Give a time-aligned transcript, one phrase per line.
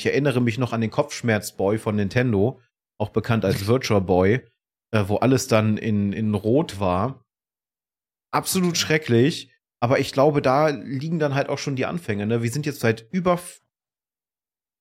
[0.00, 2.58] Ich erinnere mich noch an den Kopfschmerzboy von Nintendo,
[2.98, 4.40] auch bekannt als Virtual Boy,
[4.92, 7.26] äh, wo alles dann in, in Rot war.
[8.32, 9.52] Absolut schrecklich.
[9.78, 12.24] Aber ich glaube, da liegen dann halt auch schon die Anfänge.
[12.24, 12.42] Ne?
[12.42, 13.38] Wir sind jetzt seit über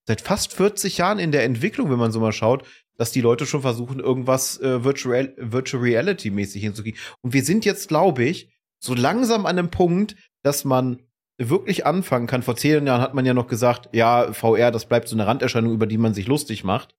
[0.07, 2.65] seit fast 40 Jahren in der Entwicklung, wenn man so mal schaut,
[2.95, 6.99] dass die Leute schon versuchen, irgendwas äh, Virtual, Virtual Reality mäßig hinzukriegen.
[7.19, 11.03] Und wir sind jetzt, glaube ich, so langsam an einem Punkt, dass man
[11.39, 12.43] wirklich anfangen kann.
[12.43, 15.73] Vor zehn Jahren hat man ja noch gesagt, ja, VR, das bleibt so eine Randerscheinung,
[15.73, 16.95] über die man sich lustig macht.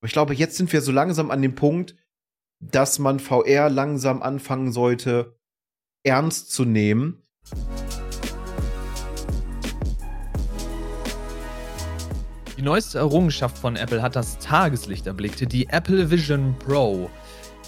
[0.00, 1.94] Aber ich glaube, jetzt sind wir so langsam an dem Punkt,
[2.58, 5.38] dass man VR langsam anfangen sollte,
[6.04, 7.22] ernst zu nehmen.
[12.56, 17.10] Die neueste Errungenschaft von Apple hat das Tageslicht erblickt, die Apple Vision Pro.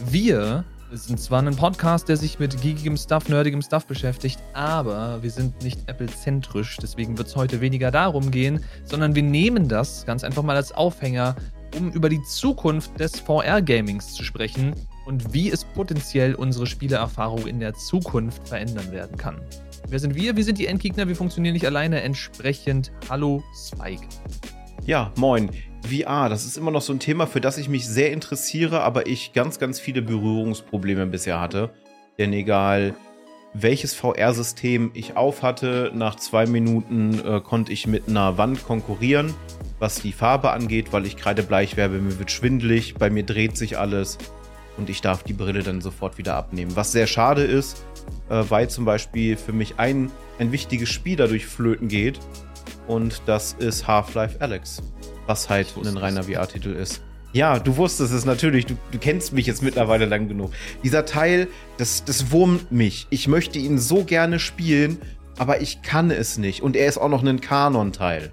[0.06, 5.22] Wir wir sind zwar ein Podcast, der sich mit geekigem Stuff, nerdigem Stuff beschäftigt, aber
[5.22, 6.78] wir sind nicht Apple-zentrisch.
[6.80, 10.72] Deswegen wird es heute weniger darum gehen, sondern wir nehmen das ganz einfach mal als
[10.72, 11.36] Aufhänger,
[11.76, 17.60] um über die Zukunft des VR-Gamings zu sprechen und wie es potenziell unsere Spielerfahrung in
[17.60, 19.36] der Zukunft verändern werden kann.
[19.88, 20.36] Wer sind wir?
[20.36, 22.00] Wir sind die Endgegner, wir funktionieren nicht alleine.
[22.00, 24.06] Entsprechend, hallo Spike.
[24.86, 25.50] Ja, moin.
[25.86, 29.06] VR, das ist immer noch so ein Thema, für das ich mich sehr interessiere, aber
[29.06, 31.70] ich ganz, ganz viele Berührungsprobleme bisher hatte.
[32.18, 32.94] Denn egal,
[33.54, 39.34] welches VR-System ich auf hatte, nach zwei Minuten äh, konnte ich mit einer Wand konkurrieren,
[39.78, 43.56] was die Farbe angeht, weil ich gerade bleich werbe, mir wird schwindelig, bei mir dreht
[43.56, 44.18] sich alles
[44.76, 46.76] und ich darf die Brille dann sofort wieder abnehmen.
[46.76, 47.84] Was sehr schade ist,
[48.28, 52.20] äh, weil zum Beispiel für mich ein, ein wichtiges Spiel dadurch flöten geht
[52.86, 54.82] und das ist Half-Life Alex
[55.28, 57.02] was halt ein reiner VR-Titel ist.
[57.34, 58.64] Ja, du wusstest es natürlich.
[58.64, 60.50] Du, du, kennst mich jetzt mittlerweile lang genug.
[60.82, 63.06] Dieser Teil, das, das wurmt mich.
[63.10, 64.98] Ich möchte ihn so gerne spielen,
[65.36, 66.62] aber ich kann es nicht.
[66.62, 68.32] Und er ist auch noch ein Kanon-Teil.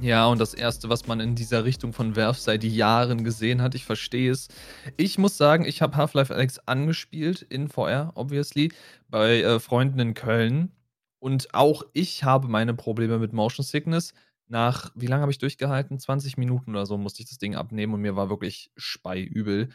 [0.00, 3.74] Ja, und das erste, was man in dieser Richtung von Werf seit Jahren gesehen hat,
[3.74, 4.48] ich verstehe es.
[4.96, 8.72] Ich muss sagen, ich habe Half-Life Alex angespielt in VR, obviously,
[9.08, 10.72] bei äh, Freunden in Köln.
[11.20, 14.14] Und auch ich habe meine Probleme mit Motion Sickness
[14.50, 15.98] nach, wie lange habe ich durchgehalten?
[15.98, 19.70] 20 Minuten oder so musste ich das Ding abnehmen und mir war wirklich speiübel.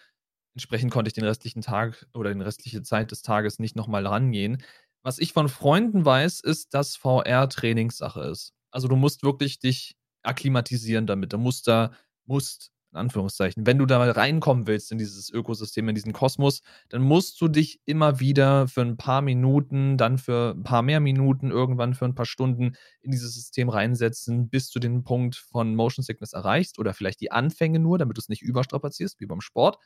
[0.55, 4.63] Entsprechend konnte ich den restlichen Tag oder die restliche Zeit des Tages nicht nochmal rangehen.
[5.03, 8.53] Was ich von Freunden weiß, ist, dass VR Trainingssache ist.
[8.71, 11.33] Also du musst wirklich dich akklimatisieren damit.
[11.33, 11.91] Du musst da,
[12.25, 13.67] musst in Anführungszeichen.
[13.67, 17.47] Wenn du da mal reinkommen willst in dieses Ökosystem, in diesen Kosmos, dann musst du
[17.49, 22.05] dich immer wieder für ein paar Minuten, dann für ein paar mehr Minuten, irgendwann für
[22.05, 26.79] ein paar Stunden in dieses System reinsetzen, bis du den Punkt von Motion Sickness erreichst
[26.79, 29.77] oder vielleicht die Anfänge nur, damit du es nicht überstrapazierst, wie beim Sport.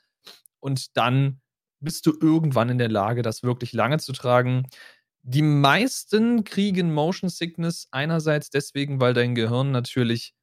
[0.59, 1.41] Und dann
[1.79, 4.67] bist du irgendwann in der Lage, das wirklich lange zu tragen.
[5.23, 10.33] Die meisten kriegen Motion Sickness einerseits deswegen, weil dein Gehirn natürlich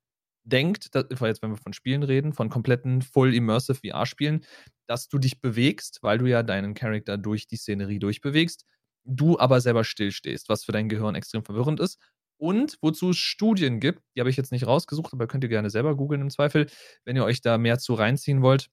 [0.46, 4.44] denkt, dass, jetzt wenn wir von Spielen reden, von kompletten Full Immersive VR-Spielen,
[4.86, 8.64] dass du dich bewegst, weil du ja deinen Charakter durch die Szenerie durchbewegst,
[9.04, 11.98] du aber selber stillstehst, was für dein Gehirn extrem verwirrend ist.
[12.38, 15.70] Und wozu es Studien gibt, die habe ich jetzt nicht rausgesucht, aber könnt ihr gerne
[15.70, 16.66] selber googeln im Zweifel,
[17.04, 18.68] wenn ihr euch da mehr zu reinziehen wollt.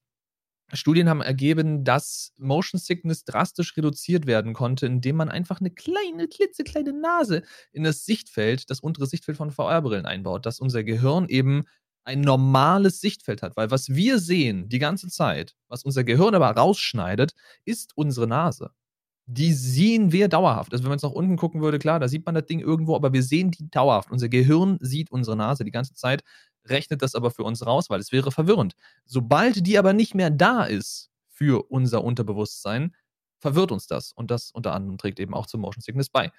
[0.73, 6.27] Studien haben ergeben, dass Motion Sickness drastisch reduziert werden konnte, indem man einfach eine kleine,
[6.27, 11.65] klitzekleine Nase in das Sichtfeld, das untere Sichtfeld von VR-Brillen einbaut, dass unser Gehirn eben
[12.05, 13.55] ein normales Sichtfeld hat.
[13.55, 17.33] Weil was wir sehen die ganze Zeit, was unser Gehirn aber rausschneidet,
[17.65, 18.71] ist unsere Nase.
[19.25, 20.73] Die sehen wir dauerhaft.
[20.73, 22.95] Also wenn man jetzt nach unten gucken würde, klar, da sieht man das Ding irgendwo,
[22.95, 24.11] aber wir sehen die dauerhaft.
[24.11, 26.23] Unser Gehirn sieht unsere Nase die ganze Zeit
[26.65, 28.75] rechnet das aber für uns raus, weil es wäre verwirrend.
[29.05, 32.95] Sobald die aber nicht mehr da ist für unser Unterbewusstsein,
[33.39, 34.13] verwirrt uns das.
[34.13, 36.31] Und das unter anderem trägt eben auch zum Motion Sickness bei.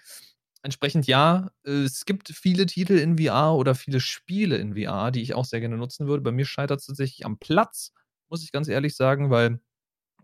[0.62, 5.34] Entsprechend ja, es gibt viele Titel in VR oder viele Spiele in VR, die ich
[5.34, 6.22] auch sehr gerne nutzen würde.
[6.22, 7.92] Bei mir scheitert es tatsächlich am Platz,
[8.30, 9.60] muss ich ganz ehrlich sagen, weil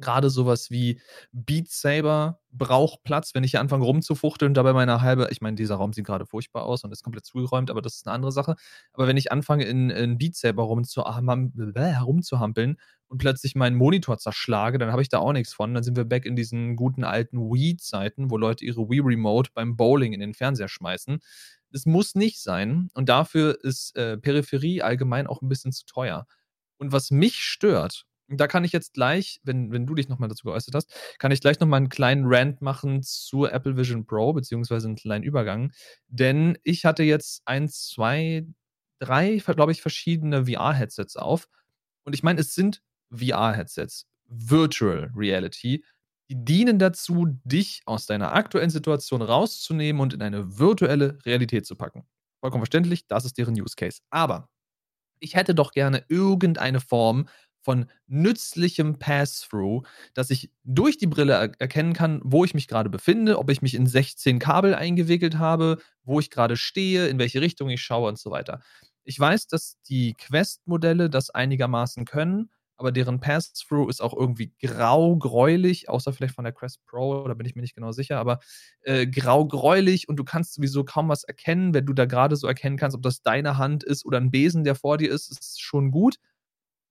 [0.00, 1.00] gerade sowas wie
[1.33, 5.77] Beat Saber braucht Platz, wenn ich hier anfange rumzufuchteln, dabei meine halbe, ich meine, dieser
[5.77, 8.56] Raum sieht gerade furchtbar aus und ist komplett zugeräumt, aber das ist eine andere Sache.
[8.93, 12.76] Aber wenn ich anfange, in, in Beat Saber herumzuhampeln
[13.08, 15.75] und plötzlich meinen Monitor zerschlage, dann habe ich da auch nichts von.
[15.75, 20.12] Dann sind wir back in diesen guten alten Wii-Zeiten, wo Leute ihre Wii-Remote beim Bowling
[20.12, 21.20] in den Fernseher schmeißen.
[21.73, 26.26] Das muss nicht sein und dafür ist äh, Peripherie allgemein auch ein bisschen zu teuer.
[26.79, 28.06] Und was mich stört,
[28.38, 31.41] da kann ich jetzt gleich, wenn, wenn du dich nochmal dazu geäußert hast, kann ich
[31.41, 35.73] gleich nochmal einen kleinen Rant machen zur Apple Vision Pro, beziehungsweise einen kleinen Übergang.
[36.09, 38.47] Denn ich hatte jetzt ein, zwei,
[39.00, 41.49] drei, glaube ich, verschiedene VR-Headsets auf.
[42.05, 45.85] Und ich meine, es sind VR-Headsets, Virtual Reality,
[46.31, 51.75] die dienen dazu, dich aus deiner aktuellen Situation rauszunehmen und in eine virtuelle Realität zu
[51.75, 52.06] packen.
[52.41, 54.00] Vollkommen verständlich, das ist deren Use Case.
[54.11, 54.49] Aber
[55.19, 57.29] ich hätte doch gerne irgendeine Form
[57.61, 59.83] von nützlichem Pass-Through,
[60.15, 63.62] dass ich durch die Brille er erkennen kann, wo ich mich gerade befinde, ob ich
[63.62, 68.09] mich in 16 Kabel eingewickelt habe, wo ich gerade stehe, in welche Richtung ich schaue
[68.09, 68.61] und so weiter.
[69.05, 75.91] Ich weiß, dass die Quest-Modelle das einigermaßen können, aber deren Pass-Through ist auch irgendwie grau-gräulich,
[75.91, 78.41] außer vielleicht von der Quest Pro, da bin ich mir nicht genau sicher, aber
[78.81, 82.79] äh, grau-gräulich und du kannst sowieso kaum was erkennen, wenn du da gerade so erkennen
[82.79, 85.91] kannst, ob das deine Hand ist oder ein Besen, der vor dir ist, ist schon
[85.91, 86.17] gut.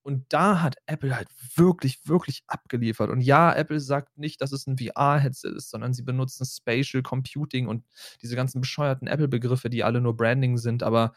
[0.01, 3.09] Und da hat Apple halt wirklich, wirklich abgeliefert.
[3.09, 7.67] Und ja, Apple sagt nicht, dass es ein VR-Headset ist, sondern sie benutzen Spatial Computing
[7.67, 7.85] und
[8.21, 10.83] diese ganzen bescheuerten Apple-Begriffe, die alle nur Branding sind.
[10.83, 11.13] Aber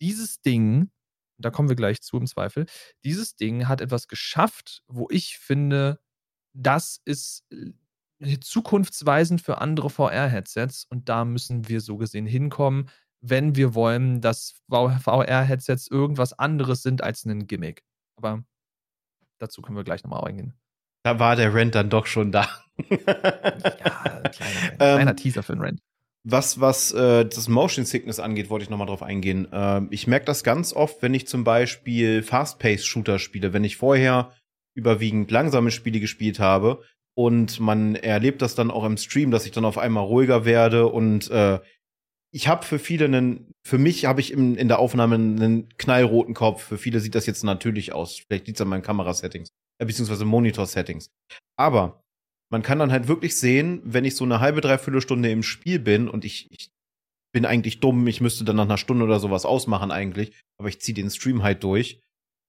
[0.00, 0.90] dieses Ding,
[1.38, 2.66] da kommen wir gleich zu im Zweifel,
[3.04, 6.00] dieses Ding hat etwas geschafft, wo ich finde,
[6.54, 12.88] das ist äh, zukunftsweisend für andere VR-Headsets und da müssen wir so gesehen hinkommen,
[13.20, 17.84] wenn wir wollen, dass VR-Headsets irgendwas anderes sind als ein Gimmick.
[18.16, 18.44] Aber
[19.38, 20.54] dazu können wir gleich nochmal eingehen.
[21.04, 22.48] Da war der Rent dann doch schon da.
[22.88, 25.80] ja, kleiner, kleiner ähm, Teaser für den Rent.
[26.24, 29.48] Was, was äh, das Motion Sickness angeht, wollte ich nochmal drauf eingehen.
[29.52, 34.32] Ähm, ich merke das ganz oft, wenn ich zum Beispiel Fast-Paced-Shooter spiele, wenn ich vorher
[34.74, 36.82] überwiegend langsame Spiele gespielt habe
[37.14, 40.86] und man erlebt das dann auch im Stream, dass ich dann auf einmal ruhiger werde
[40.86, 41.58] und äh,
[42.34, 46.34] ich habe für viele einen, für mich habe ich im, in der Aufnahme einen knallroten
[46.34, 46.62] Kopf.
[46.62, 48.22] Für viele sieht das jetzt natürlich aus.
[48.26, 51.10] Vielleicht liegt es an meinen Kamerasettings, äh, beziehungsweise Monitor-Settings.
[51.58, 52.02] Aber
[52.50, 55.78] man kann dann halt wirklich sehen, wenn ich so eine halbe, dreiviertel Stunde im Spiel
[55.78, 56.70] bin und ich, ich
[57.34, 60.80] bin eigentlich dumm, ich müsste dann nach einer Stunde oder sowas ausmachen eigentlich, aber ich
[60.80, 62.00] ziehe den Stream halt durch,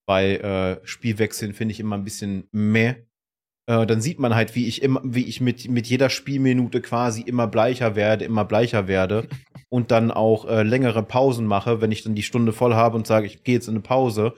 [0.08, 2.96] weil äh, Spielwechseln finde ich immer ein bisschen meh.
[3.66, 7.22] Äh, dann sieht man halt, wie ich immer, wie ich mit, mit jeder Spielminute quasi
[7.22, 9.28] immer bleicher werde, immer bleicher werde
[9.70, 13.08] und dann auch äh, längere Pausen mache, wenn ich dann die Stunde voll habe und
[13.08, 14.34] sage, ich gehe jetzt in eine Pause,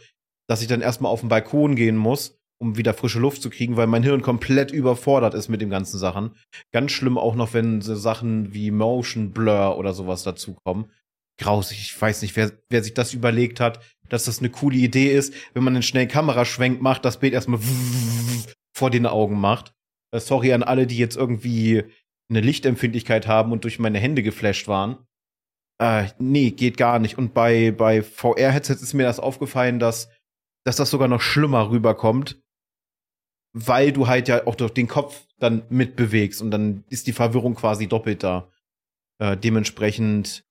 [0.48, 3.78] dass ich dann erstmal auf den Balkon gehen muss, um wieder frische Luft zu kriegen,
[3.78, 6.36] weil mein Hirn komplett überfordert ist mit den ganzen Sachen.
[6.72, 10.92] Ganz schlimm auch noch, wenn so Sachen wie Motion Blur oder sowas dazukommen.
[11.38, 15.14] Grausig, ich weiß nicht, wer, wer sich das überlegt hat, dass das eine coole Idee
[15.14, 17.60] ist, wenn man einen schnellen Kameraschwenk macht, das Bild erstmal
[18.76, 19.74] vor den Augen macht.
[20.12, 21.84] Äh, sorry an alle, die jetzt irgendwie
[22.30, 24.98] eine Lichtempfindlichkeit haben und durch meine Hände geflasht waren.
[25.80, 27.18] Äh, nee, geht gar nicht.
[27.18, 30.10] Und bei, bei VR-Headsets ist mir das aufgefallen, dass,
[30.66, 32.42] dass das sogar noch schlimmer rüberkommt,
[33.54, 37.56] weil du halt ja auch durch den Kopf dann mitbewegst und dann ist die Verwirrung
[37.56, 38.52] quasi doppelt da.
[39.20, 40.46] Äh, dementsprechend,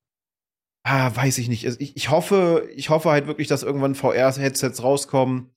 [0.85, 1.65] ah, weiß ich nicht.
[1.65, 5.54] Ich, ich hoffe, ich hoffe halt wirklich, dass irgendwann VR-Headsets rauskommen,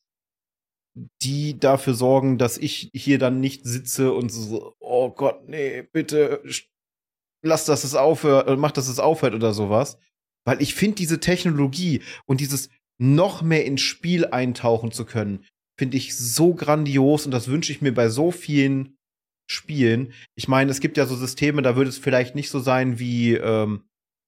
[1.22, 6.42] die dafür sorgen, dass ich hier dann nicht sitze und so, oh Gott, nee, bitte
[7.44, 9.98] lass, dass es aufhört, äh, mach, dass es aufhört oder sowas.
[10.46, 15.46] Weil ich finde diese Technologie und dieses noch mehr ins Spiel eintauchen zu können,
[15.78, 18.98] finde ich so grandios und das wünsche ich mir bei so vielen
[19.50, 20.14] Spielen.
[20.36, 23.36] Ich meine, es gibt ja so Systeme, da würde es vielleicht nicht so sein wie
[23.36, 23.84] ähm,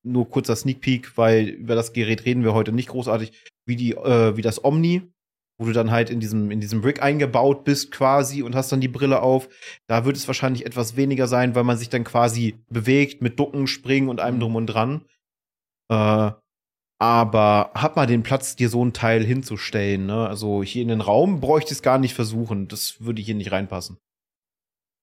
[0.06, 3.32] nur kurzer Sneak Peek, weil über das Gerät reden wir heute nicht großartig,
[3.66, 5.02] wie die, äh, wie das Omni,
[5.60, 8.80] wo du dann halt in diesem, in diesem Rig eingebaut bist quasi und hast dann
[8.80, 9.50] die Brille auf.
[9.88, 13.68] Da wird es wahrscheinlich etwas weniger sein, weil man sich dann quasi bewegt mit Ducken,
[13.68, 14.40] Springen und allem mhm.
[14.40, 15.06] drum und dran.
[15.92, 16.32] Äh,
[17.02, 20.06] aber hab mal den Platz, dir so ein Teil hinzustellen.
[20.06, 20.28] Ne?
[20.28, 22.70] Also hier in den Raum bräuchte ich es gar nicht versuchen.
[22.70, 23.98] Das würde hier nicht reinpassen.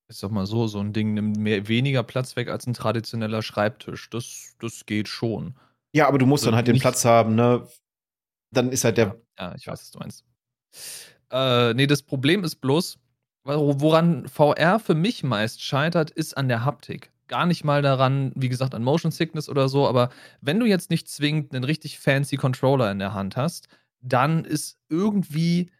[0.09, 3.43] Ist doch mal so, so ein Ding nimmt mehr, weniger Platz weg als ein traditioneller
[3.43, 4.09] Schreibtisch.
[4.09, 5.59] Das, das geht schon.
[5.93, 7.67] Ja, aber du musst also dann halt den Platz haben, ne?
[8.55, 9.21] Dann ist halt der.
[9.39, 10.25] Ja, ja ich weiß, was du meinst.
[11.31, 12.99] Äh, nee, das Problem ist bloß,
[13.45, 17.11] woran VR für mich meist scheitert, ist an der Haptik.
[17.29, 20.91] Gar nicht mal daran, wie gesagt, an Motion Sickness oder so, aber wenn du jetzt
[20.91, 23.69] nicht zwingend einen richtig fancy Controller in der Hand hast,
[24.01, 25.71] dann ist irgendwie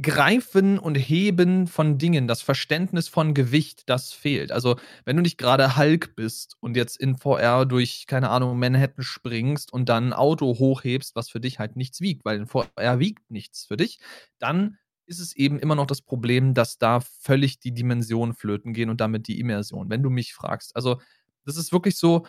[0.00, 4.52] Greifen und Heben von Dingen, das Verständnis von Gewicht, das fehlt.
[4.52, 9.02] Also, wenn du nicht gerade Hulk bist und jetzt in VR durch, keine Ahnung, Manhattan
[9.02, 12.98] springst und dann ein Auto hochhebst, was für dich halt nichts wiegt, weil in VR
[13.00, 13.98] wiegt nichts für dich,
[14.38, 18.90] dann ist es eben immer noch das Problem, dass da völlig die Dimensionen flöten gehen
[18.90, 20.76] und damit die Immersion, wenn du mich fragst.
[20.76, 21.00] Also,
[21.44, 22.26] das ist wirklich so,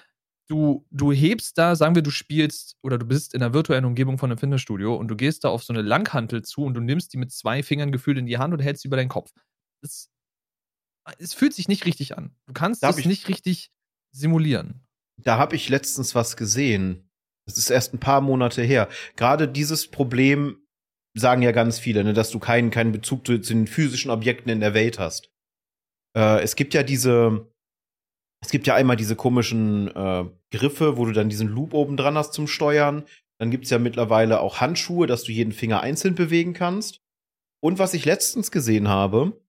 [0.50, 4.18] du, du hebst da, sagen wir, du spielst oder du bist in einer virtuellen Umgebung
[4.18, 7.14] von einem Fitnessstudio und du gehst da auf so eine Langhantel zu und du nimmst
[7.14, 9.32] die mit zwei Fingern gefühlt in die Hand und hältst sie über deinen Kopf.
[9.82, 10.10] Es,
[11.20, 12.36] es fühlt sich nicht richtig an.
[12.48, 13.72] Du kannst es nicht richtig
[14.12, 14.86] simulieren.
[15.18, 17.10] Da habe ich letztens was gesehen.
[17.46, 18.90] Das ist erst ein paar Monate her.
[19.16, 20.58] Gerade dieses Problem
[21.16, 24.50] sagen ja ganz viele, ne, dass du keinen, keinen Bezug zu, zu den physischen Objekten
[24.52, 25.32] in der Welt hast.
[26.16, 27.52] Äh, es gibt ja diese,
[28.42, 32.16] es gibt ja einmal diese komischen äh, Griffe, wo du dann diesen Loop oben dran
[32.16, 33.04] hast zum Steuern.
[33.38, 37.02] Dann gibt's ja mittlerweile auch Handschuhe, dass du jeden Finger einzeln bewegen kannst.
[37.62, 39.42] Und was ich letztens gesehen habe,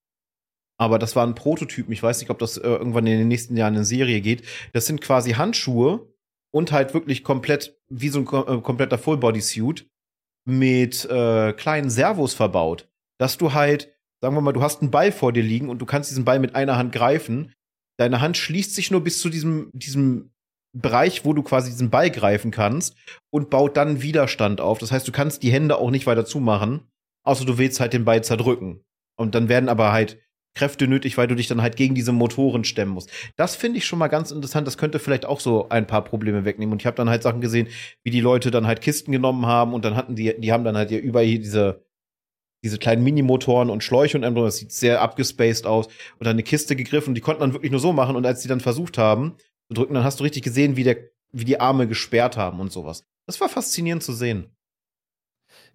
[0.79, 3.57] aber das war ein Prototyp, ich weiß nicht, ob das äh, irgendwann in den nächsten
[3.57, 6.09] Jahren in Serie geht, das sind quasi Handschuhe
[6.53, 9.89] und halt wirklich komplett, wie so ein äh, kompletter Full-Body-Suit
[10.49, 12.89] mit äh, kleinen Servos verbaut.
[13.19, 15.87] Dass du halt, sagen wir mal, du hast einen Ball vor dir liegen und du
[15.87, 17.53] kannst diesen Ball mit einer Hand greifen.
[18.01, 20.31] Deine Hand schließt sich nur bis zu diesem, diesem
[20.73, 22.97] Bereich, wo du quasi diesen Ball greifen kannst
[23.29, 24.79] und baut dann Widerstand auf.
[24.79, 26.89] Das heißt, du kannst die Hände auch nicht weiter zumachen,
[27.27, 28.83] außer du willst halt den Ball zerdrücken.
[29.19, 30.19] Und dann werden aber halt
[30.55, 33.11] Kräfte nötig, weil du dich dann halt gegen diese Motoren stemmen musst.
[33.37, 34.67] Das finde ich schon mal ganz interessant.
[34.67, 36.73] Das könnte vielleicht auch so ein paar Probleme wegnehmen.
[36.73, 37.69] Und ich habe dann halt Sachen gesehen,
[38.03, 40.77] wie die Leute dann halt Kisten genommen haben und dann hatten die, die haben dann
[40.79, 41.85] halt hier überall hier diese,
[42.63, 46.77] diese kleinen Minimotoren und Schläuche und das sieht sehr abgespaced aus und dann eine Kiste
[46.77, 49.37] gegriffen und die konnten dann wirklich nur so machen und als die dann versucht haben
[49.69, 50.97] zu drücken, dann hast du richtig gesehen, wie der,
[51.33, 53.05] wie die Arme gesperrt haben und sowas.
[53.27, 54.51] Das war faszinierend zu sehen.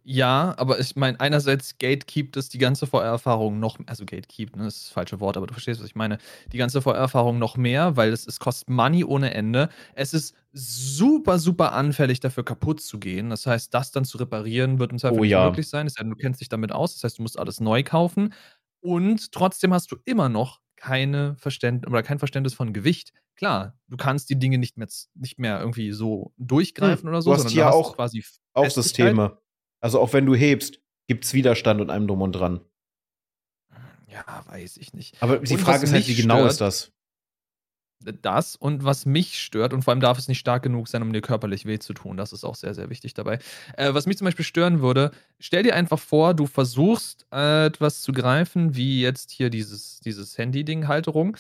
[0.08, 4.76] Ja, aber ich meine, einerseits gatekeept es die ganze VR-Erfahrung noch, also gatekeep, ne, das
[4.76, 6.20] ist das falsche Wort, aber du verstehst, was ich meine,
[6.54, 9.68] die ganze VR-Erfahrung noch mehr, weil es, es kostet Money ohne Ende.
[9.96, 13.32] Es ist super, super anfällig dafür kaputt zu gehen.
[13.32, 15.46] Das heißt, das dann zu reparieren wird im Zweifel Oh nicht ja.
[15.48, 15.88] möglich sein.
[15.88, 18.32] Es sei denn, du kennst dich damit aus, das heißt, du musst alles neu kaufen.
[18.82, 23.12] Und trotzdem hast du immer noch keine Verständ oder kein Verständnis von Gewicht.
[23.36, 27.34] Klar, du kannst die Dinge nicht mehr, nicht mehr irgendwie so durchgreifen oder so, Du
[27.34, 28.70] hast sondern hier du hast auch- quasi Auch.
[28.70, 29.40] Systeme.
[29.82, 32.62] Also auch wenn du hebst, gibt's Widerstand und einem drum und dran.
[34.12, 35.22] Ja, weiß ich nicht.
[35.22, 36.92] Aber die Und Frage ist halt, wie genau stört- ist das?
[38.22, 41.12] Das und was mich stört, und vor allem darf es nicht stark genug sein, um
[41.12, 42.18] dir körperlich weh zu tun.
[42.18, 43.40] Das ist auch sehr, sehr wichtig dabei.
[43.78, 48.02] Äh, was mich zum Beispiel stören würde, stell dir einfach vor, du versuchst äh, etwas
[48.02, 51.38] zu greifen, wie jetzt hier dieses, dieses Handy-Ding-Halterung.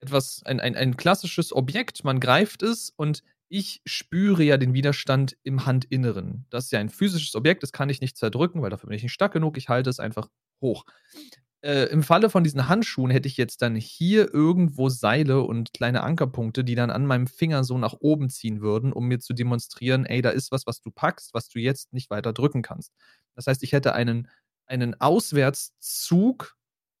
[0.00, 5.36] Etwas, ein, ein, ein klassisches Objekt, man greift es und ich spüre ja den Widerstand
[5.42, 6.46] im Handinneren.
[6.50, 9.02] Das ist ja ein physisches Objekt, das kann ich nicht zerdrücken, weil dafür bin ich
[9.02, 9.56] nicht stark genug.
[9.58, 10.28] Ich halte es einfach
[10.60, 10.84] hoch.
[11.64, 16.02] Äh, Im Falle von diesen Handschuhen hätte ich jetzt dann hier irgendwo Seile und kleine
[16.02, 20.04] Ankerpunkte, die dann an meinem Finger so nach oben ziehen würden, um mir zu demonstrieren,
[20.04, 22.92] ey, da ist was, was du packst, was du jetzt nicht weiter drücken kannst.
[23.34, 24.28] Das heißt, ich hätte einen,
[24.66, 26.54] einen Auswärtszug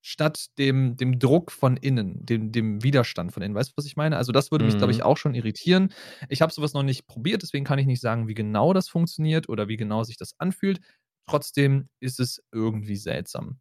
[0.06, 3.54] statt dem, dem Druck von innen, dem, dem Widerstand von innen.
[3.54, 4.18] Weißt du, was ich meine?
[4.18, 4.78] Also das würde mich, Mhm.
[4.78, 5.92] glaube ich, auch schon irritieren.
[6.28, 9.48] Ich habe sowas noch nicht probiert, deswegen kann ich nicht sagen, wie genau das funktioniert
[9.48, 10.80] oder wie genau sich das anfühlt.
[11.26, 13.60] Trotzdem ist es irgendwie seltsam.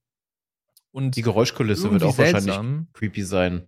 [0.91, 2.87] Und Die Geräuschkulisse wird auch wahrscheinlich seltsam.
[2.93, 3.67] creepy sein.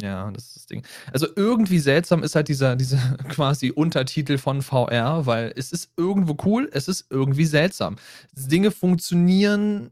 [0.00, 0.86] Ja, das ist das Ding.
[1.12, 2.96] Also irgendwie seltsam ist halt dieser, dieser
[3.28, 7.96] quasi Untertitel von VR, weil es ist irgendwo cool, es ist irgendwie seltsam.
[8.34, 9.90] Dinge funktionieren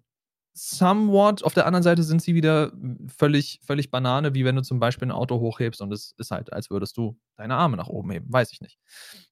[0.62, 2.70] somewhat, auf der anderen Seite sind sie wieder
[3.16, 6.52] völlig, völlig Banane, wie wenn du zum Beispiel ein Auto hochhebst und es ist halt,
[6.52, 8.26] als würdest du deine Arme nach oben heben.
[8.30, 8.78] Weiß ich nicht.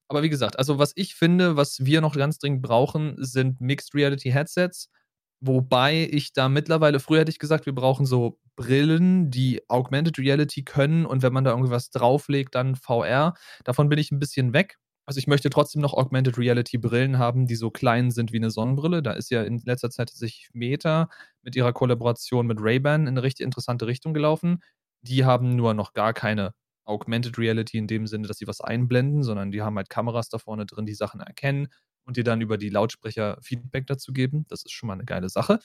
[0.08, 3.94] Aber wie gesagt, also was ich finde, was wir noch ganz dringend brauchen, sind Mixed
[3.94, 4.88] Reality Headsets.
[5.40, 10.64] Wobei ich da mittlerweile, früher hätte ich gesagt, wir brauchen so Brillen, die Augmented Reality
[10.64, 13.35] können und wenn man da irgendwie was drauflegt, dann VR.
[13.64, 14.78] Davon bin ich ein bisschen weg.
[15.09, 18.50] Also ich möchte trotzdem noch Augmented Reality Brillen haben, die so klein sind wie eine
[18.50, 19.03] Sonnenbrille.
[19.03, 21.09] Da ist ja in letzter Zeit sich Meta
[21.41, 24.62] mit ihrer Kollaboration mit Ray-Ban in eine richtig interessante Richtung gelaufen.
[25.00, 26.53] Die haben nur noch gar keine
[26.85, 30.37] Augmented Reality in dem Sinne, dass sie was einblenden, sondern die haben halt Kameras da
[30.37, 31.69] vorne drin, die Sachen erkennen
[32.05, 34.45] und dir dann über die Lautsprecher Feedback dazu geben.
[34.50, 35.59] Das ist schon mal eine geile Sache.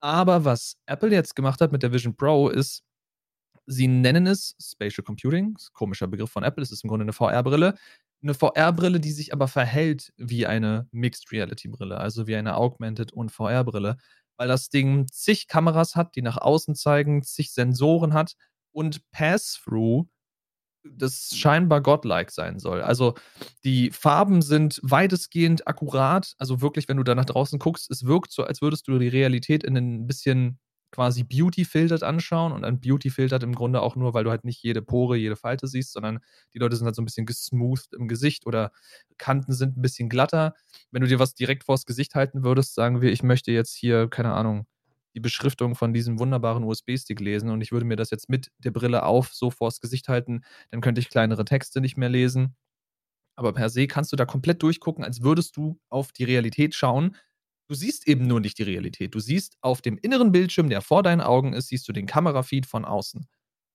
[0.00, 2.84] Aber was Apple jetzt gemacht hat mit der Vision Pro ist,
[3.66, 7.74] sie nennen es Spatial Computing, komischer Begriff von Apple, es ist im Grunde eine VR-Brille.
[8.22, 13.30] Eine VR-Brille, die sich aber verhält wie eine Mixed Reality-Brille, also wie eine Augmented- und
[13.30, 13.96] VR-Brille,
[14.36, 18.34] weil das Ding zig Kameras hat, die nach außen zeigen, zig Sensoren hat
[18.72, 20.06] und Pass-Through
[20.84, 22.82] das scheinbar godlike sein soll.
[22.82, 23.14] Also
[23.64, 26.34] die Farben sind weitestgehend akkurat.
[26.38, 29.08] Also wirklich, wenn du da nach draußen guckst, es wirkt so, als würdest du die
[29.08, 30.58] Realität in ein bisschen
[30.92, 34.82] quasi beauty-filtert anschauen und ein beauty-filtert im Grunde auch nur, weil du halt nicht jede
[34.82, 36.20] Pore, jede Falte siehst, sondern
[36.54, 38.72] die Leute sind halt so ein bisschen gesmoothed im Gesicht oder
[39.18, 40.54] Kanten sind ein bisschen glatter.
[40.92, 44.08] Wenn du dir was direkt vors Gesicht halten würdest, sagen wir, ich möchte jetzt hier,
[44.08, 44.66] keine Ahnung,
[45.14, 48.70] die Beschriftung von diesem wunderbaren USB-Stick lesen und ich würde mir das jetzt mit der
[48.70, 52.54] Brille auf so vors Gesicht halten, dann könnte ich kleinere Texte nicht mehr lesen.
[53.36, 57.16] Aber per se kannst du da komplett durchgucken, als würdest du auf die Realität schauen.
[57.68, 59.14] Du siehst eben nur nicht die Realität.
[59.14, 62.66] Du siehst auf dem inneren Bildschirm, der vor deinen Augen ist, siehst du den Kamerafeed
[62.66, 63.26] von außen.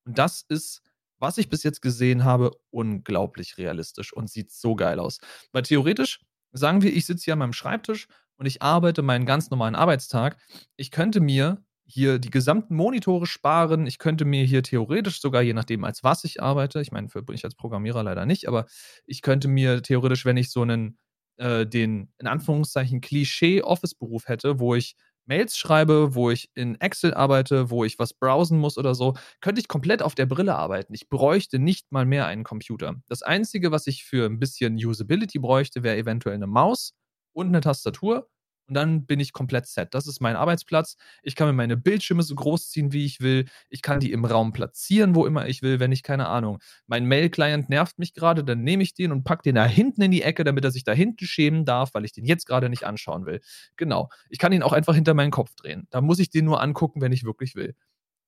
[0.06, 0.82] Und das ist,
[1.20, 5.20] was ich bis jetzt gesehen habe, unglaublich realistisch und sieht so geil aus.
[5.52, 9.50] Weil theoretisch, sagen wir, ich sitze hier an meinem Schreibtisch und ich arbeite meinen ganz
[9.50, 10.38] normalen Arbeitstag.
[10.76, 13.88] Ich könnte mir hier die gesamten Monitore sparen.
[13.88, 17.24] Ich könnte mir hier theoretisch sogar, je nachdem, als was ich arbeite, ich meine, für
[17.32, 18.66] ich als Programmierer leider nicht, aber
[19.06, 21.00] ich könnte mir theoretisch, wenn ich so einen,
[21.38, 27.70] äh, den in Anführungszeichen Klischee-Office-Beruf hätte, wo ich Mails schreibe, wo ich in Excel arbeite,
[27.70, 30.94] wo ich was browsen muss oder so, könnte ich komplett auf der Brille arbeiten.
[30.94, 32.96] Ich bräuchte nicht mal mehr einen Computer.
[33.08, 36.94] Das Einzige, was ich für ein bisschen Usability bräuchte, wäre eventuell eine Maus
[37.34, 38.30] und eine Tastatur
[38.68, 39.94] und dann bin ich komplett set.
[39.94, 40.98] Das ist mein Arbeitsplatz.
[41.24, 43.46] Ich kann mir meine Bildschirme so groß ziehen, wie ich will.
[43.70, 46.60] Ich kann die im Raum platzieren, wo immer ich will, wenn ich keine Ahnung.
[46.86, 50.12] Mein Mail-Client nervt mich gerade, dann nehme ich den und packe den da hinten in
[50.12, 52.84] die Ecke, damit er sich da hinten schämen darf, weil ich den jetzt gerade nicht
[52.84, 53.40] anschauen will.
[53.78, 54.10] Genau.
[54.30, 55.88] Ich kann ihn auch einfach hinter meinen Kopf drehen.
[55.90, 57.76] Da muss ich den nur angucken, wenn ich wirklich will.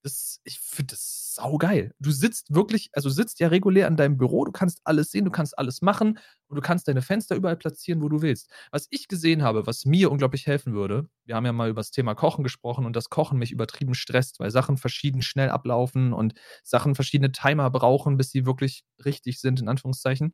[0.02, 1.92] Das, ich finde das saugeil.
[1.98, 5.30] Du sitzt wirklich, also sitzt ja regulär an deinem Büro, du kannst alles sehen, du
[5.30, 8.50] kannst alles machen und du kannst deine Fenster überall platzieren, wo du willst.
[8.70, 11.90] Was ich gesehen habe, was mir unglaublich helfen würde, wir haben ja mal über das
[11.90, 16.32] Thema Kochen gesprochen und das Kochen mich übertrieben stresst, weil Sachen verschieden schnell ablaufen und
[16.62, 20.32] Sachen verschiedene Timer brauchen, bis sie wirklich richtig sind, in Anführungszeichen.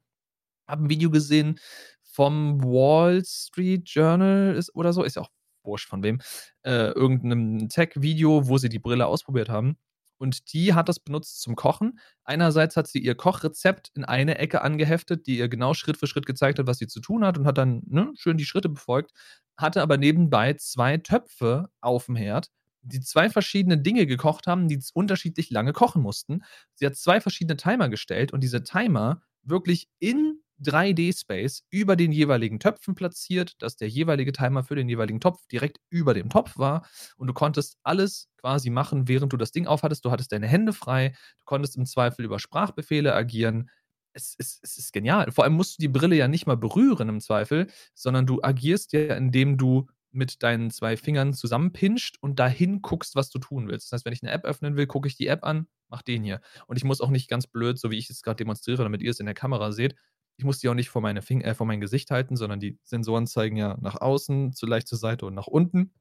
[0.69, 1.59] Habe ein Video gesehen
[2.05, 5.31] vom Wall Street Journal ist, oder so, ist ja auch
[5.67, 6.21] wurscht von wem,
[6.63, 9.77] äh, irgendeinem Tech-Video, wo sie die Brille ausprobiert haben.
[10.19, 11.99] Und die hat das benutzt zum Kochen.
[12.25, 16.27] Einerseits hat sie ihr Kochrezept in eine Ecke angeheftet, die ihr genau Schritt für Schritt
[16.27, 19.13] gezeigt hat, was sie zu tun hat und hat dann ne, schön die Schritte befolgt,
[19.57, 22.51] hatte aber nebenbei zwei Töpfe auf dem Herd,
[22.83, 26.45] die zwei verschiedene Dinge gekocht haben, die unterschiedlich lange kochen mussten.
[26.75, 32.59] Sie hat zwei verschiedene Timer gestellt und diese Timer wirklich in 3D-Space über den jeweiligen
[32.61, 36.87] Töpfen platziert, dass der jeweilige Timer für den jeweiligen Topf direkt über dem Topf war
[37.17, 40.05] und du konntest alles quasi machen, während du das Ding aufhattest.
[40.05, 43.71] Du hattest deine Hände frei, du konntest im Zweifel über Sprachbefehle agieren.
[44.13, 45.31] Es ist, es ist genial.
[45.31, 48.93] Vor allem musst du die Brille ja nicht mal berühren im Zweifel, sondern du agierst
[48.93, 53.87] ja, indem du mit deinen zwei Fingern zusammenpinscht und dahin guckst, was du tun willst.
[53.87, 56.25] Das heißt, wenn ich eine App öffnen will, gucke ich die App an, mach den
[56.25, 56.41] hier.
[56.67, 59.11] Und ich muss auch nicht ganz blöd, so wie ich es gerade demonstriere, damit ihr
[59.11, 59.95] es in der Kamera seht,
[60.39, 63.27] ich muss die auch nicht vor, meine äh, vor mein Gesicht halten, sondern die Sensoren
[63.27, 65.93] zeigen ja nach außen, zu leicht zur Seite und nach unten.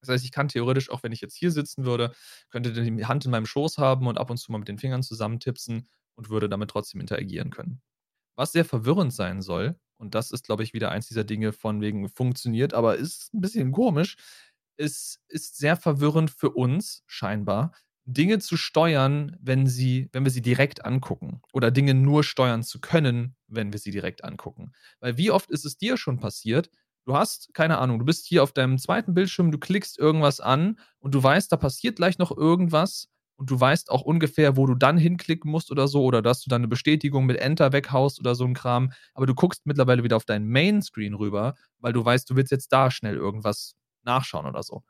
[0.00, 2.12] Das heißt, ich kann theoretisch, auch wenn ich jetzt hier sitzen würde,
[2.50, 5.02] könnte die Hand in meinem Schoß haben und ab und zu mal mit den Fingern
[5.02, 7.80] zusammentipsen und würde damit trotzdem interagieren können.
[8.36, 11.80] Was sehr verwirrend sein soll, und das ist, glaube ich, wieder eins dieser Dinge von
[11.80, 14.16] wegen funktioniert, aber ist ein bisschen komisch,
[14.76, 17.72] ist, ist sehr verwirrend für uns scheinbar,
[18.06, 21.40] Dinge zu steuern, wenn sie, wenn wir sie direkt angucken.
[21.52, 24.72] Oder Dinge nur steuern zu können, wenn wir sie direkt angucken.
[25.00, 26.70] Weil wie oft ist es dir schon passiert,
[27.06, 30.78] du hast, keine Ahnung, du bist hier auf deinem zweiten Bildschirm, du klickst irgendwas an
[30.98, 34.74] und du weißt, da passiert gleich noch irgendwas und du weißt auch ungefähr, wo du
[34.74, 38.34] dann hinklicken musst oder so, oder dass du dann eine Bestätigung mit Enter weghaust oder
[38.34, 42.28] so ein Kram, aber du guckst mittlerweile wieder auf deinen Main-Screen rüber, weil du weißt,
[42.30, 44.84] du willst jetzt da schnell irgendwas nachschauen oder so.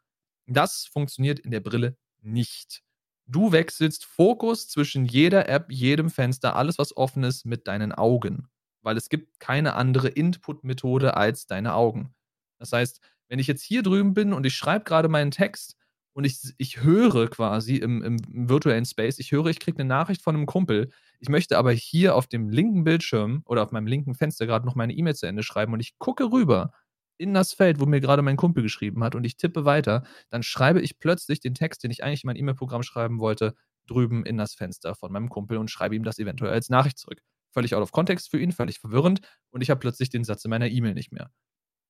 [0.46, 2.83] Das funktioniert in der Brille nicht.
[3.26, 8.48] Du wechselst Fokus zwischen jeder App, jedem Fenster, alles, was offen ist, mit deinen Augen.
[8.82, 12.14] Weil es gibt keine andere Input-Methode als deine Augen.
[12.58, 15.76] Das heißt, wenn ich jetzt hier drüben bin und ich schreibe gerade meinen Text
[16.12, 20.20] und ich, ich höre quasi im, im virtuellen Space, ich höre, ich kriege eine Nachricht
[20.22, 24.14] von einem Kumpel, ich möchte aber hier auf dem linken Bildschirm oder auf meinem linken
[24.14, 26.72] Fenster gerade noch meine E-Mail zu Ende schreiben und ich gucke rüber
[27.18, 30.42] in das Feld, wo mir gerade mein Kumpel geschrieben hat und ich tippe weiter, dann
[30.42, 33.54] schreibe ich plötzlich den Text, den ich eigentlich in mein E-Mail-Programm schreiben wollte,
[33.86, 37.20] drüben in das Fenster von meinem Kumpel und schreibe ihm das eventuell als Nachricht zurück.
[37.52, 40.50] Völlig out of context für ihn, völlig verwirrend und ich habe plötzlich den Satz in
[40.50, 41.30] meiner E-Mail nicht mehr.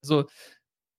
[0.02, 0.26] Also,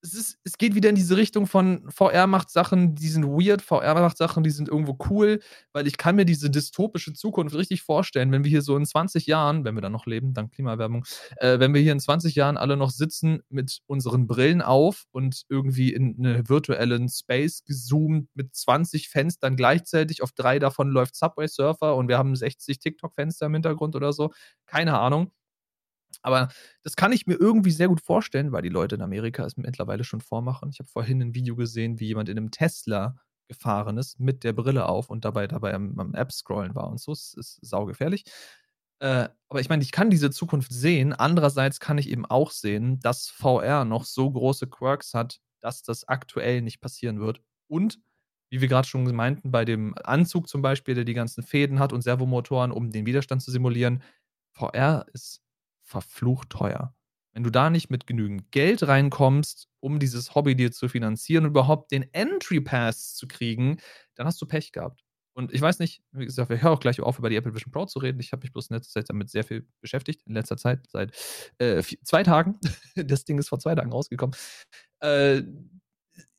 [0.06, 3.62] es, ist, es geht wieder in diese Richtung von VR macht Sachen, die sind weird,
[3.62, 5.40] VR macht Sachen, die sind irgendwo cool,
[5.74, 9.26] weil ich kann mir diese dystopische Zukunft richtig vorstellen, wenn wir hier so in 20
[9.26, 11.06] Jahren, wenn wir dann noch leben, dank Klimaerwärmung,
[11.38, 15.44] äh, wenn wir hier in 20 Jahren alle noch sitzen mit unseren Brillen auf und
[15.50, 21.48] irgendwie in eine virtuellen Space gezoomt mit 20 Fenstern gleichzeitig, auf drei davon läuft Subway
[21.48, 24.32] Surfer und wir haben 60 TikTok-Fenster im Hintergrund oder so,
[24.68, 25.32] keine Ahnung
[26.26, 26.50] aber
[26.84, 30.04] das kann ich mir irgendwie sehr gut vorstellen, weil die Leute in Amerika es mittlerweile
[30.04, 30.70] schon vormachen.
[30.72, 33.16] Ich habe vorhin ein Video gesehen, wie jemand in einem Tesla
[33.48, 37.00] gefahren ist mit der Brille auf und dabei dabei am, am App scrollen war und
[37.00, 37.12] so.
[37.12, 38.26] Es ist saugefährlich.
[39.00, 41.14] Äh, aber ich meine, ich kann diese Zukunft sehen.
[41.14, 46.08] Andererseits kann ich eben auch sehen, dass VR noch so große Quirks hat, dass das
[46.08, 47.40] aktuell nicht passieren wird.
[47.68, 48.00] Und
[48.50, 51.94] wie wir gerade schon meinten, bei dem Anzug zum Beispiel, der die ganzen Fäden hat
[51.94, 54.02] und Servomotoren, um den Widerstand zu simulieren,
[54.54, 55.45] VR ist
[55.86, 56.94] verflucht teuer.
[57.34, 61.52] Wenn du da nicht mit genügend Geld reinkommst, um dieses Hobby dir zu finanzieren und
[61.52, 63.78] überhaupt den Entry Pass zu kriegen,
[64.16, 65.06] dann hast du Pech gehabt.
[65.38, 67.74] Und ich weiß nicht, wie gesagt, wir hören auch gleich auf, über die Apple Vision
[67.74, 68.22] Pro zu reden.
[68.22, 70.22] Ich habe mich bloß in letzter Zeit damit sehr viel beschäftigt.
[70.26, 71.14] In letzter Zeit, seit
[71.58, 72.58] äh, vier, zwei Tagen.
[72.96, 74.34] das Ding ist vor zwei Tagen rausgekommen.
[75.02, 75.44] Äh,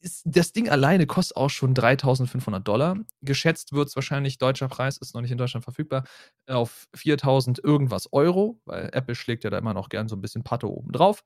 [0.00, 2.96] ist, das Ding alleine kostet auch schon 3500 Dollar.
[3.22, 6.04] Geschätzt wird es wahrscheinlich, deutscher Preis ist noch nicht in Deutschland verfügbar,
[6.48, 10.44] auf 4000 irgendwas Euro, weil Apple schlägt ja da immer noch gern so ein bisschen
[10.44, 11.22] Patte oben drauf.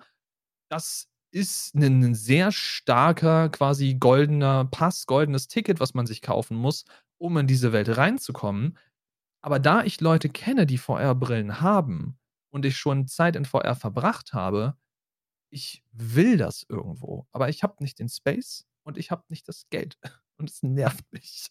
[0.70, 6.84] Das ist ein sehr starker, quasi goldener Pass, goldenes Ticket, was man sich kaufen muss,
[7.18, 8.76] um in diese Welt reinzukommen.
[9.42, 12.18] Aber da ich Leute kenne, die VR-Brillen haben
[12.50, 14.76] und ich schon Zeit in VR verbracht habe,
[15.50, 19.68] ich will das irgendwo, aber ich habe nicht den Space und ich habe nicht das
[19.70, 19.98] Geld.
[20.38, 21.48] Und es nervt mich.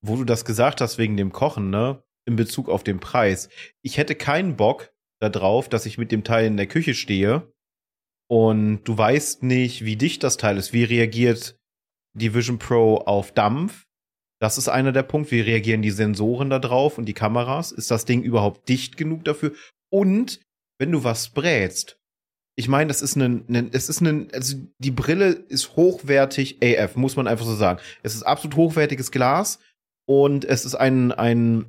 [0.00, 2.04] Wo du das gesagt hast wegen dem Kochen, ne?
[2.28, 3.48] In Bezug auf den Preis.
[3.82, 7.52] Ich hätte keinen Bock darauf, dass ich mit dem Teil in der Küche stehe
[8.28, 10.72] und du weißt nicht, wie dicht das Teil ist.
[10.72, 11.58] Wie reagiert
[12.16, 13.86] die Vision Pro auf Dampf?
[14.40, 15.32] Das ist einer der Punkte.
[15.32, 17.72] Wie reagieren die Sensoren da drauf und die Kameras?
[17.72, 19.52] Ist das Ding überhaupt dicht genug dafür?
[19.90, 20.40] Und
[20.78, 21.98] wenn du was brätst,
[22.58, 27.14] ich meine, das ist ein, es ist ein, also die Brille ist hochwertig AF, muss
[27.14, 27.80] man einfach so sagen.
[28.02, 29.58] Es ist absolut hochwertiges Glas
[30.08, 31.66] und es ist ein, ein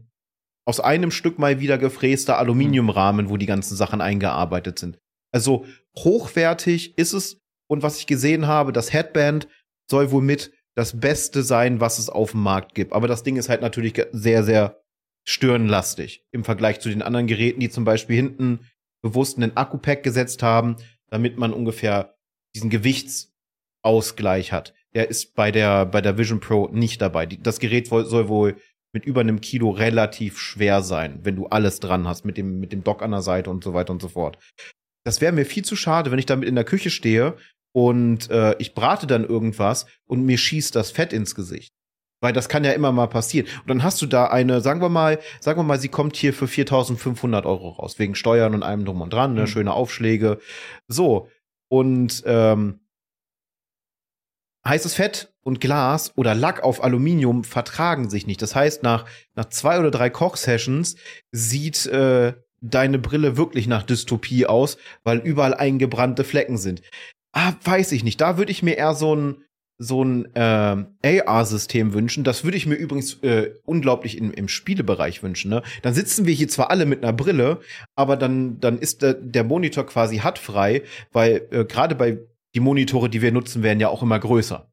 [0.65, 4.97] aus einem Stück mal wieder gefräster Aluminiumrahmen, wo die ganzen Sachen eingearbeitet sind.
[5.33, 5.65] Also
[5.97, 9.49] hochwertig ist es und was ich gesehen habe, das Headband
[9.89, 12.93] soll wohl mit das Beste sein, was es auf dem Markt gibt.
[12.93, 14.81] Aber das Ding ist halt natürlich sehr, sehr
[15.27, 18.59] stirnlastig im Vergleich zu den anderen Geräten, die zum Beispiel hinten
[19.01, 20.77] bewusst einen Akku-Pack gesetzt haben,
[21.09, 22.15] damit man ungefähr
[22.55, 24.73] diesen Gewichtsausgleich hat.
[24.93, 27.25] Der ist bei der, bei der Vision Pro nicht dabei.
[27.25, 28.57] Das Gerät soll wohl
[28.93, 32.71] mit über einem Kilo relativ schwer sein, wenn du alles dran hast, mit dem, mit
[32.71, 34.37] dem Dock an der Seite und so weiter und so fort.
[35.05, 37.37] Das wäre mir viel zu schade, wenn ich damit in der Küche stehe
[37.73, 41.71] und äh, ich brate dann irgendwas und mir schießt das Fett ins Gesicht.
[42.19, 43.47] Weil das kann ja immer mal passieren.
[43.61, 46.33] Und dann hast du da eine, sagen wir mal, sagen wir mal, sie kommt hier
[46.33, 49.47] für 4500 Euro raus, wegen Steuern und allem drum und dran, ne, mhm.
[49.47, 50.39] schöne Aufschläge.
[50.87, 51.29] So.
[51.69, 52.79] Und, ähm,
[54.67, 58.41] heißes Fett und Glas oder Lack auf Aluminium vertragen sich nicht.
[58.41, 60.97] Das heißt, nach, nach zwei oder drei Kochsessions
[61.31, 66.81] sieht äh, deine Brille wirklich nach Dystopie aus, weil überall eingebrannte Flecken sind.
[67.31, 68.19] Ah, weiß ich nicht.
[68.19, 69.43] Da würde ich mir eher so ein
[69.79, 72.23] so ein äh, AR-System wünschen.
[72.23, 75.49] Das würde ich mir übrigens äh, unglaublich in, im Spielebereich wünschen.
[75.49, 75.61] Ne?
[75.83, 77.59] Dann sitzen wir hier zwar alle mit einer Brille,
[77.95, 82.17] aber dann, dann ist der, der Monitor quasi hattfrei, weil äh, gerade bei
[82.55, 84.71] die Monitore, die wir nutzen, werden ja auch immer größer.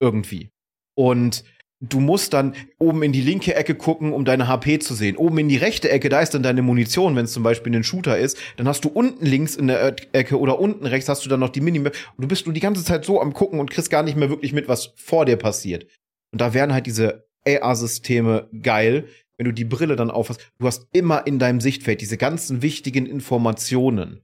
[0.00, 0.50] Irgendwie.
[0.96, 1.44] Und
[1.80, 5.16] du musst dann oben in die linke Ecke gucken, um deine HP zu sehen.
[5.16, 7.84] Oben in die rechte Ecke, da ist dann deine Munition, wenn es zum Beispiel ein
[7.84, 8.38] Shooter ist.
[8.56, 11.48] Dann hast du unten links in der Ecke oder unten rechts hast du dann noch
[11.48, 11.94] die Minimap.
[12.16, 14.28] Und du bist nur die ganze Zeit so am gucken und kriegst gar nicht mehr
[14.28, 15.86] wirklich mit, was vor dir passiert.
[16.32, 20.52] Und da wären halt diese AR-Systeme geil, wenn du die Brille dann aufhast.
[20.58, 24.20] Du hast immer in deinem Sichtfeld diese ganzen wichtigen Informationen.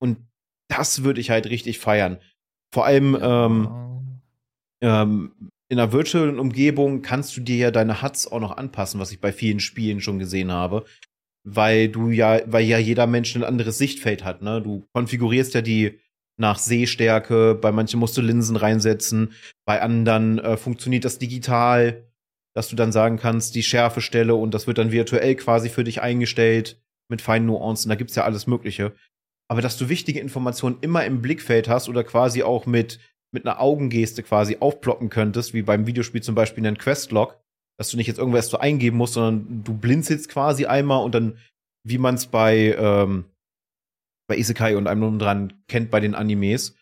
[0.00, 0.18] Und
[0.68, 2.18] das würde ich halt richtig feiern.
[2.72, 4.20] Vor allem, ähm,
[4.80, 9.10] ähm, in einer virtuellen Umgebung kannst du dir ja deine Huts auch noch anpassen, was
[9.10, 10.84] ich bei vielen Spielen schon gesehen habe.
[11.44, 14.60] Weil du ja, weil ja jeder Mensch ein anderes Sichtfeld hat, ne?
[14.60, 15.98] Du konfigurierst ja die
[16.38, 19.32] nach Sehstärke, bei manchen musst du Linsen reinsetzen,
[19.64, 22.06] bei anderen äh, funktioniert das digital,
[22.54, 26.02] dass du dann sagen kannst, die Schärfestelle und das wird dann virtuell quasi für dich
[26.02, 28.92] eingestellt mit feinen Nuancen, da gibt's ja alles Mögliche.
[29.48, 33.00] Aber dass du wichtige Informationen immer im Blickfeld hast oder quasi auch mit
[33.32, 37.38] mit einer Augengeste quasi aufploppen könntest, wie beim Videospiel zum Beispiel einen Questlog,
[37.78, 41.38] dass du nicht jetzt irgendwas so eingeben musst, sondern du blinzelst quasi einmal und dann,
[41.84, 43.24] wie man es bei, ähm,
[44.28, 46.76] bei Isekai und einem dran kennt bei den Animes,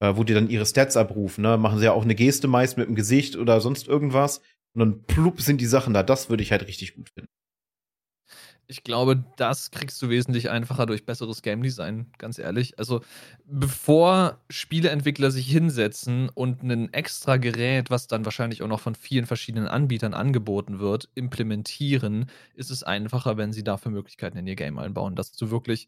[0.00, 1.56] äh, wo die dann ihre Stats abrufen, ne?
[1.58, 4.38] Machen sie ja auch eine Geste meist mit dem Gesicht oder sonst irgendwas.
[4.74, 6.02] Und dann plupp sind die Sachen da.
[6.02, 7.30] Das würde ich halt richtig gut finden.
[8.72, 12.78] Ich glaube, das kriegst du wesentlich einfacher durch besseres Game Design, ganz ehrlich.
[12.78, 13.02] Also,
[13.44, 19.26] bevor Spieleentwickler sich hinsetzen und ein extra Gerät, was dann wahrscheinlich auch noch von vielen
[19.26, 24.78] verschiedenen Anbietern angeboten wird, implementieren, ist es einfacher, wenn sie dafür Möglichkeiten in ihr Game
[24.78, 25.86] einbauen, dass du wirklich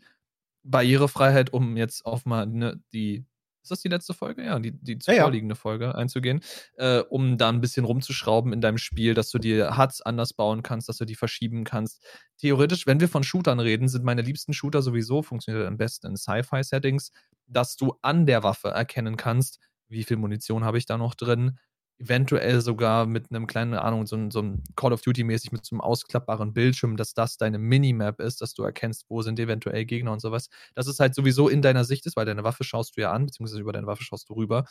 [0.63, 3.25] Barrierefreiheit, um jetzt auf mal ne, die
[3.65, 4.45] ist das die letzte Folge?
[4.45, 5.61] Ja, die, die zuvorliegende ja, ja.
[5.61, 6.41] Folge einzugehen,
[6.77, 10.63] äh, um da ein bisschen rumzuschrauben in deinem Spiel, dass du dir Huts anders bauen
[10.63, 12.05] kannst, dass du die verschieben kannst.
[12.37, 16.17] Theoretisch, wenn wir von Shootern reden, sind meine liebsten Shooter sowieso, funktioniert am besten in
[16.17, 17.11] Sci-Fi-Settings,
[17.47, 21.59] dass du an der Waffe erkennen kannst, wie viel Munition habe ich da noch drin,
[21.99, 25.81] eventuell sogar mit einem kleinen Ahnung, so, so einem Call of Duty-mäßig mit so einem
[25.81, 30.21] ausklappbaren Bildschirm, dass das deine Minimap ist, dass du erkennst, wo sind eventuell Gegner und
[30.21, 30.49] sowas.
[30.75, 33.27] Dass es halt sowieso in deiner Sicht ist, weil deine Waffe schaust du ja an,
[33.27, 34.65] beziehungsweise über deine Waffe schaust du rüber.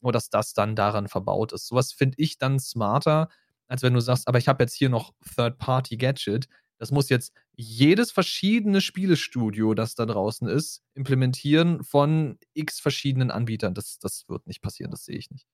[0.00, 1.66] Und dass das dann daran verbaut ist.
[1.66, 3.28] Sowas finde ich dann smarter,
[3.66, 8.12] als wenn du sagst, aber ich habe jetzt hier noch Third-Party-Gadget, Das muss jetzt jedes
[8.12, 13.74] verschiedene Spielestudio, das da draußen ist, implementieren von x verschiedenen Anbietern.
[13.74, 15.46] Das, das wird nicht passieren, das sehe ich nicht.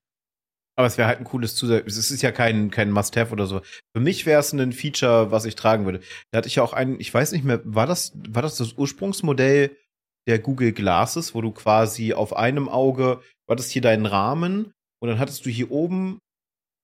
[0.76, 1.84] Aber es wäre halt ein cooles Zusatz.
[1.86, 3.60] Es ist ja kein, kein Must-Have oder so.
[3.94, 6.00] Für mich wäre es ein Feature, was ich tragen würde.
[6.32, 8.72] Da hatte ich ja auch einen, ich weiß nicht mehr, war das, war das das
[8.72, 9.76] Ursprungsmodell
[10.26, 15.08] der Google Glasses, wo du quasi auf einem Auge, war das hier dein Rahmen und
[15.08, 16.18] dann hattest du hier oben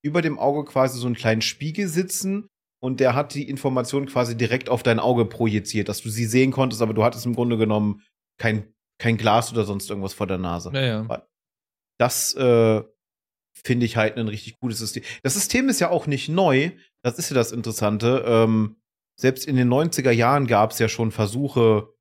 [0.05, 2.49] über dem Auge quasi so einen kleinen Spiegel sitzen
[2.83, 6.51] und der hat die Information quasi direkt auf dein Auge projiziert, dass du sie sehen
[6.51, 8.03] konntest, aber du hattest im Grunde genommen
[8.39, 10.71] kein, kein Glas oder sonst irgendwas vor der Nase.
[10.75, 10.81] Ja,
[11.99, 12.83] Das äh,
[13.65, 15.03] finde ich halt ein richtig gutes System.
[15.23, 16.71] Das System ist ja auch nicht neu.
[17.03, 18.25] Das ist ja das Interessante.
[18.27, 18.77] Ähm,
[19.17, 21.93] selbst in den 90er Jahren gab es ja schon Versuche,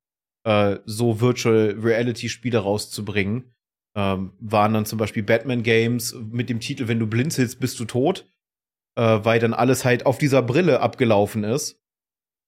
[0.44, 3.54] äh, so Virtual Reality Spiele rauszubringen.
[3.96, 7.84] Ähm, waren dann zum Beispiel Batman Games mit dem Titel Wenn du blinzelst, bist du
[7.84, 8.26] tot.
[8.96, 11.80] Äh, weil dann alles halt auf dieser Brille abgelaufen ist.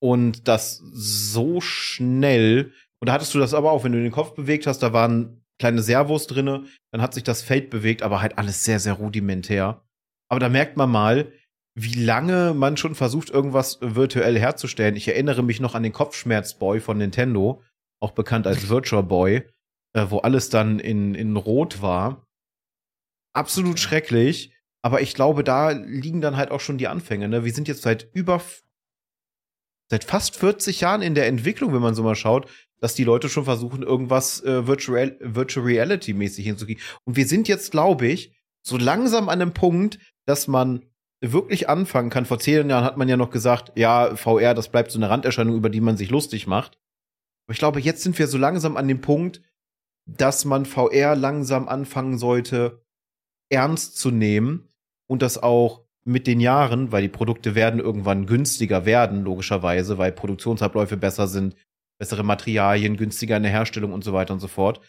[0.00, 2.72] Und das so schnell.
[3.00, 5.41] Und da hattest du das aber auch, wenn du den Kopf bewegt hast, da waren
[5.62, 9.84] kleine Servos drinne, dann hat sich das Feld bewegt, aber halt alles sehr, sehr rudimentär.
[10.28, 11.30] Aber da merkt man mal,
[11.78, 14.96] wie lange man schon versucht, irgendwas virtuell herzustellen.
[14.96, 17.62] Ich erinnere mich noch an den Kopfschmerzboy von Nintendo,
[18.02, 19.48] auch bekannt als Virtual Boy,
[19.94, 22.26] äh, wo alles dann in, in Rot war.
[23.32, 24.52] Absolut schrecklich.
[24.84, 27.28] Aber ich glaube, da liegen dann halt auch schon die Anfänge.
[27.28, 27.44] Ne?
[27.44, 28.42] Wir sind jetzt seit über
[29.92, 32.50] seit fast 40 Jahren in der Entwicklung, wenn man so mal schaut
[32.82, 36.82] dass die Leute schon versuchen, irgendwas äh, Virtual, Virtual Reality mäßig hinzukriegen.
[37.04, 38.34] Und wir sind jetzt, glaube ich,
[38.66, 40.84] so langsam an einem Punkt, dass man
[41.20, 42.26] wirklich anfangen kann.
[42.26, 45.54] Vor zehn Jahren hat man ja noch gesagt, ja, VR, das bleibt so eine Randerscheinung,
[45.54, 46.76] über die man sich lustig macht.
[47.46, 49.42] Aber ich glaube, jetzt sind wir so langsam an dem Punkt,
[50.04, 52.84] dass man VR langsam anfangen sollte,
[53.48, 54.72] ernst zu nehmen
[55.06, 60.10] und das auch mit den Jahren, weil die Produkte werden irgendwann günstiger werden, logischerweise, weil
[60.10, 61.54] Produktionsabläufe besser sind,
[62.02, 64.80] bessere Materialien, günstiger in der Herstellung und so weiter und so fort,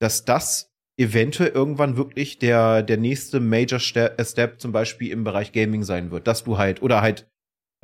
[0.00, 5.52] dass das eventuell irgendwann wirklich der, der nächste Major äh, Step zum Beispiel im Bereich
[5.52, 7.30] Gaming sein wird, dass du halt, oder halt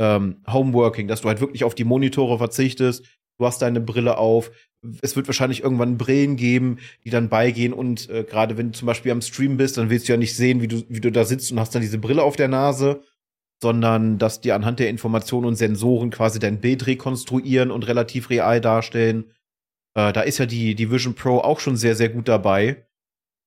[0.00, 3.04] ähm, Homeworking, dass du halt wirklich auf die Monitore verzichtest,
[3.38, 4.50] du hast deine Brille auf,
[5.02, 8.86] es wird wahrscheinlich irgendwann Brillen geben, die dann beigehen und äh, gerade wenn du zum
[8.86, 11.24] Beispiel am Stream bist, dann willst du ja nicht sehen, wie du, wie du da
[11.24, 13.04] sitzt und hast dann diese Brille auf der Nase,
[13.62, 18.60] sondern dass die anhand der Informationen und Sensoren quasi dein Bild rekonstruieren und relativ real
[18.60, 19.32] darstellen.
[19.94, 22.86] Äh, da ist ja die, die Vision Pro auch schon sehr, sehr gut dabei,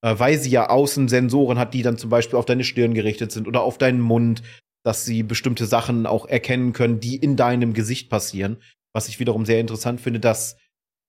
[0.03, 3.31] äh, weil sie ja außen Sensoren hat, die dann zum Beispiel auf deine Stirn gerichtet
[3.31, 4.43] sind oder auf deinen Mund,
[4.83, 8.57] dass sie bestimmte Sachen auch erkennen können, die in deinem Gesicht passieren.
[8.93, 10.57] Was ich wiederum sehr interessant finde, dass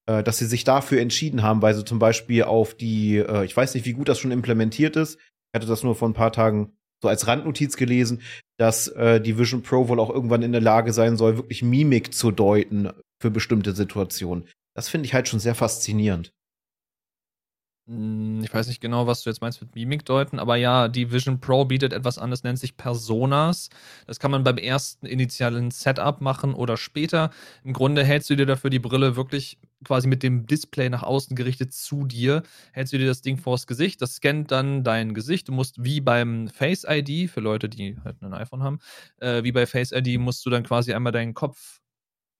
[0.06, 3.56] äh, dass sie sich dafür entschieden haben, weil sie zum Beispiel auf die, äh, ich
[3.56, 6.32] weiß nicht, wie gut das schon implementiert ist, ich hatte das nur vor ein paar
[6.32, 8.22] Tagen so als Randnotiz gelesen,
[8.62, 12.14] dass äh, die Vision Pro wohl auch irgendwann in der Lage sein soll, wirklich Mimik
[12.14, 14.46] zu deuten für bestimmte Situationen.
[14.76, 16.32] Das finde ich halt schon sehr faszinierend.
[17.88, 21.10] Hm, ich weiß nicht genau, was du jetzt meinst mit Mimik deuten, aber ja, die
[21.10, 23.70] Vision Pro bietet etwas an, das nennt sich Personas.
[24.06, 27.30] Das kann man beim ersten initialen Setup machen oder später.
[27.64, 31.34] Im Grunde hältst du dir dafür die Brille wirklich quasi mit dem Display nach außen
[31.34, 35.48] gerichtet zu dir, hältst du dir das Ding vors Gesicht, das scannt dann dein Gesicht.
[35.48, 38.78] Du musst wie beim Face ID, für Leute, die halt ein iPhone haben,
[39.18, 41.80] äh, wie bei Face ID musst du dann quasi einmal deinen Kopf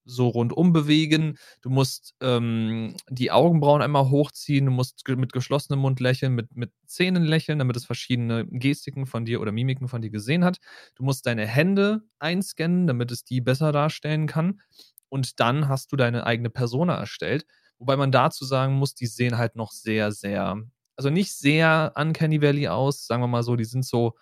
[0.05, 1.39] so rundum bewegen.
[1.61, 4.67] Du musst ähm, die Augenbrauen einmal hochziehen.
[4.67, 9.25] Du musst mit geschlossenem Mund lächeln, mit, mit Zähnen lächeln, damit es verschiedene Gestiken von
[9.25, 10.59] dir oder Mimiken von dir gesehen hat.
[10.95, 14.61] Du musst deine Hände einscannen, damit es die besser darstellen kann.
[15.09, 17.45] Und dann hast du deine eigene Persona erstellt.
[17.79, 20.63] Wobei man dazu sagen muss, die sehen halt noch sehr, sehr,
[20.97, 24.15] also nicht sehr Uncanny Valley aus, sagen wir mal so, die sind so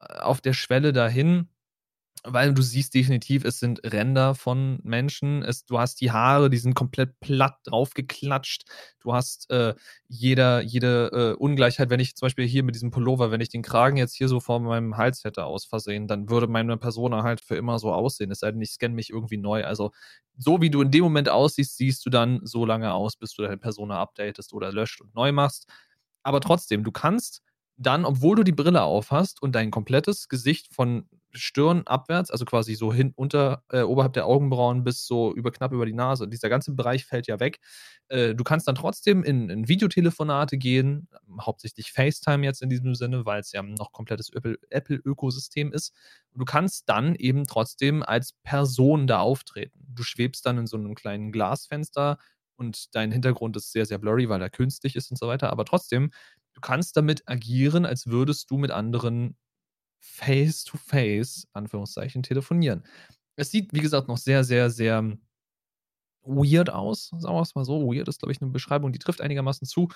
[0.00, 1.48] äh, auf der Schwelle dahin
[2.24, 5.42] weil du siehst definitiv, es sind Ränder von Menschen.
[5.42, 8.64] Es, du hast die Haare, die sind komplett platt draufgeklatscht.
[9.00, 9.74] Du hast äh,
[10.08, 11.90] jeder, jede äh, Ungleichheit.
[11.90, 14.40] Wenn ich zum Beispiel hier mit diesem Pullover, wenn ich den Kragen jetzt hier so
[14.40, 18.30] vor meinem Hals hätte aus Versehen, dann würde meine Persona halt für immer so aussehen.
[18.30, 19.64] Es sei denn, ich scanne mich irgendwie neu.
[19.64, 19.90] Also
[20.36, 23.42] so wie du in dem Moment aussiehst, siehst du dann so lange aus, bis du
[23.42, 25.68] deine Persona updatest oder löscht und neu machst.
[26.22, 27.42] Aber trotzdem, du kannst
[27.80, 32.74] dann, obwohl du die Brille aufhast und dein komplettes Gesicht von Stirn abwärts, also quasi
[32.74, 36.28] so hin unter, äh, oberhalb der Augenbrauen bis so über knapp über die Nase.
[36.28, 37.60] Dieser ganze Bereich fällt ja weg.
[38.08, 41.08] Äh, du kannst dann trotzdem in, in, Videotelefonate gehen,
[41.40, 45.94] hauptsächlich FaceTime jetzt in diesem Sinne, weil es ja noch komplettes Apple-Ökosystem Apple ist.
[46.34, 49.86] Du kannst dann eben trotzdem als Person da auftreten.
[49.88, 52.18] Du schwebst dann in so einem kleinen Glasfenster
[52.60, 55.50] und dein Hintergrund ist sehr, sehr blurry, weil er künstlich ist und so weiter.
[55.50, 56.10] Aber trotzdem,
[56.60, 59.36] du kannst damit agieren, als würdest du mit anderen
[59.98, 62.84] face-to-face, -face, Anführungszeichen, telefonieren.
[63.36, 65.16] Es sieht, wie gesagt, noch sehr, sehr, sehr
[66.22, 67.10] weird aus.
[67.16, 67.86] Sagen wir es mal so.
[67.86, 69.88] Weird ist, glaube ich, eine Beschreibung, die trifft einigermaßen zu.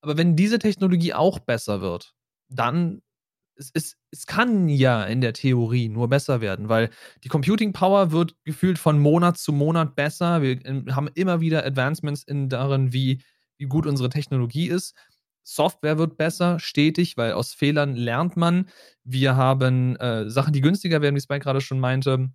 [0.00, 2.14] Aber wenn diese Technologie auch besser wird,
[2.48, 3.02] dann
[3.56, 6.90] es, es, es kann ja in der Theorie nur besser werden, weil
[7.22, 10.42] die Computing Power wird gefühlt von Monat zu Monat besser.
[10.42, 10.60] Wir
[10.94, 13.22] haben immer wieder Advancements in darin, wie,
[13.58, 14.94] wie gut unsere Technologie ist.
[15.44, 18.68] Software wird besser, stetig, weil aus Fehlern lernt man.
[19.04, 22.30] Wir haben äh, Sachen, die günstiger werden, wie Spike gerade schon meinte.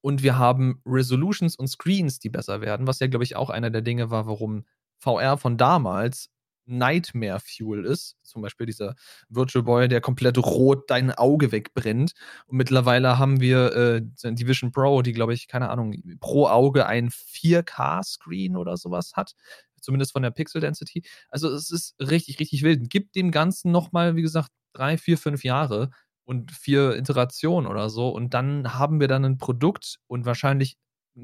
[0.00, 3.70] Und wir haben Resolutions und Screens, die besser werden, was ja, glaube ich, auch einer
[3.70, 4.64] der Dinge war, warum
[4.98, 6.30] VR von damals
[6.66, 8.16] Nightmare Fuel ist.
[8.22, 8.94] Zum Beispiel dieser
[9.28, 12.12] Virtual Boy, der komplett rot dein Auge wegbrennt.
[12.46, 16.86] Und mittlerweile haben wir äh, die Vision Pro, die, glaube ich, keine Ahnung, pro Auge
[16.86, 19.34] ein 4K-Screen oder sowas hat.
[19.80, 21.02] Zumindest von der Pixel Density.
[21.28, 22.90] Also es ist richtig, richtig wild.
[22.90, 25.90] Gibt dem Ganzen nochmal, wie gesagt, drei, vier, fünf Jahre
[26.24, 28.08] und vier Iterationen oder so.
[28.10, 30.76] Und dann haben wir dann ein Produkt und wahrscheinlich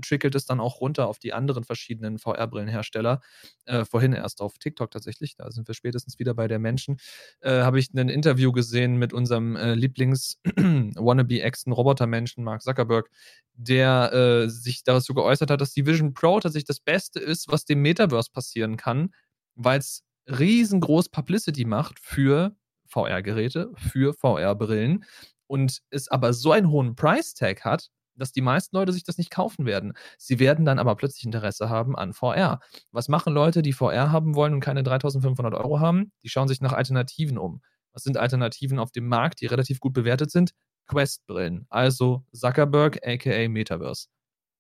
[0.03, 3.21] trickelt es dann auch runter auf die anderen verschiedenen VR-Brillenhersteller.
[3.65, 6.99] Äh, vorhin erst auf TikTok tatsächlich, da sind wir spätestens wieder bei der Menschen.
[7.41, 13.11] Äh, Habe ich ein Interview gesehen mit unserem äh, Lieblings-Wannabe-Exen-Robotermenschen Mark Zuckerberg,
[13.55, 17.65] der äh, sich dazu geäußert hat, dass die Vision Pro tatsächlich das Beste ist, was
[17.65, 19.15] dem Metaverse passieren kann,
[19.55, 22.57] weil es riesengroß Publicity macht für
[22.87, 25.05] VR-Geräte, für VR-Brillen
[25.47, 29.31] und es aber so einen hohen Price-Tag hat, dass die meisten Leute sich das nicht
[29.31, 29.93] kaufen werden.
[30.19, 32.61] Sie werden dann aber plötzlich Interesse haben an VR.
[32.91, 36.13] Was machen Leute, die VR haben wollen und keine 3500 Euro haben?
[36.23, 37.63] Die schauen sich nach Alternativen um.
[37.93, 40.53] Was sind Alternativen auf dem Markt, die relativ gut bewertet sind?
[40.87, 44.07] Quest-Brillen, also Zuckerberg aka Metaverse.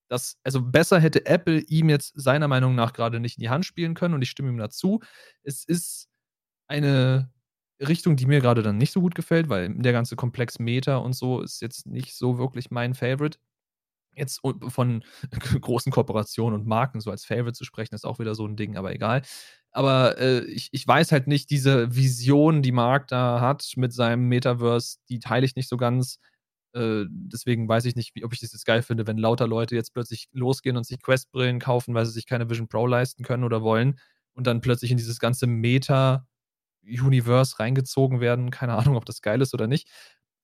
[0.08, 3.66] Das, also besser hätte Apple ihm jetzt seiner Meinung nach gerade nicht in die Hand
[3.66, 5.00] spielen können und ich stimme ihm dazu.
[5.42, 6.08] Es ist
[6.68, 7.30] eine
[7.80, 11.14] Richtung, die mir gerade dann nicht so gut gefällt, weil der ganze Komplex Meta und
[11.14, 13.38] so ist jetzt nicht so wirklich mein Favorite.
[14.14, 15.04] Jetzt von
[15.60, 18.76] großen Kooperationen und Marken so als Favorite zu sprechen, ist auch wieder so ein Ding,
[18.76, 19.22] aber egal.
[19.72, 24.26] Aber äh, ich, ich weiß halt nicht, diese Vision, die Mark da hat mit seinem
[24.28, 26.18] Metaverse, die teile ich nicht so ganz.
[26.74, 29.92] Äh, deswegen weiß ich nicht, ob ich das jetzt geil finde, wenn lauter Leute jetzt
[29.92, 33.62] plötzlich losgehen und sich Quest-Brillen kaufen, weil sie sich keine Vision Pro leisten können oder
[33.62, 33.98] wollen
[34.34, 36.26] und dann plötzlich in dieses ganze Meta
[36.86, 38.50] Universe reingezogen werden.
[38.50, 39.88] Keine Ahnung, ob das geil ist oder nicht.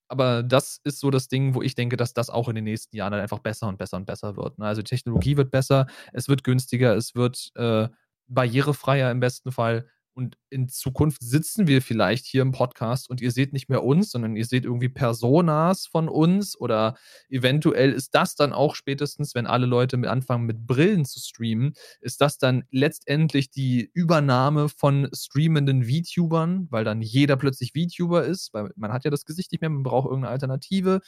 [0.08, 2.96] Aber das ist so das Ding, wo ich denke, dass das auch in den nächsten
[2.96, 4.58] Jahren dann einfach besser und besser und besser wird.
[4.58, 4.66] Ne?
[4.66, 7.88] Also die Technologie wird besser, es wird günstiger, es wird äh,
[8.28, 9.88] barrierefreier im besten Fall.
[10.14, 14.10] Und in Zukunft sitzen wir vielleicht hier im Podcast und ihr seht nicht mehr uns,
[14.10, 16.96] sondern ihr seht irgendwie Personas von uns oder
[17.30, 22.20] eventuell ist das dann auch spätestens, wenn alle Leute anfangen mit Brillen zu streamen, ist
[22.20, 28.70] das dann letztendlich die Übernahme von streamenden VTubern, weil dann jeder plötzlich VTuber ist, weil
[28.76, 31.00] man hat ja das Gesicht nicht mehr, man braucht irgendeine Alternative.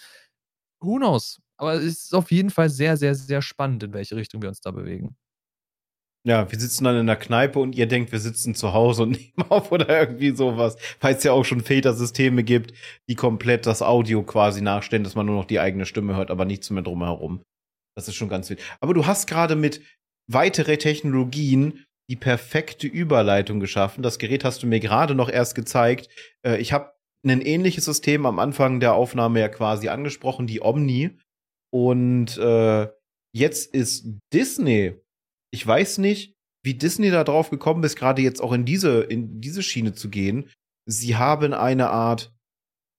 [0.80, 1.40] Who knows?
[1.56, 4.60] Aber es ist auf jeden Fall sehr, sehr, sehr spannend, in welche Richtung wir uns
[4.60, 5.16] da bewegen.
[6.26, 9.10] Ja, wir sitzen dann in der Kneipe und ihr denkt, wir sitzen zu Hause und
[9.20, 10.76] nehmen auf oder irgendwie sowas.
[11.00, 12.72] Weil es ja auch schon Filtersysteme gibt,
[13.08, 16.46] die komplett das Audio quasi nachstellen, dass man nur noch die eigene Stimme hört, aber
[16.46, 17.42] nichts mehr drumherum.
[17.94, 18.60] Das ist schon ganz wild.
[18.80, 19.82] Aber du hast gerade mit
[20.26, 24.02] weitere Technologien die perfekte Überleitung geschaffen.
[24.02, 26.08] Das Gerät hast du mir gerade noch erst gezeigt.
[26.44, 26.94] Äh, ich habe
[27.26, 31.18] ein ähnliches System am Anfang der Aufnahme ja quasi angesprochen, die Omni.
[31.70, 32.88] Und äh,
[33.34, 35.03] jetzt ist Disney
[35.54, 39.40] ich weiß nicht, wie Disney da drauf gekommen ist, gerade jetzt auch in diese, in
[39.40, 40.50] diese Schiene zu gehen.
[40.84, 42.34] Sie haben eine Art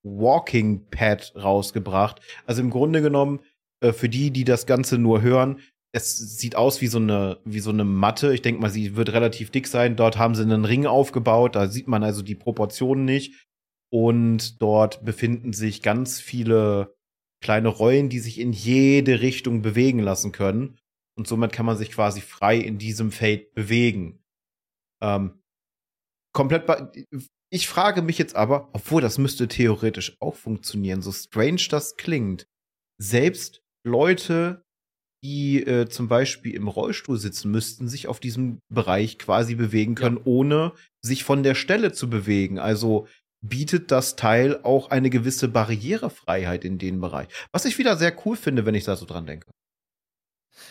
[0.03, 2.21] Walking Pad rausgebracht.
[2.45, 3.41] Also im Grunde genommen,
[3.81, 5.59] äh, für die, die das Ganze nur hören,
[5.91, 8.33] es sieht aus wie so eine, wie so eine Matte.
[8.33, 9.97] Ich denke mal, sie wird relativ dick sein.
[9.97, 11.55] Dort haben sie einen Ring aufgebaut.
[11.55, 13.47] Da sieht man also die Proportionen nicht.
[13.91, 16.95] Und dort befinden sich ganz viele
[17.41, 20.77] kleine Rollen, die sich in jede Richtung bewegen lassen können
[21.17, 24.23] und somit kann man sich quasi frei in diesem Feld bewegen.
[25.01, 25.41] Ähm,
[26.33, 26.65] komplett.
[27.51, 32.47] Ich frage mich jetzt aber, obwohl das müsste theoretisch auch funktionieren, so strange das klingt.
[32.97, 34.63] Selbst Leute,
[35.23, 40.17] die äh, zum Beispiel im Rollstuhl sitzen, müssten sich auf diesem Bereich quasi bewegen können,
[40.17, 40.23] ja.
[40.25, 42.59] ohne sich von der Stelle zu bewegen.
[42.59, 43.07] Also
[43.41, 47.27] bietet das Teil auch eine gewisse Barrierefreiheit in dem Bereich.
[47.51, 49.51] Was ich wieder sehr cool finde, wenn ich da so dran denke.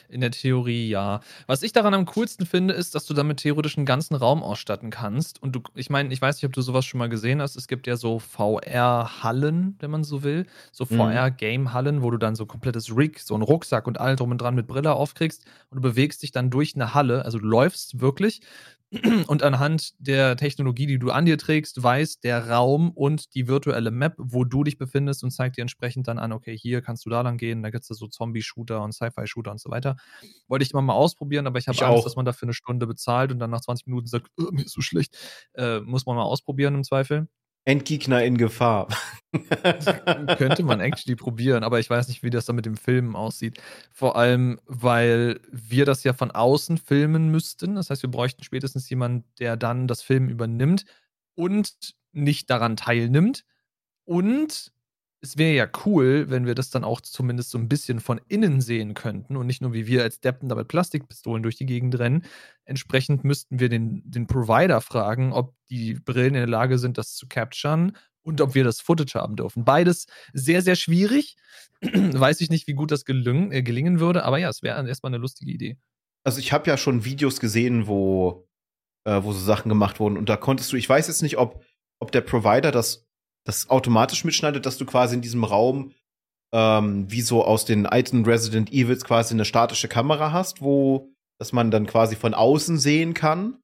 [0.08, 1.20] In der Theorie ja.
[1.46, 4.90] Was ich daran am coolsten finde, ist, dass du damit theoretisch einen ganzen Raum ausstatten
[4.90, 5.42] kannst.
[5.42, 7.56] Und du, ich meine, ich weiß nicht, ob du sowas schon mal gesehen hast.
[7.56, 10.46] Es gibt ja so VR-Hallen, wenn man so will.
[10.72, 10.96] So mhm.
[10.96, 14.54] VR-Game-Hallen, wo du dann so komplettes Rig, so einen Rucksack und all drum und dran
[14.54, 17.24] mit Brille aufkriegst und du bewegst dich dann durch eine Halle.
[17.24, 18.40] Also du läufst wirklich
[19.26, 23.90] und anhand der Technologie, die du an dir trägst, weiß der Raum und die virtuelle
[23.90, 27.10] Map, wo du dich befindest und zeigt dir entsprechend dann an, okay, hier kannst du
[27.10, 29.96] da lang gehen, da gibt es so Zombie-Shooter und Sci-Fi-Shooter und so weiter.
[30.48, 32.04] Wollte ich immer mal ausprobieren, aber ich habe Angst, auch.
[32.04, 34.72] dass man dafür eine Stunde bezahlt und dann nach 20 Minuten sagt, oh, mir ist
[34.72, 35.16] so schlecht.
[35.54, 37.28] Äh, muss man mal ausprobieren im Zweifel.
[37.64, 38.88] Endgegner in Gefahr.
[40.38, 43.60] Könnte man actually probieren, aber ich weiß nicht, wie das dann mit dem Filmen aussieht.
[43.90, 47.74] Vor allem, weil wir das ja von außen filmen müssten.
[47.74, 50.84] Das heißt, wir bräuchten spätestens jemanden, der dann das Film übernimmt
[51.34, 53.44] und nicht daran teilnimmt.
[54.04, 54.72] Und
[55.24, 58.60] es wäre ja cool, wenn wir das dann auch zumindest so ein bisschen von innen
[58.60, 61.98] sehen könnten und nicht nur wie wir als Deppen da mit Plastikpistolen durch die Gegend
[61.98, 62.26] rennen.
[62.66, 67.14] Entsprechend müssten wir den, den Provider fragen, ob die Brillen in der Lage sind, das
[67.14, 69.64] zu capturen und ob wir das Footage haben dürfen.
[69.64, 71.36] Beides sehr, sehr schwierig.
[71.80, 75.10] Weiß ich nicht, wie gut das gelingen, äh, gelingen würde, aber ja, es wäre erstmal
[75.10, 75.78] eine lustige Idee.
[76.22, 78.46] Also ich habe ja schon Videos gesehen, wo,
[79.04, 81.64] äh, wo so Sachen gemacht wurden und da konntest du, ich weiß jetzt nicht, ob,
[81.98, 83.03] ob der Provider das
[83.44, 85.92] das automatisch mitschneidet, dass du quasi in diesem Raum
[86.52, 91.52] ähm, wie so aus den alten Resident Evils quasi eine statische Kamera hast, wo dass
[91.52, 93.58] man dann quasi von außen sehen kann.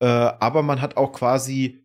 [0.00, 1.84] Äh, aber man hat auch quasi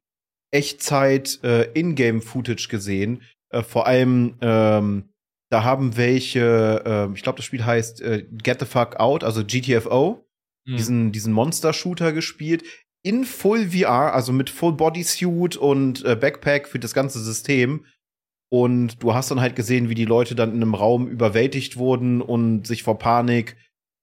[0.52, 3.22] Echtzeit äh, Ingame-Footage gesehen.
[3.52, 5.10] Äh, vor allem ähm,
[5.52, 9.44] da haben welche, äh, ich glaube, das Spiel heißt äh, Get the Fuck Out, also
[9.44, 10.28] GTFO,
[10.66, 10.78] mhm.
[10.78, 12.64] diesen, diesen Monster-Shooter gespielt
[13.04, 17.86] in Full VR, also mit Full Bodysuit und äh, Backpack für das ganze System.
[18.52, 22.22] Und du hast dann halt gesehen, wie die Leute dann in einem Raum überwältigt wurden
[22.22, 23.56] und sich vor Panik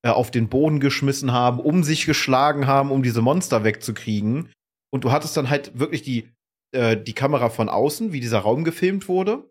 [0.02, 4.52] äh, auf den Boden geschmissen haben, um sich geschlagen haben, um diese Monster wegzukriegen.
[4.92, 6.30] Und du hattest dann halt wirklich die,
[6.72, 9.50] äh, die Kamera von außen, wie dieser Raum gefilmt wurde.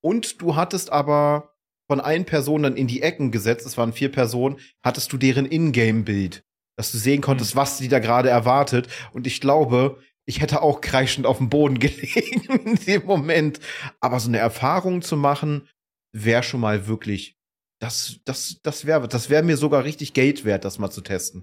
[0.00, 1.56] Und du hattest aber
[1.90, 5.46] von allen Personen dann in die Ecken gesetzt, es waren vier Personen, hattest du deren
[5.46, 6.44] Ingame-Bild
[6.78, 7.58] dass du sehen konntest, mhm.
[7.58, 8.86] was die da gerade erwartet.
[9.12, 13.58] Und ich glaube, ich hätte auch kreischend auf dem Boden gelegen in dem Moment.
[14.00, 15.68] Aber so eine Erfahrung zu machen,
[16.12, 17.36] wäre schon mal wirklich,
[17.80, 21.42] das, das, das wäre, das wäre mir sogar richtig Geld wert, das mal zu testen.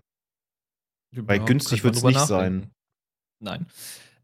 [1.13, 2.71] Ja, Weil günstig wird es nicht sein.
[3.41, 3.67] Nein.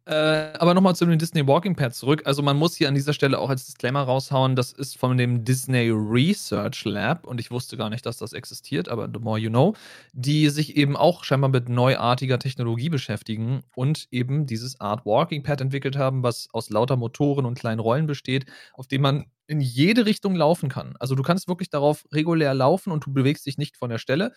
[0.05, 0.13] Äh,
[0.57, 2.23] aber nochmal zu dem Disney Walking Pad zurück.
[2.25, 5.45] Also man muss hier an dieser Stelle auch als Disclaimer raushauen, das ist von dem
[5.45, 9.51] Disney Research Lab und ich wusste gar nicht, dass das existiert, aber the more you
[9.51, 9.75] know,
[10.13, 15.61] die sich eben auch scheinbar mit neuartiger Technologie beschäftigen und eben dieses Art Walking Pad
[15.61, 20.05] entwickelt haben, was aus lauter Motoren und kleinen Rollen besteht, auf dem man in jede
[20.07, 20.95] Richtung laufen kann.
[20.99, 24.31] Also du kannst wirklich darauf regulär laufen und du bewegst dich nicht von der Stelle,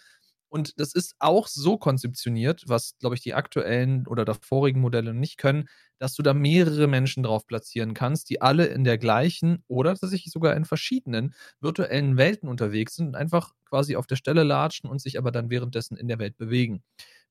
[0.55, 5.36] und das ist auch so konzeptioniert, was, glaube ich, die aktuellen oder davorigen Modelle nicht
[5.38, 9.94] können, dass du da mehrere Menschen drauf platzieren kannst, die alle in der gleichen oder
[9.96, 14.88] tatsächlich sogar in verschiedenen virtuellen Welten unterwegs sind und einfach quasi auf der Stelle latschen
[14.88, 16.82] und sich aber dann währenddessen in der Welt bewegen.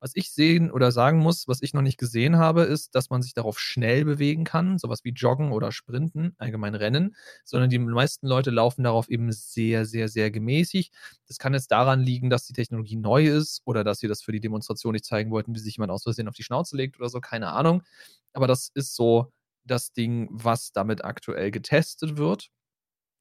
[0.03, 3.21] Was ich sehen oder sagen muss, was ich noch nicht gesehen habe, ist, dass man
[3.21, 8.27] sich darauf schnell bewegen kann, sowas wie Joggen oder Sprinten, allgemein Rennen, sondern die meisten
[8.27, 10.91] Leute laufen darauf eben sehr, sehr, sehr gemäßig.
[11.29, 14.33] Das kann jetzt daran liegen, dass die Technologie neu ist oder dass sie das für
[14.33, 17.07] die Demonstration nicht zeigen wollten, wie sich jemand aus Versehen auf die Schnauze legt oder
[17.07, 17.81] so, keine Ahnung.
[18.33, 19.31] Aber das ist so
[19.63, 22.49] das Ding, was damit aktuell getestet wird.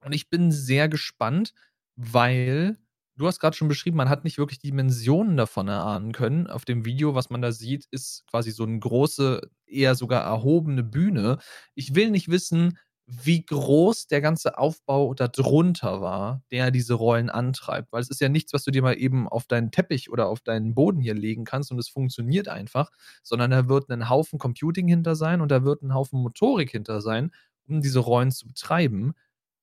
[0.05, 1.55] Und ich bin sehr gespannt,
[1.95, 2.77] weil
[3.17, 6.47] du hast gerade schon beschrieben, man hat nicht wirklich Dimensionen davon erahnen können.
[6.49, 10.83] Auf dem Video, was man da sieht, ist quasi so eine große, eher sogar erhobene
[10.83, 11.39] Bühne.
[11.75, 17.93] Ich will nicht wissen, wie groß der ganze Aufbau darunter war, der diese Rollen antreibt.
[17.93, 20.41] Weil es ist ja nichts, was du dir mal eben auf deinen Teppich oder auf
[20.41, 22.91] deinen Boden hier legen kannst und es funktioniert einfach,
[23.23, 27.01] sondern da wird ein Haufen Computing hinter sein und da wird ein Haufen Motorik hinter
[27.03, 27.33] sein,
[27.69, 29.15] um diese Rollen zu betreiben.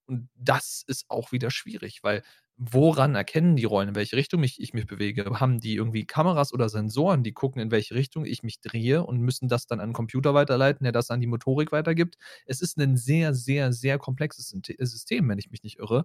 [0.08, 2.24] Und das ist auch wieder schwierig, weil
[2.60, 5.24] woran erkennen die Rollen, in welche Richtung ich, ich mich bewege?
[5.40, 9.20] Haben die irgendwie Kameras oder Sensoren, die gucken, in welche Richtung ich mich drehe und
[9.22, 12.18] müssen das dann an den Computer weiterleiten, der das an die Motorik weitergibt?
[12.46, 16.04] Es ist ein sehr, sehr, sehr komplexes System, wenn ich mich nicht irre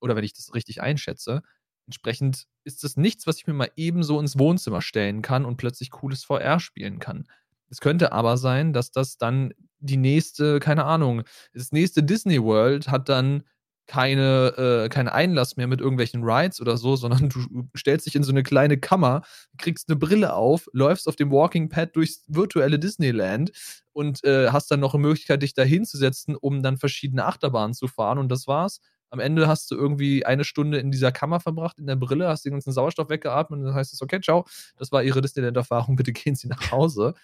[0.00, 1.42] oder wenn ich das richtig einschätze.
[1.86, 5.90] Entsprechend ist das nichts, was ich mir mal ebenso ins Wohnzimmer stellen kann und plötzlich
[5.90, 7.26] cooles VR spielen kann.
[7.68, 12.88] Es könnte aber sein, dass das dann die nächste, keine Ahnung, das nächste Disney World
[12.88, 13.42] hat dann
[13.86, 18.22] keine, äh, keinen Einlass mehr mit irgendwelchen Rides oder so, sondern du stellst dich in
[18.22, 19.22] so eine kleine Kammer,
[19.58, 23.52] kriegst eine Brille auf, läufst auf dem Walking Pad durchs virtuelle Disneyland
[23.92, 27.88] und äh, hast dann noch eine Möglichkeit, dich da hinzusetzen, um dann verschiedene Achterbahnen zu
[27.88, 28.80] fahren und das war's.
[29.10, 32.44] Am Ende hast du irgendwie eine Stunde in dieser Kammer verbracht, in der Brille, hast
[32.44, 34.44] den ganzen Sauerstoff weggeatmet und dann heißt es, okay, ciao,
[34.76, 37.14] das war ihre Disneyland-Erfahrung, bitte gehen Sie nach Hause.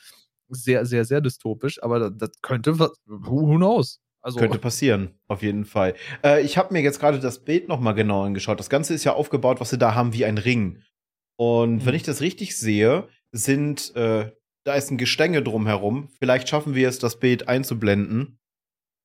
[0.49, 4.01] Sehr, sehr, sehr dystopisch, aber das, das könnte, who, who knows?
[4.23, 5.95] Also, Könnte passieren, auf jeden Fall.
[6.25, 8.61] Äh, ich habe mir jetzt gerade das Bild noch mal genau angeschaut.
[8.61, 10.81] Das Ganze ist ja aufgebaut, was sie da haben, wie ein Ring.
[11.37, 11.87] Und mhm.
[11.87, 14.31] wenn ich das richtig sehe, sind äh,
[14.65, 16.09] da ist ein Gestänge drumherum.
[16.19, 18.39] Vielleicht schaffen wir es, das Bild einzublenden.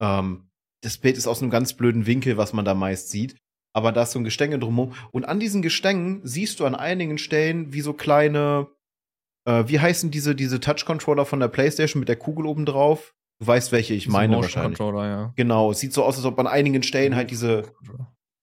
[0.01, 0.49] Ähm,
[0.81, 3.37] das Bild ist aus einem ganz blöden Winkel, was man da meist sieht.
[3.73, 4.93] Aber da ist so ein Gestänge drumherum.
[5.11, 8.67] Und an diesen Gestängen siehst du an einigen Stellen wie so kleine,
[9.45, 13.15] äh, wie heißen diese, diese Touch-Controller von der Playstation mit der Kugel oben drauf?
[13.39, 14.77] Du weißt, welche ich diese meine Motion wahrscheinlich.
[14.77, 15.33] Controller, ja.
[15.35, 17.71] Genau, es sieht so aus, als ob an einigen Stellen halt diese,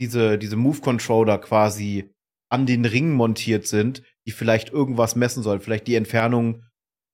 [0.01, 2.11] diese, diese Move-Controller quasi
[2.51, 5.61] an den Ringen montiert sind, die vielleicht irgendwas messen sollen.
[5.61, 6.63] Vielleicht die Entfernung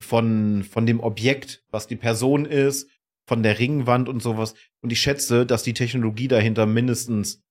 [0.03, 2.89] von, von dem Objekt, was die Person ist,
[3.27, 4.53] von der Ringwand und sowas.
[4.83, 7.41] Und ich schätze, dass die Technologie dahinter mindestens,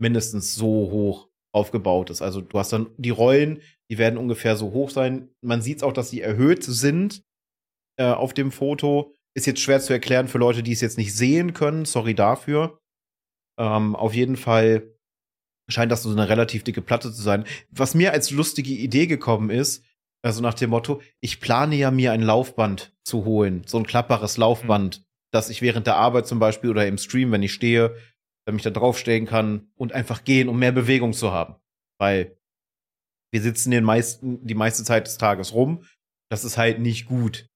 [0.00, 2.22] mindestens so hoch aufgebaut ist.
[2.22, 5.30] Also du hast dann die Rollen, die werden ungefähr so hoch sein.
[5.40, 7.22] Man sieht auch, dass sie erhöht sind
[7.98, 9.14] äh, auf dem Foto.
[9.38, 11.84] Ist jetzt schwer zu erklären für Leute, die es jetzt nicht sehen können.
[11.84, 12.80] Sorry dafür.
[13.56, 14.92] Ähm, auf jeden Fall
[15.70, 17.44] scheint das so eine relativ dicke Platte zu sein.
[17.70, 19.84] Was mir als lustige Idee gekommen ist,
[20.22, 24.38] also nach dem Motto, ich plane ja mir ein Laufband zu holen, so ein klapperes
[24.38, 25.04] Laufband, mhm.
[25.30, 27.94] dass ich während der Arbeit zum Beispiel oder im Stream, wenn ich stehe,
[28.44, 31.54] dann mich da draufstellen kann und einfach gehen, um mehr Bewegung zu haben.
[32.00, 32.36] Weil
[33.30, 35.84] wir sitzen den meisten, die meiste Zeit des Tages rum.
[36.28, 37.47] Das ist halt nicht gut.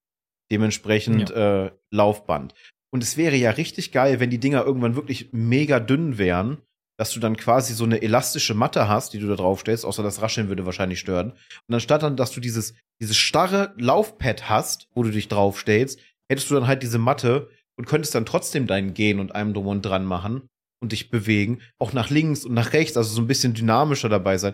[0.53, 1.65] Dementsprechend ja.
[1.65, 2.53] äh, Laufband.
[2.91, 6.59] Und es wäre ja richtig geil, wenn die Dinger irgendwann wirklich mega dünn wären
[6.97, 10.03] dass du dann quasi so eine elastische Matte hast, die du da drauf stellst, außer
[10.03, 11.31] das Rascheln würde wahrscheinlich stören.
[11.67, 15.99] Und anstatt dann, dass du dieses, dieses starre Laufpad hast, wo du dich draufstellst,
[16.29, 19.67] hättest du dann halt diese Matte und könntest dann trotzdem dein Gehen und einem drum
[19.67, 20.47] und dran machen
[20.81, 24.37] und dich bewegen, auch nach links und nach rechts, also so ein bisschen dynamischer dabei
[24.37, 24.53] sein.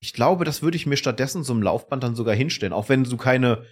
[0.00, 3.04] Ich glaube, das würde ich mir stattdessen so im Laufband dann sogar hinstellen, auch wenn
[3.04, 3.64] du keine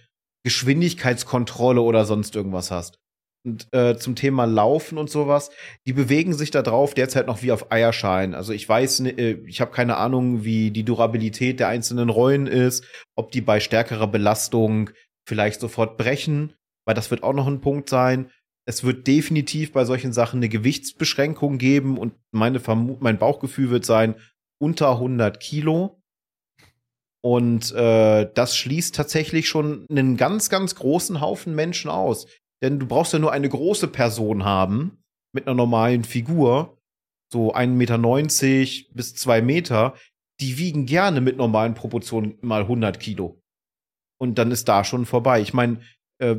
[0.47, 2.99] Geschwindigkeitskontrolle oder sonst irgendwas hast.
[3.45, 5.51] Und äh, zum Thema Laufen und sowas,
[5.85, 8.33] die bewegen sich da drauf derzeit noch wie auf Eierschalen.
[8.33, 12.85] Also ich weiß, äh, ich habe keine Ahnung, wie die Durabilität der einzelnen Rollen ist,
[13.17, 14.91] ob die bei stärkerer Belastung
[15.27, 16.53] vielleicht sofort brechen,
[16.85, 18.31] weil das wird auch noch ein Punkt sein.
[18.65, 23.83] Es wird definitiv bei solchen Sachen eine Gewichtsbeschränkung geben und meine Vermu mein Bauchgefühl wird
[23.83, 24.15] sein,
[24.59, 26.01] unter 100 Kilo.
[27.23, 32.27] Und äh, das schließt tatsächlich schon einen ganz, ganz großen Haufen Menschen aus.
[32.63, 35.03] Denn du brauchst ja nur eine große Person haben
[35.33, 36.77] mit einer normalen Figur,
[37.31, 39.95] so 1,90 Meter bis 2 Meter,
[40.39, 43.41] die wiegen gerne mit normalen Proportionen mal 100 Kilo.
[44.19, 45.41] Und dann ist da schon vorbei.
[45.41, 45.81] Ich meine,
[46.19, 46.37] äh,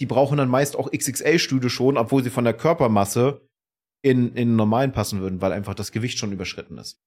[0.00, 3.48] die brauchen dann meist auch XXL-Stühle schon, obwohl sie von der Körpermasse
[4.02, 7.00] in, in normalen passen würden, weil einfach das Gewicht schon überschritten ist.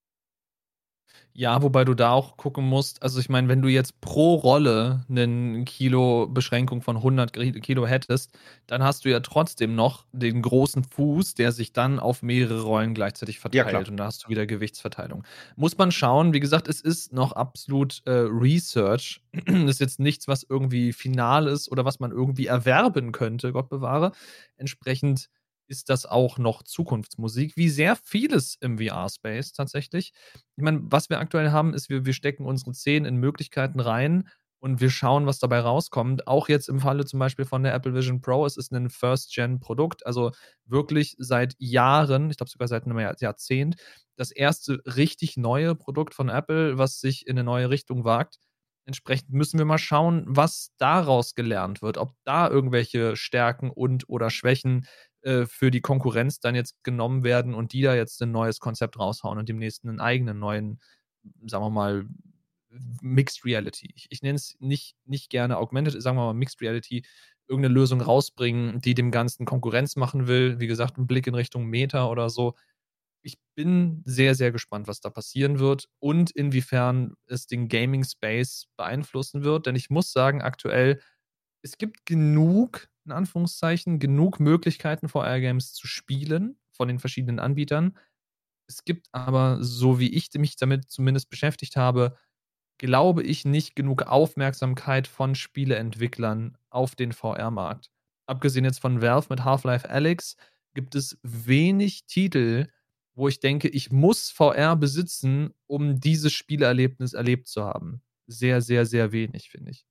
[1.34, 5.06] Ja, wobei du da auch gucken musst, also ich meine, wenn du jetzt pro Rolle
[5.10, 10.84] eine Kilo Beschränkung von 100 Kilo hättest, dann hast du ja trotzdem noch den großen
[10.84, 14.46] Fuß, der sich dann auf mehrere Rollen gleichzeitig verteilt ja, und da hast du wieder
[14.46, 15.24] Gewichtsverteilung.
[15.56, 20.46] Muss man schauen, wie gesagt, es ist noch absolut äh, Research, ist jetzt nichts, was
[20.48, 24.12] irgendwie final ist oder was man irgendwie erwerben könnte, Gott bewahre.
[24.58, 25.30] Entsprechend
[25.72, 30.12] ist das auch noch Zukunftsmusik, wie sehr vieles im VR-Space tatsächlich.
[30.58, 34.30] Ich meine, was wir aktuell haben, ist, wir, wir stecken unsere Zehen in Möglichkeiten rein
[34.60, 36.28] und wir schauen, was dabei rauskommt.
[36.28, 40.06] Auch jetzt im Falle zum Beispiel von der Apple Vision Pro, es ist ein First-Gen-Produkt,
[40.06, 40.32] also
[40.66, 43.78] wirklich seit Jahren, ich glaube sogar seit einem Jahrzehnt,
[44.18, 48.38] das erste richtig neue Produkt von Apple, was sich in eine neue Richtung wagt.
[48.86, 54.30] Entsprechend müssen wir mal schauen, was daraus gelernt wird, ob da irgendwelche Stärken und oder
[54.30, 54.86] Schwächen
[55.24, 58.98] äh, für die Konkurrenz dann jetzt genommen werden und die da jetzt ein neues Konzept
[59.00, 60.80] raushauen und demnächst einen eigenen neuen,
[61.46, 62.06] sagen wir mal,
[63.02, 63.92] Mixed Reality.
[63.96, 67.04] Ich, ich nenne es nicht, nicht gerne Augmented, sagen wir mal Mixed Reality,
[67.48, 70.60] irgendeine Lösung rausbringen, die dem Ganzen Konkurrenz machen will.
[70.60, 72.56] Wie gesagt, ein Blick in Richtung Meta oder so.
[73.24, 78.68] Ich bin sehr, sehr gespannt, was da passieren wird und inwiefern es den Gaming Space
[78.78, 79.68] beeinflussen wird.
[79.68, 81.02] Denn ich muss sagen, aktuell,
[81.62, 87.98] es gibt genug in Anführungszeichen, genug Möglichkeiten, VR-Games zu spielen von den verschiedenen Anbietern.
[88.68, 92.16] Es gibt aber, so wie ich mich damit zumindest beschäftigt habe,
[92.78, 97.92] glaube ich, nicht genug Aufmerksamkeit von Spieleentwicklern auf den VR-Markt.
[98.28, 100.36] Abgesehen jetzt von Valve mit Half-Life Alyx
[100.74, 102.68] gibt es wenig Titel,
[103.14, 108.02] wo ich denke, ich muss VR besitzen, um dieses Spielerlebnis erlebt zu haben.
[108.28, 109.86] Sehr, sehr, sehr wenig, finde ich.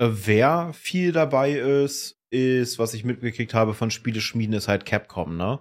[0.00, 5.36] Äh, wer viel dabei ist, ist, was ich mitgekriegt habe von Spieleschmieden, ist halt Capcom,
[5.36, 5.60] ne?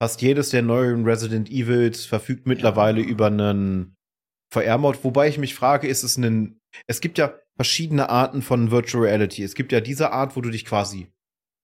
[0.00, 3.06] Fast jedes der neuen Resident Evils verfügt mittlerweile ja.
[3.06, 3.96] über einen
[4.52, 6.60] VR-Mod, wobei ich mich frage, ist es ein.
[6.86, 9.42] Es gibt ja verschiedene Arten von Virtual Reality.
[9.42, 11.08] Es gibt ja diese Art, wo du dich quasi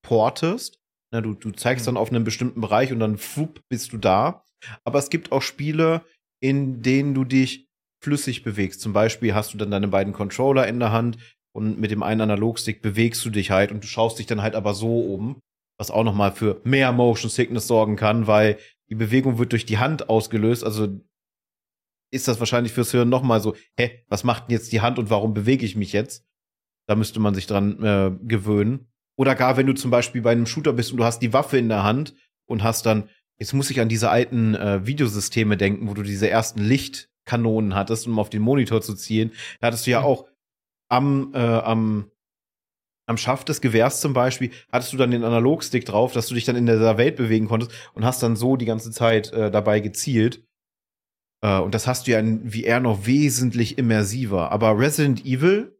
[0.03, 0.81] portest.
[1.13, 1.95] Na, du, du zeigst mhm.
[1.95, 4.45] dann auf einem bestimmten Bereich und dann fupp, bist du da.
[4.85, 6.05] Aber es gibt auch Spiele,
[6.43, 7.69] in denen du dich
[8.03, 8.81] flüssig bewegst.
[8.81, 11.19] Zum Beispiel hast du dann deine beiden Controller in der Hand,
[11.55, 14.55] und mit dem einen Analogstick bewegst du dich halt und du schaust dich dann halt
[14.55, 15.41] aber so um,
[15.79, 18.59] was auch nochmal für mehr Motion Sickness sorgen kann, weil
[18.91, 20.89] die Bewegung wird durch die Hand ausgelöst, also
[22.13, 25.11] ist das wahrscheinlich fürs Hören nochmal so, hä, was macht denn jetzt die Hand und
[25.11, 26.25] warum bewege ich mich jetzt?
[26.87, 28.89] Da müsste man sich dran äh, gewöhnen.
[29.17, 31.57] Oder gar, wenn du zum Beispiel bei einem Shooter bist und du hast die Waffe
[31.57, 32.15] in der Hand
[32.47, 36.29] und hast dann, jetzt muss ich an diese alten äh, Videosysteme denken, wo du diese
[36.29, 39.33] ersten Lichtkanonen hattest, um auf den Monitor zu zielen.
[39.61, 40.07] Da hattest du ja mhm.
[40.07, 40.27] auch
[40.89, 42.11] am, äh, am,
[43.07, 46.45] am Schaft des Gewehrs zum Beispiel, hattest du dann den Analogstick drauf, dass du dich
[46.45, 49.81] dann in dieser Welt bewegen konntest und hast dann so die ganze Zeit äh, dabei
[49.81, 50.45] gezielt.
[51.43, 54.51] Äh, und das hast du ja in VR noch wesentlich immersiver.
[54.53, 55.77] Aber Resident Evil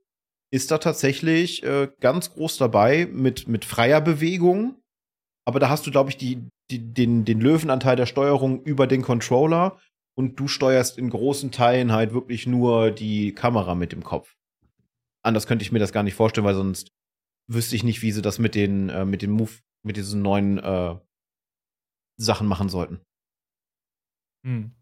[0.53, 4.77] ist da tatsächlich äh, ganz groß dabei mit, mit freier Bewegung.
[5.47, 9.03] Aber da hast du, glaube ich, die, die, den, den Löwenanteil der Steuerung über den
[9.03, 9.79] Controller
[10.17, 14.37] und du steuerst in großen Teilen halt wirklich nur die Kamera mit dem Kopf.
[15.25, 16.93] Anders könnte ich mir das gar nicht vorstellen, weil sonst
[17.47, 19.53] wüsste ich nicht, wie sie das mit den, äh, mit dem Move,
[19.83, 20.97] mit diesen neuen äh,
[22.17, 23.01] Sachen machen sollten.
[24.45, 24.73] Hm.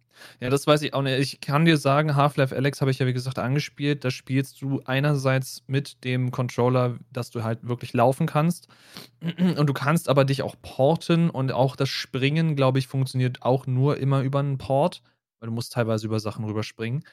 [0.41, 1.19] Ja, das weiß ich auch nicht.
[1.19, 4.05] Ich kann dir sagen, Half-Life Alex habe ich ja wie gesagt angespielt.
[4.05, 8.69] Da spielst du einerseits mit dem Controller, dass du halt wirklich laufen kannst.
[9.21, 13.67] Und du kannst aber dich auch porten und auch das Springen, glaube ich, funktioniert auch
[13.67, 15.03] nur immer über einen Port,
[15.41, 17.05] weil du musst teilweise über Sachen rüberspringen.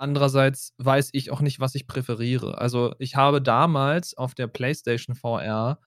[0.00, 2.56] Andererseits weiß ich auch nicht, was ich präferiere.
[2.56, 5.78] Also ich habe damals auf der PlayStation VR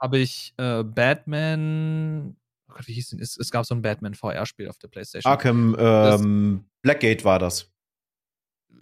[0.00, 2.36] habe ich äh, Batman
[2.70, 3.20] oh Gott, wie hieß denn?
[3.20, 5.30] Es, es gab so ein Batman VR-Spiel auf der PlayStation.
[5.30, 7.70] Arkham, ähm, Blackgate war das.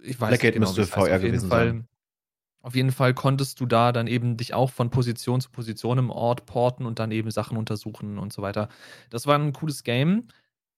[0.01, 1.87] Ich weiß Blackgate nicht genau, müsste VR gewesen Fall, sein.
[2.61, 6.09] Auf jeden Fall konntest du da dann eben dich auch von Position zu Position im
[6.09, 8.69] Ort porten und dann eben Sachen untersuchen und so weiter.
[9.09, 10.29] Das war ein cooles Game.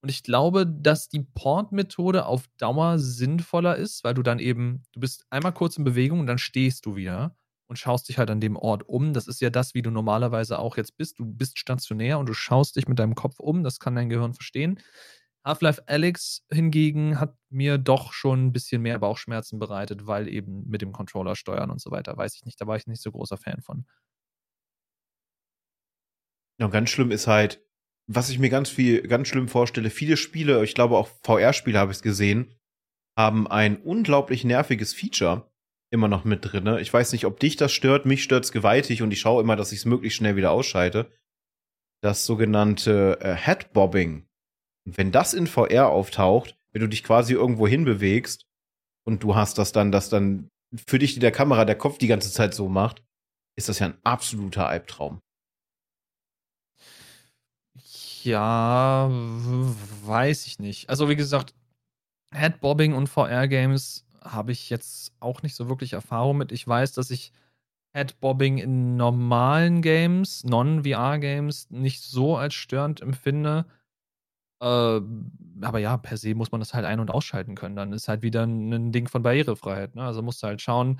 [0.01, 4.99] Und ich glaube, dass die Port-Methode auf Dauer sinnvoller ist, weil du dann eben, du
[4.99, 7.35] bist einmal kurz in Bewegung und dann stehst du wieder
[7.67, 9.13] und schaust dich halt an dem Ort um.
[9.13, 11.19] Das ist ja das, wie du normalerweise auch jetzt bist.
[11.19, 13.63] Du bist stationär und du schaust dich mit deinem Kopf um.
[13.63, 14.79] Das kann dein Gehirn verstehen.
[15.45, 20.81] Half-Life Alex hingegen hat mir doch schon ein bisschen mehr Bauchschmerzen bereitet, weil eben mit
[20.81, 22.17] dem Controller steuern und so weiter.
[22.17, 22.59] Weiß ich nicht.
[22.59, 23.85] Da war ich nicht so großer Fan von.
[26.59, 27.63] Ja, ganz schlimm ist halt,
[28.15, 31.91] was ich mir ganz viel, ganz schlimm vorstelle, viele Spiele, ich glaube auch VR-Spiele habe
[31.91, 32.53] ich es gesehen,
[33.17, 35.49] haben ein unglaublich nerviges Feature
[35.91, 36.77] immer noch mit drin.
[36.77, 39.55] Ich weiß nicht, ob dich das stört, mich stört es gewaltig und ich schaue immer,
[39.55, 41.11] dass ich es möglichst schnell wieder ausschalte.
[42.01, 44.25] Das sogenannte äh, Headbobbing.
[44.85, 48.45] Und wenn das in VR auftaucht, wenn du dich quasi irgendwo hinbewegst
[49.05, 50.49] und du hast das dann, dass dann
[50.87, 53.03] für dich der Kamera der Kopf die ganze Zeit so macht,
[53.57, 55.21] ist das ja ein absoluter Albtraum.
[58.23, 59.09] Ja,
[60.05, 60.89] weiß ich nicht.
[60.89, 61.53] Also wie gesagt,
[62.33, 66.51] Headbobbing und VR-Games habe ich jetzt auch nicht so wirklich Erfahrung mit.
[66.51, 67.33] Ich weiß, dass ich
[67.93, 73.65] Headbobbing in normalen Games, Non-VR-Games, nicht so als störend empfinde.
[74.61, 75.01] Äh,
[75.61, 77.75] aber ja, per se muss man das halt ein- und ausschalten können.
[77.75, 79.95] Dann ist halt wieder ein Ding von Barrierefreiheit.
[79.95, 80.03] Ne?
[80.03, 80.99] Also musst du halt schauen,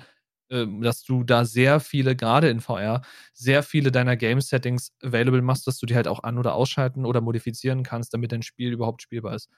[0.80, 5.78] dass du da sehr viele, gerade in VR, sehr viele deiner Game-Settings available machst, dass
[5.78, 9.34] du die halt auch an- oder ausschalten oder modifizieren kannst, damit dein Spiel überhaupt spielbar
[9.34, 9.48] ist.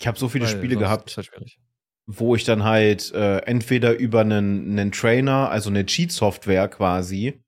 [0.00, 1.16] Ich habe so viele Weil Spiele gehabt.
[1.16, 1.58] Halt
[2.10, 7.42] wo ich dann halt äh, entweder über einen, einen Trainer, also eine Cheat-Software quasi,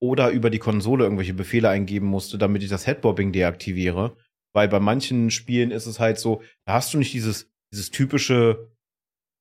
[0.00, 4.16] oder über die Konsole irgendwelche Befehle eingeben musste, damit ich das Headbobbing deaktiviere.
[4.54, 8.70] Weil bei manchen Spielen ist es halt so, da hast du nicht dieses, dieses typische,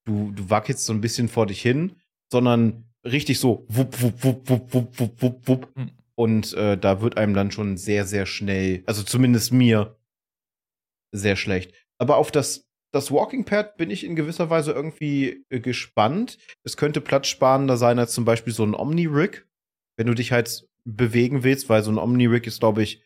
[0.08, 1.96] du, du wackelst so ein bisschen vor dich hin,
[2.32, 5.76] sondern richtig so wupp, wupp, wupp, wupp, wupp, wupp, wupp, wupp.
[5.76, 5.92] Hm.
[6.16, 9.96] Und äh, da wird einem dann schon sehr, sehr schnell, also zumindest mir,
[11.12, 11.74] sehr schlecht.
[12.00, 16.38] Aber auf das das Walking Pad bin ich in gewisser Weise irgendwie äh, gespannt.
[16.64, 19.46] Es könnte platzsparender sein als zum Beispiel so ein Omni-Rig,
[19.98, 23.04] wenn du dich halt bewegen willst, weil so ein Omni-Rig ist, glaube ich,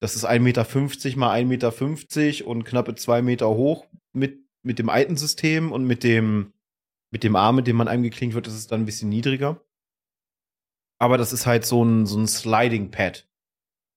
[0.00, 4.88] das ist 1,50 Meter mal 1,50 Meter und knappe 2 Meter hoch mit, mit dem
[4.88, 6.52] alten System und mit dem,
[7.10, 9.60] mit dem Arm, mit dem man eingeklinkt wird, ist es dann ein bisschen niedriger.
[10.98, 13.28] Aber das ist halt so ein, so ein Sliding Pad.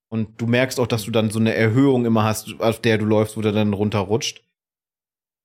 [0.09, 3.05] Und du merkst auch, dass du dann so eine Erhöhung immer hast, auf der du
[3.05, 4.47] läufst, wo der dann runterrutscht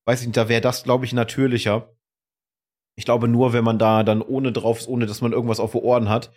[0.05, 1.95] weiß ich nicht, da wäre das, glaube ich, natürlicher.
[2.97, 5.83] Ich glaube nur, wenn man da dann ohne drauf, ohne dass man irgendwas auf den
[5.83, 6.33] Ohren hat,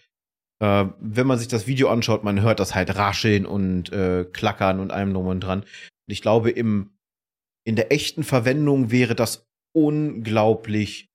[0.60, 4.80] äh, wenn man sich das Video anschaut, man hört das halt rascheln und äh, klackern
[4.80, 5.62] und allem drum und dran.
[5.62, 5.68] Und
[6.08, 6.95] ich glaube, im,
[7.66, 11.10] in der echten Verwendung wäre das unglaublich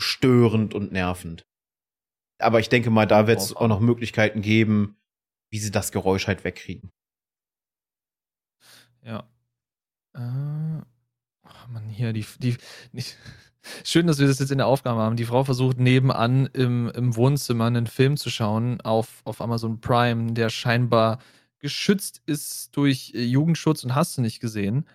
[0.00, 1.44] störend und nervend.
[2.38, 4.96] Aber ich denke mal, da wird es auch noch Möglichkeiten geben,
[5.50, 6.90] wie sie das Geräusch halt wegkriegen.
[9.04, 9.28] Ja.
[10.14, 10.20] Äh,
[11.68, 12.56] man, hier die, die,
[12.92, 13.16] nicht,
[13.84, 15.16] Schön, dass wir das jetzt in der Aufgabe haben.
[15.16, 20.32] Die Frau versucht nebenan im, im Wohnzimmer einen Film zu schauen auf, auf Amazon Prime,
[20.32, 21.18] der scheinbar
[21.58, 24.86] geschützt ist durch äh, Jugendschutz und hast du nicht gesehen.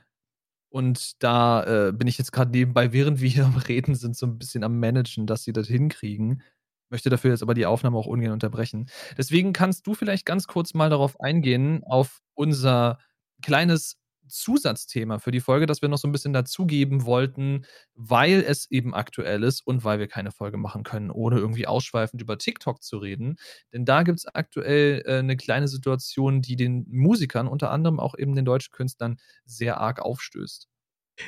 [0.70, 4.26] Und da äh, bin ich jetzt gerade nebenbei, während wir hier am Reden sind, so
[4.26, 6.42] ein bisschen am Managen, dass sie das hinkriegen.
[6.90, 8.90] Möchte dafür jetzt aber die Aufnahme auch ungern unterbrechen.
[9.18, 13.00] Deswegen kannst du vielleicht ganz kurz mal darauf eingehen, auf unser
[13.42, 13.98] kleines
[14.28, 17.66] Zusatzthema für die Folge, das wir noch so ein bisschen dazugeben wollten,
[17.96, 22.22] weil es eben aktuell ist und weil wir keine Folge machen können, ohne irgendwie ausschweifend
[22.22, 23.36] über TikTok zu reden.
[23.74, 28.16] Denn da gibt es aktuell äh, eine kleine Situation, die den Musikern, unter anderem auch
[28.18, 30.68] eben den deutschen Künstlern, sehr arg aufstößt.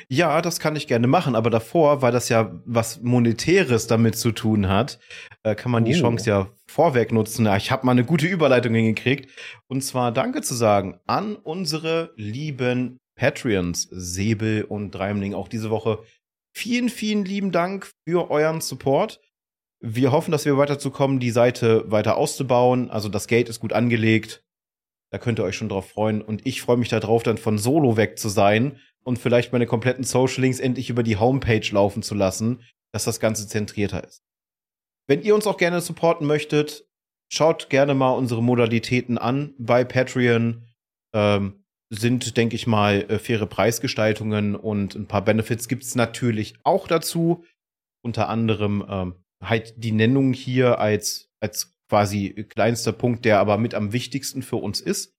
[0.08, 4.32] Ja, das kann ich gerne machen, aber davor, weil das ja was Monetäres damit zu
[4.32, 4.98] tun hat,
[5.42, 5.86] äh, kann man oh.
[5.86, 7.46] die Chance ja vorweg nutzen.
[7.46, 9.30] Ja, ich habe mal eine gute Überleitung hingekriegt.
[9.68, 16.02] Und zwar Danke zu sagen an unsere lieben Patreons, Säbel und Dreimling, auch diese Woche.
[16.56, 19.20] Vielen, vielen lieben Dank für euren Support.
[19.82, 22.90] Wir hoffen, dass wir weiterzukommen, die Seite weiter auszubauen.
[22.90, 24.42] Also das Gate ist gut angelegt.
[25.10, 26.22] Da könnt ihr euch schon drauf freuen.
[26.22, 28.78] Und ich freue mich darauf, dann von Solo weg zu sein
[29.10, 33.18] und vielleicht meine kompletten Social Links endlich über die Homepage laufen zu lassen, dass das
[33.18, 34.22] Ganze zentrierter ist.
[35.08, 36.86] Wenn ihr uns auch gerne supporten möchtet,
[37.28, 40.64] schaut gerne mal unsere Modalitäten an bei Patreon.
[41.12, 46.86] Ähm, sind, denke ich mal, äh, faire Preisgestaltungen und ein paar Benefits gibt's natürlich auch
[46.86, 47.44] dazu.
[48.02, 53.74] Unter anderem ähm, halt die Nennung hier als, als quasi kleinster Punkt, der aber mit
[53.74, 55.16] am wichtigsten für uns ist.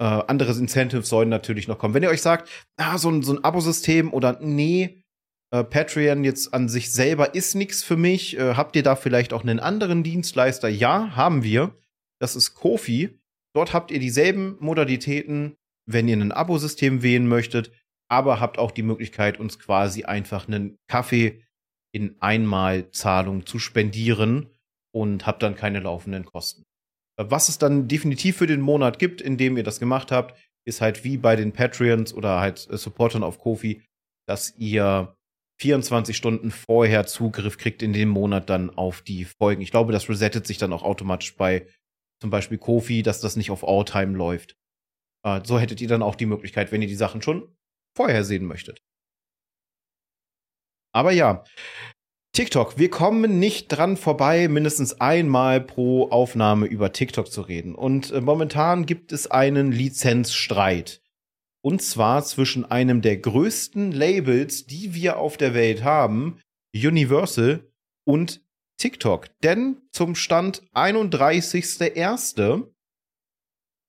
[0.00, 1.94] Äh, andere Incentives sollen natürlich noch kommen.
[1.94, 5.04] Wenn ihr euch sagt, ah, so ein, so ein Abosystem oder nee,
[5.52, 9.32] äh, Patreon jetzt an sich selber ist nichts für mich, äh, habt ihr da vielleicht
[9.32, 10.68] auch einen anderen Dienstleister?
[10.68, 11.76] Ja, haben wir.
[12.20, 13.20] Das ist Kofi.
[13.54, 17.70] Dort habt ihr dieselben Modalitäten, wenn ihr ein Abosystem wählen möchtet,
[18.08, 21.44] aber habt auch die Möglichkeit, uns quasi einfach einen Kaffee
[21.92, 24.50] in Einmalzahlung zu spendieren
[24.92, 26.64] und habt dann keine laufenden Kosten.
[27.16, 30.80] Was es dann definitiv für den Monat gibt, in dem ihr das gemacht habt, ist
[30.80, 33.82] halt wie bei den Patreons oder halt äh, Supportern auf Kofi,
[34.26, 35.16] dass ihr
[35.60, 39.62] 24 Stunden vorher Zugriff kriegt in dem Monat dann auf die Folgen.
[39.62, 41.68] Ich glaube, das resettet sich dann auch automatisch bei
[42.20, 44.56] zum Beispiel Kofi, dass das nicht auf All-Time läuft.
[45.24, 47.54] Äh, so hättet ihr dann auch die Möglichkeit, wenn ihr die Sachen schon
[47.96, 48.82] vorher sehen möchtet.
[50.92, 51.44] Aber ja,
[52.34, 52.78] TikTok.
[52.78, 57.76] Wir kommen nicht dran vorbei, mindestens einmal pro Aufnahme über TikTok zu reden.
[57.76, 61.00] Und äh, momentan gibt es einen Lizenzstreit.
[61.62, 66.40] Und zwar zwischen einem der größten Labels, die wir auf der Welt haben,
[66.74, 67.70] Universal
[68.04, 68.44] und
[68.78, 69.28] TikTok.
[69.44, 72.68] Denn zum Stand 31.01.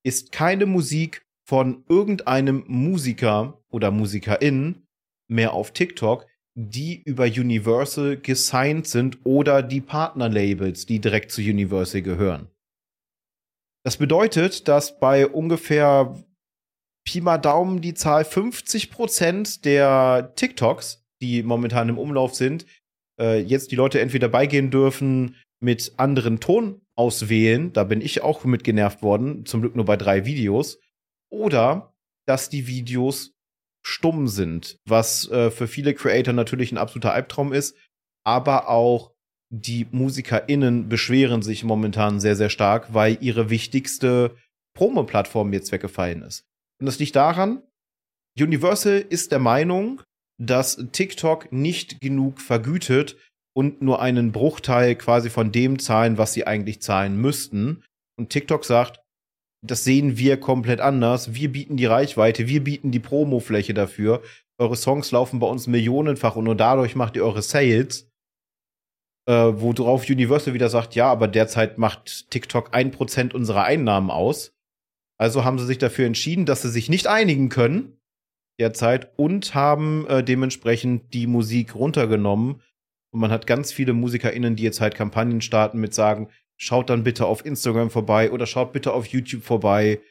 [0.04, 4.86] ist keine Musik von irgendeinem Musiker oder Musikerin
[5.28, 6.28] mehr auf TikTok
[6.58, 12.47] die über Universal gesigned sind oder die Partnerlabels, die direkt zu Universal gehören.
[13.86, 16.16] Das bedeutet, dass bei ungefähr
[17.06, 22.66] Pi mal Daumen die Zahl 50% der TikToks, die momentan im Umlauf sind,
[23.20, 28.43] äh, jetzt die Leute entweder beigehen dürfen mit anderen Ton auswählen, da bin ich auch
[28.45, 30.80] mit genervt worden, zum Glück nur bei drei Videos,
[31.30, 31.93] oder
[32.26, 33.35] dass die Videos
[33.86, 37.78] stumm sind, was äh, für viele Creator natürlich ein absoluter Albtraum ist,
[38.26, 39.12] aber auch
[39.54, 44.36] die MusikerInnen beschweren sich momentan sehr, sehr stark, weil ihre wichtigste
[44.76, 46.46] Promo-Plattform jetzt weggefallen ist.
[46.80, 47.62] Und das liegt daran,
[48.38, 50.02] Universal ist der Meinung,
[50.42, 53.16] dass TikTok nicht genug vergütet
[53.56, 57.84] und nur einen Bruchteil quasi von dem zahlen, was sie eigentlich zahlen müssten.
[58.18, 59.00] Und TikTok sagt,
[59.70, 61.34] das sehen wir komplett anders.
[61.34, 64.22] Wir bieten die Reichweite, wir bieten die Promofläche dafür.
[64.57, 68.09] Eure Songs laufen bei uns millionenfach und nur dadurch macht ihr eure Sales.
[69.28, 74.53] Äh, worauf Universal wieder sagt, ja, aber derzeit macht TikTok ein Prozent unserer Einnahmen aus.
[75.18, 77.97] Also haben sie sich dafür entschieden, dass sie sich nicht einigen können
[78.59, 82.61] derzeit und haben äh, dementsprechend die Musik runtergenommen.
[83.11, 87.03] Und man hat ganz viele MusikerInnen, die jetzt halt Kampagnen starten mit sagen, Schaut dann
[87.03, 90.01] bitte auf Instagram vorbei oder schaut bitte auf YouTube vorbei.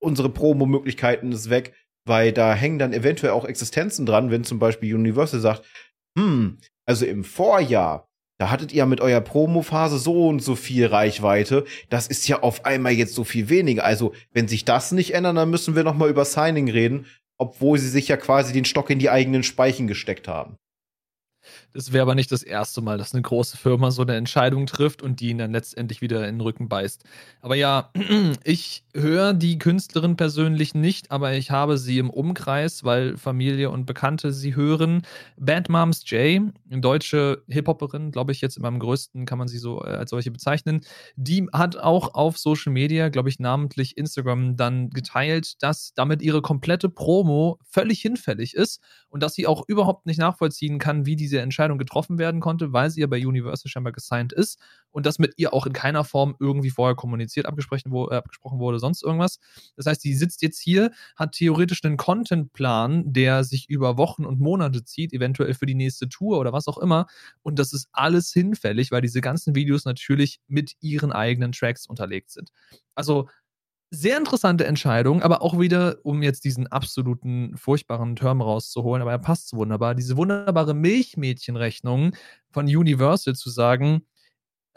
[0.00, 1.74] Unsere Promo-Möglichkeiten ist weg,
[2.06, 5.64] weil da hängen dann eventuell auch Existenzen dran, wenn zum Beispiel Universal sagt,
[6.16, 8.08] hm, also im Vorjahr,
[8.38, 11.64] da hattet ihr mit eurer Promo-Phase so und so viel Reichweite.
[11.88, 13.84] Das ist ja auf einmal jetzt so viel weniger.
[13.84, 17.06] Also, wenn sich das nicht ändert, dann müssen wir noch mal über Signing reden,
[17.38, 20.58] obwohl sie sich ja quasi den Stock in die eigenen Speichen gesteckt haben.
[21.72, 25.02] Das wäre aber nicht das erste Mal, dass eine große Firma so eine Entscheidung trifft
[25.02, 27.04] und die ihn dann letztendlich wieder in den Rücken beißt.
[27.42, 27.90] Aber ja,
[28.44, 33.86] ich höre die Künstlerin persönlich nicht, aber ich habe sie im Umkreis, weil Familie und
[33.86, 35.02] Bekannte sie hören.
[35.36, 39.58] Band Moms J, eine deutsche Hip-Hopperin, glaube ich, jetzt in meinem größten kann man sie
[39.58, 40.80] so äh, als solche bezeichnen.
[41.16, 46.42] Die hat auch auf Social Media, glaube ich, namentlich Instagram, dann geteilt, dass damit ihre
[46.42, 51.40] komplette Promo völlig hinfällig ist und dass sie auch überhaupt nicht nachvollziehen kann, wie diese
[51.40, 54.58] Entscheidung getroffen werden konnte, weil sie ja bei Universal scheinbar gesigned ist
[54.90, 58.58] und das mit ihr auch in keiner Form irgendwie vorher kommuniziert, abgesprochen, wo, äh, abgesprochen
[58.58, 59.38] wurde, sonst irgendwas.
[59.76, 64.40] Das heißt, sie sitzt jetzt hier, hat theoretisch einen Contentplan, der sich über Wochen und
[64.40, 67.06] Monate zieht, eventuell für die nächste Tour oder was auch immer.
[67.42, 72.30] Und das ist alles hinfällig, weil diese ganzen Videos natürlich mit ihren eigenen Tracks unterlegt
[72.30, 72.50] sind.
[72.94, 73.28] Also
[73.90, 79.18] sehr interessante Entscheidung, aber auch wieder, um jetzt diesen absoluten furchtbaren Term rauszuholen, aber er
[79.18, 82.12] passt wunderbar, diese wunderbare Milchmädchenrechnung
[82.50, 84.02] von Universal zu sagen,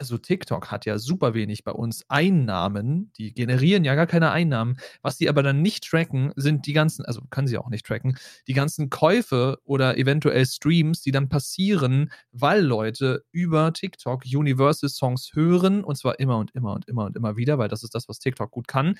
[0.00, 4.78] also TikTok hat ja super wenig bei uns Einnahmen, die generieren ja gar keine Einnahmen.
[5.02, 8.16] Was sie aber dann nicht tracken, sind die ganzen, also können sie auch nicht tracken,
[8.48, 15.30] die ganzen Käufe oder eventuell Streams, die dann passieren, weil Leute über TikTok Universal Songs
[15.34, 18.08] hören und zwar immer und immer und immer und immer wieder, weil das ist das,
[18.08, 18.96] was TikTok gut kann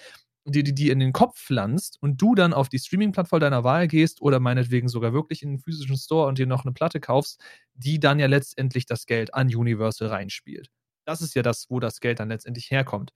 [0.46, 3.88] die, die, die in den Kopf pflanzt und du dann auf die Streaming-Plattform deiner Wahl
[3.88, 7.40] gehst oder meinetwegen sogar wirklich in den physischen Store und dir noch eine Platte kaufst,
[7.74, 10.70] die dann ja letztendlich das Geld an Universal reinspielt.
[11.06, 13.12] Das ist ja das, wo das Geld dann letztendlich herkommt.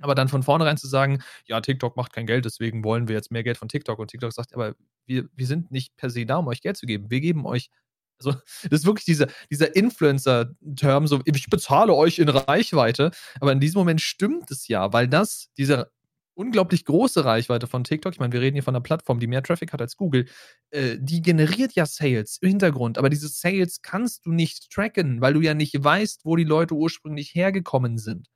[0.00, 3.32] Aber dann von vornherein zu sagen, ja, TikTok macht kein Geld, deswegen wollen wir jetzt
[3.32, 3.98] mehr Geld von TikTok.
[3.98, 4.74] Und TikTok sagt, aber
[5.06, 7.10] wir, wir sind nicht per se da, um euch Geld zu geben.
[7.10, 7.70] Wir geben euch,
[8.18, 8.32] also
[8.70, 13.10] das ist wirklich dieser, dieser Influencer-Term, so ich bezahle euch in Reichweite.
[13.40, 15.90] Aber in diesem Moment stimmt es ja, weil das, dieser
[16.38, 19.42] unglaublich große Reichweite von TikTok, ich meine, wir reden hier von einer Plattform, die mehr
[19.42, 20.26] Traffic hat als Google,
[20.70, 25.34] äh, die generiert ja Sales im Hintergrund, aber diese Sales kannst du nicht tracken, weil
[25.34, 28.28] du ja nicht weißt, wo die Leute ursprünglich hergekommen sind.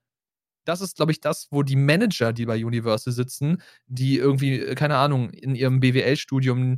[0.64, 4.74] Das ist, glaube ich, das, wo die Manager, die bei Universal sitzen, die irgendwie, äh,
[4.74, 6.76] keine Ahnung, in ihrem BWL-Studium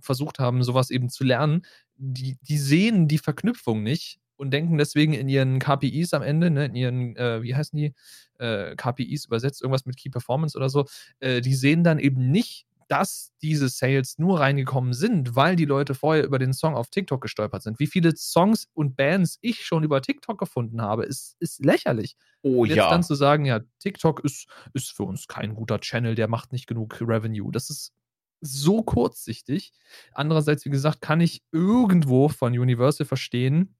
[0.00, 1.62] versucht haben, sowas eben zu lernen,
[1.96, 6.66] die, die sehen die Verknüpfung nicht und denken deswegen in ihren KPIs am Ende, ne,
[6.66, 7.94] in ihren, äh, wie heißen die,
[8.38, 10.86] äh, KPIs übersetzt, irgendwas mit Key Performance oder so,
[11.20, 15.94] äh, die sehen dann eben nicht, dass diese Sales nur reingekommen sind, weil die Leute
[15.94, 17.78] vorher über den Song auf TikTok gestolpert sind.
[17.80, 22.16] Wie viele Songs und Bands ich schon über TikTok gefunden habe, ist, ist lächerlich.
[22.42, 22.90] Oh und jetzt ja.
[22.90, 26.66] dann zu sagen, ja, TikTok ist, ist für uns kein guter Channel, der macht nicht
[26.66, 27.50] genug Revenue.
[27.50, 27.92] Das ist
[28.40, 29.72] so kurzsichtig.
[30.12, 33.74] Andererseits, wie gesagt, kann ich irgendwo von Universal verstehen,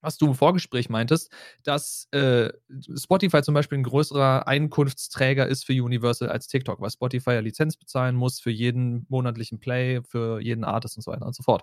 [0.00, 1.30] was du im Vorgespräch meintest,
[1.62, 2.50] dass äh,
[2.96, 7.76] Spotify zum Beispiel ein größerer Einkunftsträger ist für Universal als TikTok, weil Spotify ja Lizenz
[7.76, 11.62] bezahlen muss für jeden monatlichen Play, für jeden Artist und so weiter und so fort.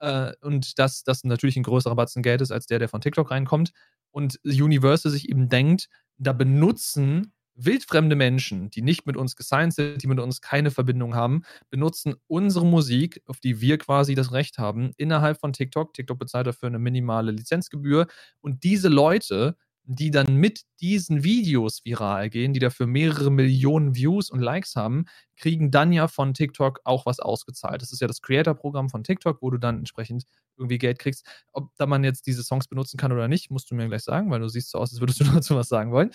[0.00, 3.30] Äh, und dass das natürlich ein größerer Batzen Geld ist als der, der von TikTok
[3.30, 3.72] reinkommt.
[4.10, 10.02] Und Universal sich eben denkt, da benutzen wildfremde Menschen, die nicht mit uns gesigned sind,
[10.02, 14.58] die mit uns keine Verbindung haben, benutzen unsere Musik, auf die wir quasi das Recht
[14.58, 15.94] haben, innerhalb von TikTok.
[15.94, 18.06] TikTok bezahlt dafür eine minimale Lizenzgebühr.
[18.40, 24.30] Und diese Leute, die dann mit diesen Videos viral gehen, die dafür mehrere Millionen Views
[24.30, 25.04] und Likes haben,
[25.36, 27.82] kriegen dann ja von TikTok auch was ausgezahlt.
[27.82, 30.24] Das ist ja das Creator-Programm von TikTok, wo du dann entsprechend
[30.56, 31.26] irgendwie Geld kriegst.
[31.52, 34.30] Ob da man jetzt diese Songs benutzen kann oder nicht, musst du mir gleich sagen,
[34.30, 36.10] weil du siehst so aus, als würdest du dazu was sagen wollen.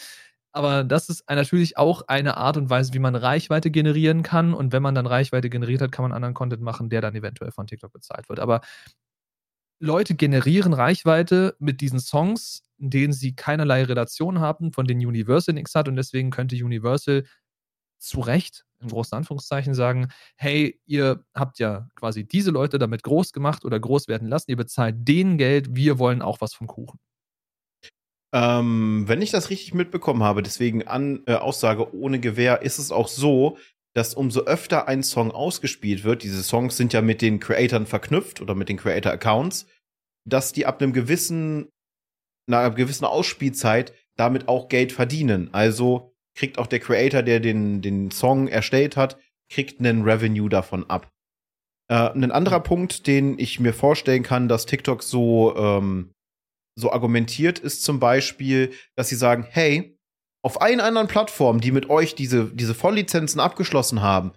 [0.52, 4.54] Aber das ist natürlich auch eine Art und Weise, wie man Reichweite generieren kann.
[4.54, 7.52] Und wenn man dann Reichweite generiert hat, kann man anderen Content machen, der dann eventuell
[7.52, 8.40] von TikTok bezahlt wird.
[8.40, 8.62] Aber
[9.80, 15.54] Leute generieren Reichweite mit diesen Songs, in denen sie keinerlei Relation haben, von denen Universal
[15.56, 15.88] nichts hat.
[15.88, 17.24] Und deswegen könnte Universal
[18.00, 23.34] zu Recht, in großen Anführungszeichen, sagen, hey, ihr habt ja quasi diese Leute damit groß
[23.34, 27.00] gemacht oder groß werden lassen, ihr bezahlt denen Geld, wir wollen auch was vom Kuchen.
[28.34, 32.92] Ähm, wenn ich das richtig mitbekommen habe, deswegen an äh, Aussage ohne Gewehr, ist es
[32.92, 33.58] auch so,
[33.96, 38.40] dass umso öfter ein Song ausgespielt wird, diese Songs sind ja mit den Creatoren verknüpft
[38.40, 39.66] oder mit den Creator-Accounts,
[40.28, 41.70] dass die ab einem gewissen,
[42.48, 45.50] einer gewissen Ausspielzeit damit auch Geld verdienen.
[45.54, 49.18] Also kriegt auch der Creator, der den, den Song erstellt hat,
[49.52, 51.10] kriegt einen Revenue davon ab.
[51.90, 56.12] Äh, ein anderer Punkt, den ich mir vorstellen kann, dass TikTok so ähm,
[56.80, 59.98] so argumentiert, ist zum Beispiel, dass sie sagen, hey,
[60.42, 64.32] auf allen anderen Plattformen, die mit euch diese, diese Volllizenzen abgeschlossen haben,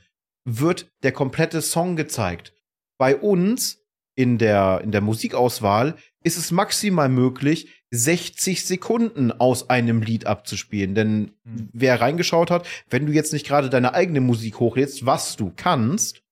[0.45, 2.55] wird der komplette Song gezeigt.
[2.99, 3.79] Bei uns
[4.17, 10.95] in der, in der Musikauswahl ist es maximal möglich, 60 Sekunden aus einem Lied abzuspielen.
[10.95, 11.69] Denn mhm.
[11.73, 16.23] wer reingeschaut hat, wenn du jetzt nicht gerade deine eigene Musik hochlädst, was du kannst,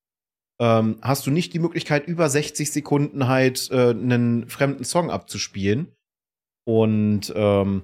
[0.61, 5.93] ähm, hast du nicht die Möglichkeit, über 60 Sekunden halt äh, einen fremden Song abzuspielen.
[6.71, 7.83] Und ähm,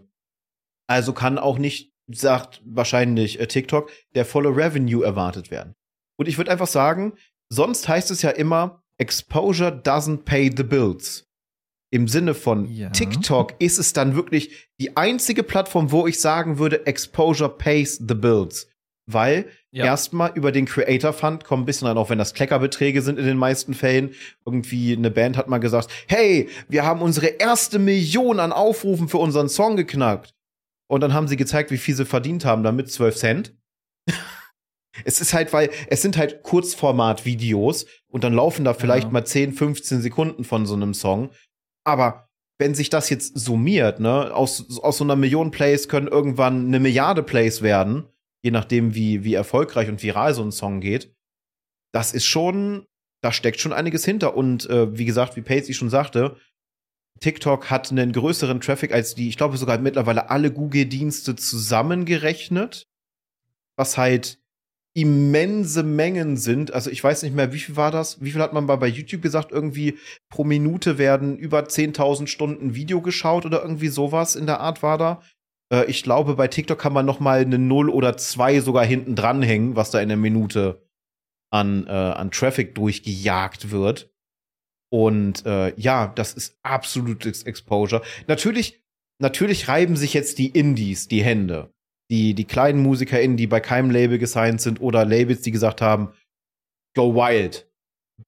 [0.89, 5.74] also kann auch nicht, sagt wahrscheinlich äh, TikTok, der volle Revenue erwartet werden.
[6.16, 7.14] Und ich würde einfach sagen,
[7.53, 11.24] sonst heißt es ja immer, Exposure doesn't pay the bills.
[11.93, 12.91] Im Sinne von ja.
[12.91, 18.14] TikTok ist es dann wirklich die einzige Plattform, wo ich sagen würde, Exposure pays the
[18.14, 18.68] bills.
[19.09, 19.84] Weil ja.
[19.84, 23.24] erstmal über den Creator Fund kommen ein bisschen rein, auch wenn das Kleckerbeträge sind in
[23.24, 24.14] den meisten Fällen.
[24.44, 29.18] Irgendwie eine Band hat mal gesagt, hey, wir haben unsere erste Million an Aufrufen für
[29.18, 30.34] unseren Song geknackt.
[30.88, 33.57] Und dann haben sie gezeigt, wie viel sie verdient haben damit, 12 Cent.
[35.04, 39.12] es ist halt, weil es sind halt Kurzformat-Videos und dann laufen da vielleicht ja.
[39.12, 41.30] mal 10, 15 Sekunden von so einem Song.
[41.84, 42.28] Aber
[42.59, 46.80] wenn sich das jetzt summiert, ne, aus, aus so einer Million Plays können irgendwann eine
[46.80, 48.09] Milliarde Plays werden,
[48.47, 51.12] je nachdem, wie, wie erfolgreich und viral so ein Song geht.
[51.92, 52.86] Das ist schon,
[53.20, 54.36] da steckt schon einiges hinter.
[54.36, 56.36] Und äh, wie gesagt, wie Pacey schon sagte,
[57.18, 62.86] TikTok hat einen größeren Traffic als die, ich glaube sogar mittlerweile alle Google-Dienste zusammengerechnet.
[63.76, 64.38] Was halt
[64.94, 66.72] immense Mengen sind.
[66.72, 68.22] Also ich weiß nicht mehr, wie viel war das?
[68.22, 69.51] Wie viel hat man mal bei YouTube gesagt?
[69.51, 69.99] Irgendwie
[70.30, 74.99] pro Minute werden über 10.000 Stunden Video geschaut oder irgendwie sowas in der Art war
[74.99, 75.20] da.
[75.73, 79.14] Äh, ich glaube, bei TikTok kann man noch mal eine Null oder zwei sogar hinten
[79.14, 80.87] dranhängen, was da in der Minute
[81.51, 84.12] an, äh, an Traffic durchgejagt wird.
[84.93, 88.03] Und äh, ja, das ist absolutes Exposure.
[88.29, 88.83] Natürlich,
[89.19, 91.73] natürlich reiben sich jetzt die Indies die Hände
[92.11, 96.12] die, die kleinen MusikerInnen, die bei keinem Label gesigned sind oder Labels, die gesagt haben,
[96.95, 97.69] go wild.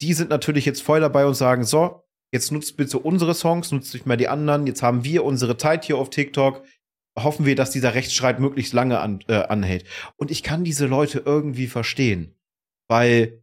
[0.02, 3.94] Die sind natürlich jetzt voll dabei und sagen, so, jetzt nutzt bitte unsere Songs, nutzt
[3.94, 6.64] nicht mehr die anderen, jetzt haben wir unsere Zeit hier auf TikTok.
[7.22, 9.84] Hoffen wir, dass dieser Rechtsstreit möglichst lange an, äh, anhält.
[10.16, 12.34] Und ich kann diese Leute irgendwie verstehen.
[12.88, 13.42] Weil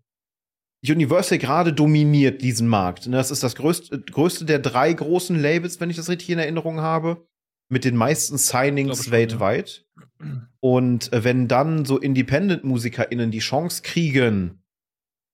[0.84, 3.07] Universal gerade dominiert diesen Markt.
[3.11, 6.82] Das ist das größte, größte der drei großen Labels, wenn ich das richtig in Erinnerung
[6.82, 7.28] habe
[7.69, 9.86] mit den meisten Signings schon, weltweit.
[10.19, 10.47] Ja.
[10.59, 14.63] Und äh, wenn dann so Independent-MusikerInnen die Chance kriegen,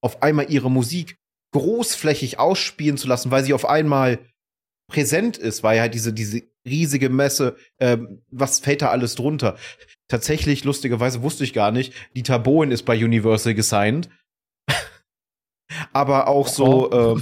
[0.00, 1.18] auf einmal ihre Musik
[1.52, 4.18] großflächig ausspielen zu lassen, weil sie auf einmal
[4.92, 7.98] präsent ist, weil halt diese, diese riesige Messe, äh,
[8.30, 9.56] was fällt da alles drunter?
[10.08, 14.10] Tatsächlich, lustigerweise wusste ich gar nicht, die Taboen ist bei Universal gesigned.
[15.92, 17.20] Aber auch so äh,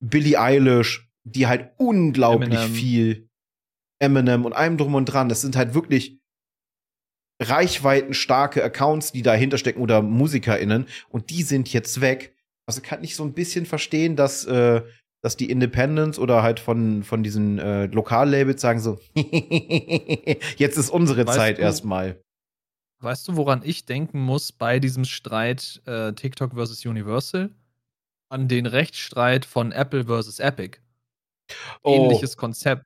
[0.00, 2.74] Billie Eilish, die halt unglaublich Eminem.
[2.74, 3.28] viel
[3.98, 5.30] Eminem und allem drum und dran.
[5.30, 6.20] Das sind halt wirklich
[7.42, 12.34] reichweitenstarke Accounts, die dahinter stecken oder MusikerInnen und die sind jetzt weg.
[12.66, 14.82] Also kann ich so ein bisschen verstehen, dass, äh,
[15.26, 19.00] dass die Independents oder halt von, von diesen äh, Lokallabels sagen so,
[20.56, 22.22] jetzt ist unsere weißt Zeit erstmal.
[23.00, 27.50] Weißt du, woran ich denken muss bei diesem Streit äh, TikTok versus Universal?
[28.28, 30.78] An den Rechtsstreit von Apple versus Epic.
[31.82, 31.96] Oh.
[31.96, 32.84] Ähnliches Konzept.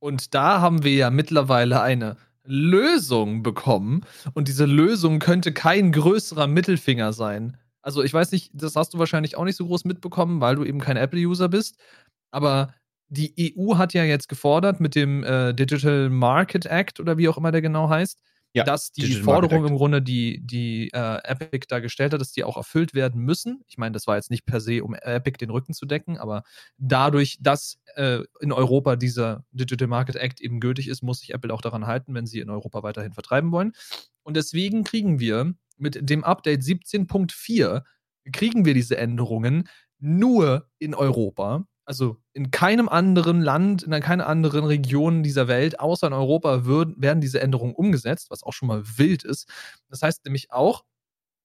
[0.00, 4.02] Und da haben wir ja mittlerweile eine Lösung bekommen.
[4.34, 7.56] Und diese Lösung könnte kein größerer Mittelfinger sein.
[7.84, 10.64] Also ich weiß nicht, das hast du wahrscheinlich auch nicht so groß mitbekommen, weil du
[10.64, 11.76] eben kein Apple-User bist.
[12.30, 12.74] Aber
[13.08, 17.36] die EU hat ja jetzt gefordert mit dem äh, Digital Market Act oder wie auch
[17.36, 18.22] immer der genau heißt,
[18.54, 22.32] ja, dass die Digital Forderungen im Grunde, die, die äh, Epic da gestellt hat, dass
[22.32, 23.62] die auch erfüllt werden müssen.
[23.66, 26.44] Ich meine, das war jetzt nicht per se, um Epic den Rücken zu decken, aber
[26.78, 31.52] dadurch, dass äh, in Europa dieser Digital Market Act eben gültig ist, muss sich Apple
[31.52, 33.72] auch daran halten, wenn sie in Europa weiterhin vertreiben wollen.
[34.22, 37.82] Und deswegen kriegen wir mit dem Update 17.4
[38.32, 39.68] kriegen wir diese Änderungen
[39.98, 46.06] nur in Europa also in keinem anderen Land, in keiner anderen Region dieser Welt, außer
[46.06, 49.48] in Europa, würden, werden diese Änderungen umgesetzt, was auch schon mal wild ist.
[49.88, 50.84] Das heißt nämlich auch,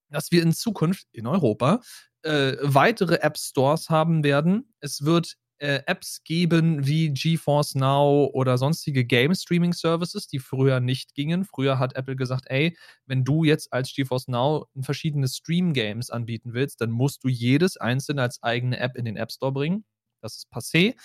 [0.10, 1.82] dass wir in Zukunft in Europa
[2.24, 4.74] äh, weitere App Stores haben werden.
[4.80, 10.80] Es wird äh, Apps geben wie GeForce Now oder sonstige Game Streaming Services, die früher
[10.80, 11.46] nicht gingen.
[11.46, 16.54] Früher hat Apple gesagt, ey, wenn du jetzt als GeForce Now verschiedene Stream Games anbieten
[16.54, 19.86] willst, dann musst du jedes einzelne als eigene App in den App Store bringen.
[20.22, 20.96] Das ist passé.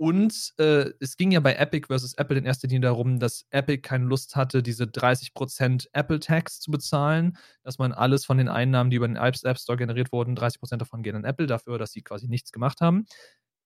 [0.00, 3.82] Und äh, es ging ja bei Epic versus Apple in erster Linie darum, dass Epic
[3.82, 8.96] keine Lust hatte, diese 30% Apple-Tax zu bezahlen, dass man alles von den Einnahmen, die
[8.96, 12.28] über den App Store generiert wurden, 30% davon gehen an Apple dafür, dass sie quasi
[12.28, 13.04] nichts gemacht haben.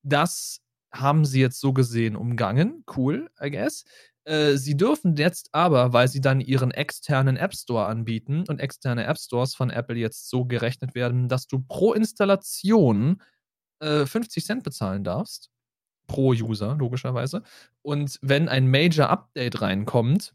[0.05, 0.61] Das
[0.93, 2.85] haben sie jetzt so gesehen umgangen.
[2.97, 3.85] Cool, I guess.
[4.25, 9.05] Äh, sie dürfen jetzt aber, weil sie dann ihren externen App Store anbieten und externe
[9.05, 13.21] App Stores von Apple jetzt so gerechnet werden, dass du pro Installation
[13.83, 15.51] 50 äh, Cent bezahlen darfst.
[16.07, 17.43] Pro User, logischerweise.
[17.83, 20.35] Und wenn ein Major Update reinkommt,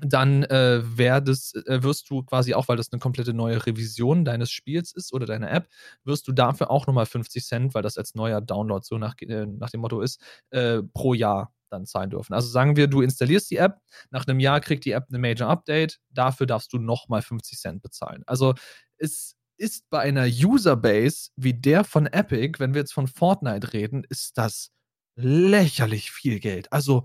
[0.00, 4.50] dann äh, werdest, äh, wirst du quasi auch, weil das eine komplette neue Revision deines
[4.50, 5.68] Spiels ist oder deiner App,
[6.04, 9.46] wirst du dafür auch nochmal 50 Cent, weil das als neuer Download so nach, äh,
[9.46, 10.20] nach dem Motto ist,
[10.50, 12.34] äh, pro Jahr dann zahlen dürfen.
[12.34, 13.76] Also sagen wir, du installierst die App,
[14.10, 17.82] nach einem Jahr kriegt die App eine Major Update, dafür darfst du nochmal 50 Cent
[17.82, 18.22] bezahlen.
[18.26, 18.54] Also
[18.96, 24.04] es ist bei einer Userbase wie der von Epic, wenn wir jetzt von Fortnite reden,
[24.08, 24.70] ist das
[25.16, 26.72] lächerlich viel Geld.
[26.72, 27.04] Also,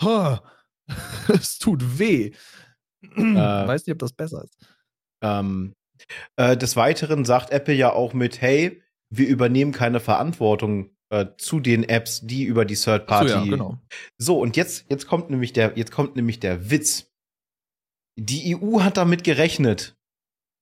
[0.00, 0.38] huh,
[1.28, 2.32] es tut weh.
[3.02, 4.56] Äh, Weiß nicht, ob das besser ist.
[5.22, 5.74] Ähm,
[6.36, 11.60] äh, des Weiteren sagt Apple ja auch mit, hey, wir übernehmen keine Verantwortung äh, zu
[11.60, 13.28] den Apps, die über die Third Party.
[13.28, 13.78] So, ja, genau.
[14.18, 17.12] so und jetzt, jetzt kommt nämlich der, jetzt kommt nämlich der Witz.
[18.18, 19.96] Die EU hat damit gerechnet.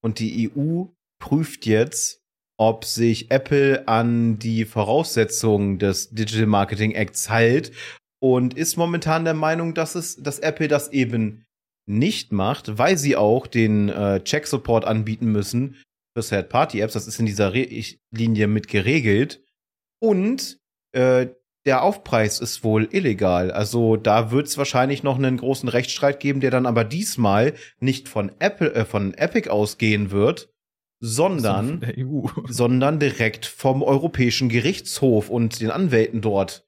[0.00, 0.84] Und die EU
[1.20, 2.22] prüft jetzt,
[2.56, 7.72] ob sich Apple an die Voraussetzungen des Digital Marketing Acts hält
[8.20, 11.46] und ist momentan der Meinung, dass es, dass Apple das eben
[11.86, 15.76] nicht macht, weil sie auch den äh, Check-Support anbieten müssen
[16.14, 16.92] für Third-Party-Apps.
[16.92, 17.66] Das ist in dieser Re
[18.10, 19.42] Linie mit geregelt.
[20.00, 20.58] Und
[20.92, 21.28] äh,
[21.64, 23.50] der Aufpreis ist wohl illegal.
[23.50, 28.08] Also da wird es wahrscheinlich noch einen großen Rechtsstreit geben, der dann aber diesmal nicht
[28.08, 30.50] von Apple, äh, von Epic ausgehen wird,
[31.00, 32.04] sondern, e
[32.48, 36.67] sondern direkt vom Europäischen Gerichtshof und den Anwälten dort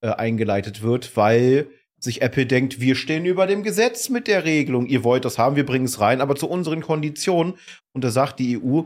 [0.00, 4.86] äh, eingeleitet wird, weil sich Apple denkt, wir stehen über dem Gesetz mit der Regelung.
[4.86, 7.54] Ihr wollt das haben, wir bringen es rein, aber zu unseren Konditionen.
[7.92, 8.82] Und da sagt die EU,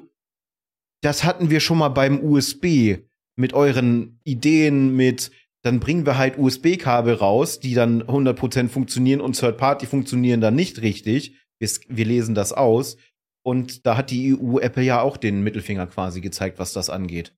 [1.00, 2.96] das hatten wir schon mal beim USB
[3.36, 5.30] mit euren Ideen, mit
[5.62, 10.54] dann bringen wir halt USB-Kabel raus, die dann 100% funktionieren und Third Party funktionieren dann
[10.54, 11.36] nicht richtig.
[11.58, 12.96] Wir, wir lesen das aus.
[13.42, 17.34] Und da hat die EU Apple ja auch den Mittelfinger quasi gezeigt, was das angeht.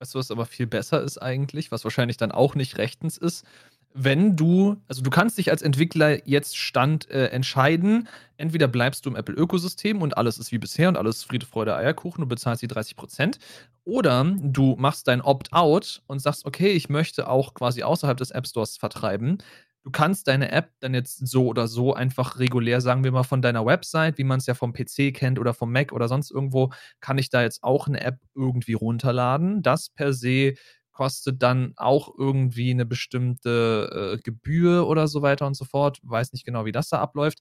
[0.00, 3.44] Weißt du, was aber viel besser ist eigentlich, was wahrscheinlich dann auch nicht rechtens ist?
[3.92, 9.10] Wenn du, also du kannst dich als Entwickler jetzt Stand äh, entscheiden, entweder bleibst du
[9.10, 12.68] im Apple-Ökosystem und alles ist wie bisher und alles Friede, Freude, Eierkuchen, du bezahlst die
[12.68, 13.38] 30%
[13.84, 18.46] oder du machst dein Opt-out und sagst, okay, ich möchte auch quasi außerhalb des App
[18.46, 19.38] Stores vertreiben,
[19.84, 23.42] du kannst deine App dann jetzt so oder so einfach regulär, sagen wir mal, von
[23.42, 26.70] deiner Website, wie man es ja vom PC kennt oder vom Mac oder sonst irgendwo,
[27.00, 29.62] kann ich da jetzt auch eine App irgendwie runterladen.
[29.62, 30.54] Das per se
[30.92, 35.98] kostet dann auch irgendwie eine bestimmte äh, Gebühr oder so weiter und so fort.
[36.02, 37.38] Weiß nicht genau, wie das da abläuft.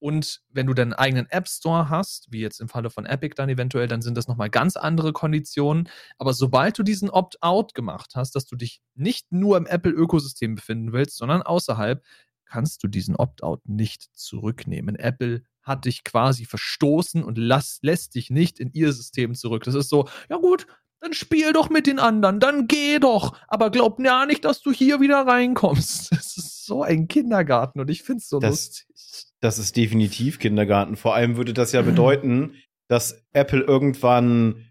[0.00, 3.50] Und wenn du deinen eigenen App Store hast, wie jetzt im Falle von Epic dann
[3.50, 5.88] eventuell, dann sind das nochmal ganz andere Konditionen.
[6.18, 10.92] Aber sobald du diesen Opt-out gemacht hast, dass du dich nicht nur im Apple-Ökosystem befinden
[10.92, 12.02] willst, sondern außerhalb,
[12.46, 14.96] kannst du diesen Opt-out nicht zurücknehmen.
[14.96, 19.64] Apple hat dich quasi verstoßen und lass, lässt dich nicht in ihr System zurück.
[19.64, 20.66] Das ist so, ja gut,
[21.00, 23.36] dann spiel doch mit den anderen, dann geh doch.
[23.48, 26.10] Aber glaub ja nicht, dass du hier wieder reinkommst.
[26.20, 29.32] Das ist so ein Kindergarten und ich find's so das, lustig.
[29.40, 30.96] Das ist definitiv Kindergarten.
[30.96, 32.54] Vor allem würde das ja bedeuten,
[32.88, 34.66] dass Apple irgendwann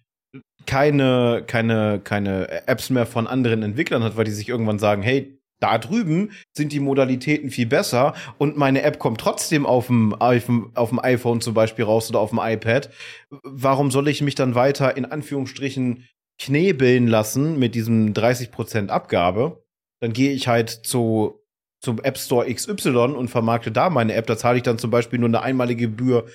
[0.65, 5.37] keine, keine, keine Apps mehr von anderen Entwicklern hat, weil die sich irgendwann sagen, hey,
[5.59, 10.71] da drüben sind die Modalitäten viel besser und meine App kommt trotzdem auf dem, iPhone,
[10.75, 12.89] auf dem iPhone zum Beispiel raus oder auf dem iPad.
[13.43, 16.07] Warum soll ich mich dann weiter in Anführungsstrichen
[16.39, 19.65] knebeln lassen mit diesem 30% Abgabe?
[19.99, 21.39] Dann gehe ich halt zu
[21.79, 25.19] zum App Store XY und vermarkte da meine App, da zahle ich dann zum Beispiel
[25.19, 26.25] nur eine einmalige Gebühr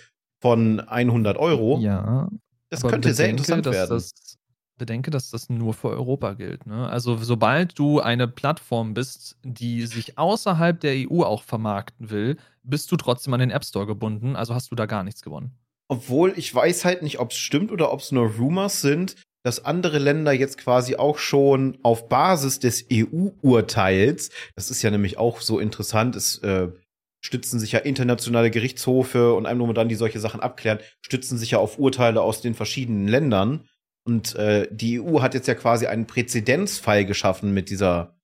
[0.40, 1.78] von 100 Euro.
[1.80, 2.28] Ja.
[2.70, 3.90] Das könnte bedenke, sehr interessant werden.
[3.90, 4.38] Das,
[4.76, 6.66] bedenke, dass das nur für Europa gilt.
[6.66, 6.88] Ne?
[6.88, 12.90] Also sobald du eine Plattform bist, die sich außerhalb der EU auch vermarkten will, bist
[12.90, 14.36] du trotzdem an den App Store gebunden.
[14.36, 15.52] Also hast du da gar nichts gewonnen.
[15.88, 19.64] Obwohl ich weiß halt nicht, ob es stimmt oder ob es nur Rumors sind, dass
[19.64, 25.40] andere Länder jetzt quasi auch schon auf Basis des EU-Urteils, das ist ja nämlich auch
[25.40, 26.68] so interessant, es äh,
[27.24, 31.52] stützen sich ja internationale Gerichtshofe und einem nur dann, die solche Sachen abklären, stützen sich
[31.52, 33.68] ja auf Urteile aus den verschiedenen Ländern.
[34.06, 38.18] Und äh, die EU hat jetzt ja quasi einen Präzedenzfall geschaffen mit dieser,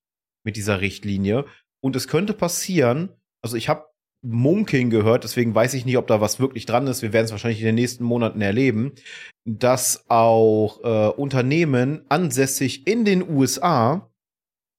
[0.45, 1.47] mit dieser Richtlinie.
[1.83, 3.11] Und es könnte passieren,
[3.43, 3.90] also ich habe
[4.23, 7.03] Munkeln gehört, deswegen weiß ich nicht, ob da was wirklich dran ist.
[7.03, 8.93] Wir werden es wahrscheinlich in den nächsten Monaten erleben,
[9.47, 14.11] dass auch äh, Unternehmen ansässig in den USA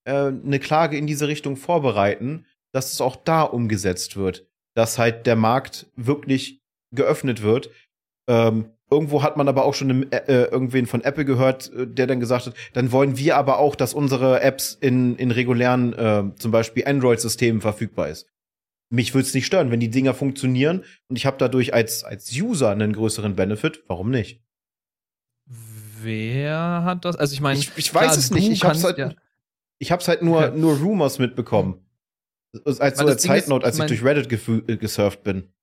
[0.06, 5.26] äh, eine Klage in diese Richtung vorbereiten, dass es auch da umgesetzt wird, dass halt
[5.26, 6.62] der Markt wirklich
[6.94, 7.72] geöffnet wird.
[8.30, 11.88] Ähm, irgendwo hat man aber auch schon im, äh, äh irgendwen von Apple gehört, äh,
[11.88, 15.94] der dann gesagt hat, dann wollen wir aber auch, dass unsere Apps in, in regulären,
[15.94, 18.31] äh, zum Beispiel Android-Systemen verfügbar ist
[18.92, 22.32] mich würde es nicht stören, wenn die Dinger funktionieren und ich habe dadurch als, als
[22.32, 23.84] User einen größeren Benefit.
[23.88, 24.44] Warum nicht?
[26.04, 27.16] Wer hat das?
[27.16, 28.50] Also ich meine, ich, ich weiß es nicht.
[28.50, 29.14] Ich habe halt, ja.
[29.80, 30.58] ich hab's halt nur, okay.
[30.58, 31.86] nur Rumors mitbekommen.
[32.66, 34.28] Als so eine Zeitnote, als ich durch Reddit
[34.80, 35.54] gesurft bin.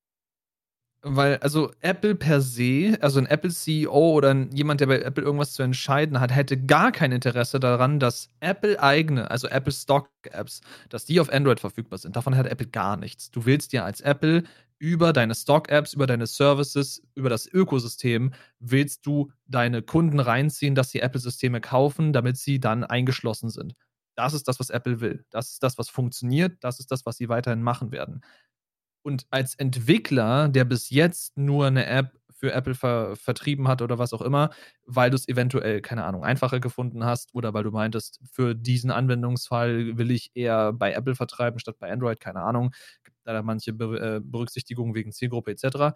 [1.01, 5.63] Weil, also Apple per se, also ein Apple-CEO oder jemand, der bei Apple irgendwas zu
[5.63, 10.59] entscheiden hat, hätte gar kein Interesse daran, dass Apple eigene, also Apple Stock-Apps,
[10.89, 12.17] dass die auf Android verfügbar sind.
[12.17, 13.31] Davon hat Apple gar nichts.
[13.31, 14.43] Du willst ja als Apple
[14.77, 20.91] über deine Stock-Apps, über deine Services, über das Ökosystem, willst du deine Kunden reinziehen, dass
[20.91, 23.73] sie Apple-Systeme kaufen, damit sie dann eingeschlossen sind.
[24.15, 25.23] Das ist das, was Apple will.
[25.29, 26.57] Das ist das, was funktioniert.
[26.61, 28.21] Das ist das, was sie weiterhin machen werden.
[29.01, 33.99] Und als Entwickler, der bis jetzt nur eine App für Apple ver vertrieben hat oder
[33.99, 34.49] was auch immer,
[34.85, 38.91] weil du es eventuell, keine Ahnung, einfacher gefunden hast oder weil du meintest, für diesen
[38.91, 42.71] Anwendungsfall will ich eher bei Apple vertreiben statt bei Android, keine Ahnung,
[43.03, 45.93] gibt da manche Be äh, Berücksichtigungen wegen Zielgruppe etc.,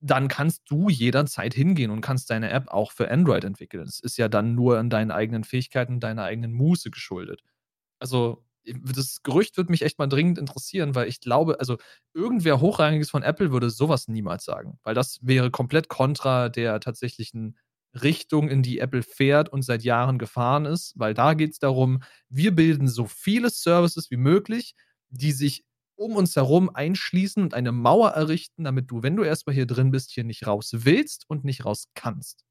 [0.00, 3.82] dann kannst du jederzeit hingehen und kannst deine App auch für Android entwickeln.
[3.82, 7.42] Es ist ja dann nur an deinen eigenen Fähigkeiten, deiner eigenen Muße geschuldet.
[8.00, 8.44] Also
[8.74, 11.76] das Gerücht würde mich echt mal dringend interessieren, weil ich glaube, also
[12.14, 17.56] irgendwer Hochrangiges von Apple würde sowas niemals sagen, weil das wäre komplett kontra der tatsächlichen
[18.02, 22.02] Richtung, in die Apple fährt und seit Jahren gefahren ist, weil da geht es darum,
[22.28, 24.74] wir bilden so viele Services wie möglich,
[25.08, 25.64] die sich
[25.96, 29.90] um uns herum einschließen und eine Mauer errichten, damit du, wenn du erstmal hier drin
[29.90, 32.44] bist, hier nicht raus willst und nicht raus kannst.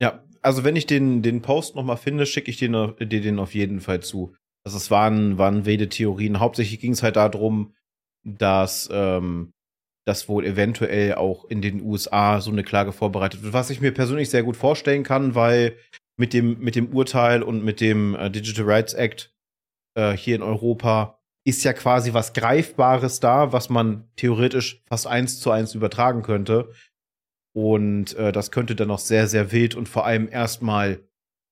[0.00, 2.68] Ja, also wenn ich den, den Post nochmal finde, schicke ich dir,
[2.98, 4.34] dir den auf jeden Fall zu.
[4.64, 6.40] Also es waren, waren wilde Theorien.
[6.40, 7.74] Hauptsächlich ging es halt darum,
[8.24, 9.52] dass ähm,
[10.06, 13.92] das wohl eventuell auch in den USA so eine Klage vorbereitet wird, was ich mir
[13.92, 15.76] persönlich sehr gut vorstellen kann, weil
[16.18, 19.34] mit dem, mit dem Urteil und mit dem äh, Digital Rights Act
[19.96, 25.40] äh, hier in Europa ist ja quasi was Greifbares da, was man theoretisch fast eins
[25.40, 26.72] zu eins übertragen könnte.
[27.54, 31.00] Und äh, das könnte dann noch sehr, sehr wild und vor allem erstmal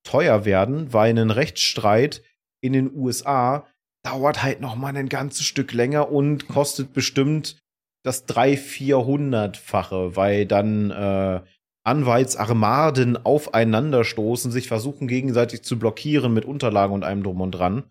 [0.05, 2.23] teuer werden, weil ein Rechtsstreit
[2.61, 3.67] in den USA
[4.05, 7.59] dauert halt noch mal ein ganzes Stück länger und kostet bestimmt
[8.05, 11.43] das 300, 400-fache, weil dann äh,
[11.85, 17.91] Anwaltsarmaden aufeinanderstoßen, sich versuchen gegenseitig zu blockieren mit Unterlagen und allem drum und dran.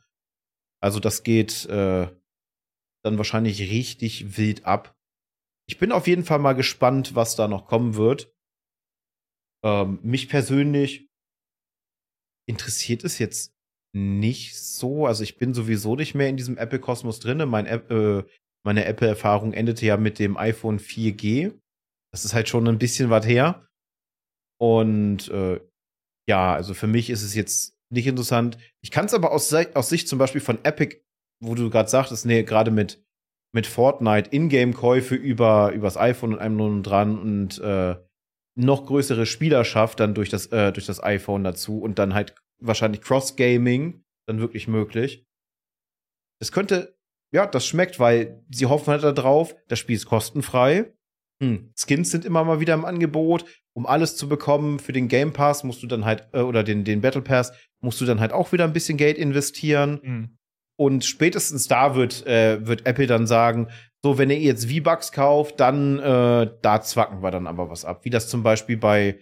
[0.82, 2.08] Also das geht äh,
[3.04, 4.96] dann wahrscheinlich richtig wild ab.
[5.68, 8.34] Ich bin auf jeden Fall mal gespannt, was da noch kommen wird.
[9.64, 11.10] Ähm, mich persönlich
[12.48, 13.57] interessiert es jetzt
[13.98, 15.06] nicht so.
[15.06, 17.48] Also ich bin sowieso nicht mehr in diesem Apple-Kosmos drin.
[17.50, 18.24] Mein App, äh,
[18.64, 21.54] meine Apple-Erfahrung endete ja mit dem iPhone 4G.
[22.12, 23.68] Das ist halt schon ein bisschen was her.
[24.60, 25.60] Und äh,
[26.28, 28.58] ja, also für mich ist es jetzt nicht interessant.
[28.82, 31.02] Ich kann es aber aus, aus Sicht zum Beispiel von Epic,
[31.42, 33.04] wo du gerade sagtest, nee, gerade mit,
[33.54, 37.96] mit Fortnite, Ingame-Käufe über übers iPhone und einem nun dran und äh,
[38.58, 43.02] noch größere Spielerschaft dann durch das, äh, durch das iPhone dazu und dann halt wahrscheinlich
[43.02, 45.26] Cross-Gaming dann wirklich möglich.
[46.40, 46.98] Das könnte,
[47.32, 50.94] ja, das schmeckt, weil sie hoffen halt darauf, das Spiel ist kostenfrei.
[51.42, 53.46] Hm, Skins sind immer mal wieder im Angebot.
[53.74, 56.84] Um alles zu bekommen für den Game Pass musst du dann halt, äh, oder den,
[56.84, 60.00] den Battle Pass, musst du dann halt auch wieder ein bisschen Geld investieren.
[60.02, 60.38] Mhm.
[60.80, 63.68] Und spätestens da wird, äh, wird Apple dann sagen,
[64.04, 68.06] so, wenn ihr jetzt V-Bucks kauft, dann äh, da zwacken wir dann aber was ab.
[68.06, 69.20] Wie das zum Beispiel bei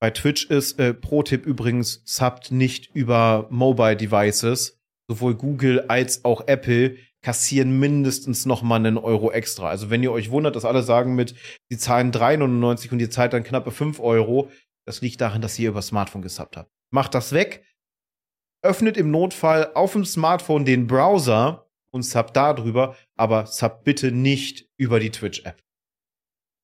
[0.00, 4.80] bei Twitch ist, äh, Pro-Tipp übrigens, subbt nicht über Mobile Devices.
[5.08, 9.68] Sowohl Google als auch Apple kassieren mindestens noch mal einen Euro extra.
[9.68, 11.34] Also wenn ihr euch wundert, dass alle sagen mit,
[11.68, 14.50] sie zahlen 3,99 und ihr zahlt dann knappe 5 Euro,
[14.86, 16.70] das liegt daran, dass ihr über Smartphone gesubbt habt.
[16.90, 17.66] Macht das weg,
[18.62, 24.12] öffnet im Notfall auf dem Smartphone den Browser und subbt da drüber, aber subbt bitte
[24.12, 25.60] nicht über die Twitch-App.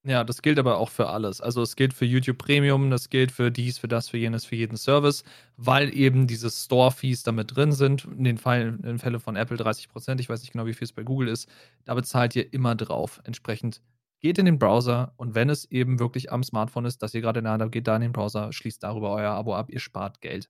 [0.07, 1.41] Ja, das gilt aber auch für alles.
[1.41, 4.55] Also es gilt für YouTube Premium, das gilt für dies, für das, für jenes, für
[4.55, 5.25] jeden Service,
[5.57, 8.05] weil eben diese Store-Fees damit drin sind.
[8.05, 10.93] In den Fällen, Fälle von Apple 30 Prozent, ich weiß nicht genau, wie viel es
[10.93, 11.49] bei Google ist,
[11.85, 13.21] da bezahlt ihr immer drauf.
[13.25, 13.81] Entsprechend
[14.21, 17.39] geht in den Browser und wenn es eben wirklich am Smartphone ist, dass ihr gerade
[17.39, 19.81] in der Hand habt, geht da in den Browser, schließt darüber euer Abo ab, ihr
[19.81, 20.49] spart Geld.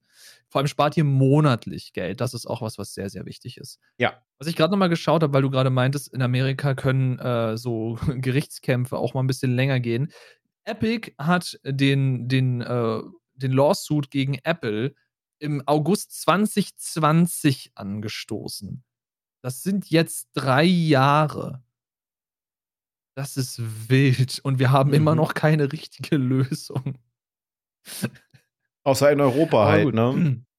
[0.48, 2.20] Vor allem spart ihr monatlich Geld.
[2.20, 3.80] Das ist auch was, was sehr, sehr wichtig ist.
[3.98, 4.22] Ja.
[4.38, 7.98] Was ich gerade nochmal geschaut habe, weil du gerade meintest, in Amerika können äh, so
[8.06, 10.12] Gerichtskämpfe auch mal ein bisschen länger gehen.
[10.64, 13.00] Epic hat den, den, äh,
[13.34, 14.94] den Lawsuit gegen Apple
[15.38, 18.82] im August 2020 angestoßen.
[19.42, 21.62] Das sind jetzt drei Jahre.
[23.16, 24.96] Das ist wild und wir haben mhm.
[24.96, 26.98] immer noch keine richtige Lösung.
[28.84, 30.42] Außer in Europa halt, ne?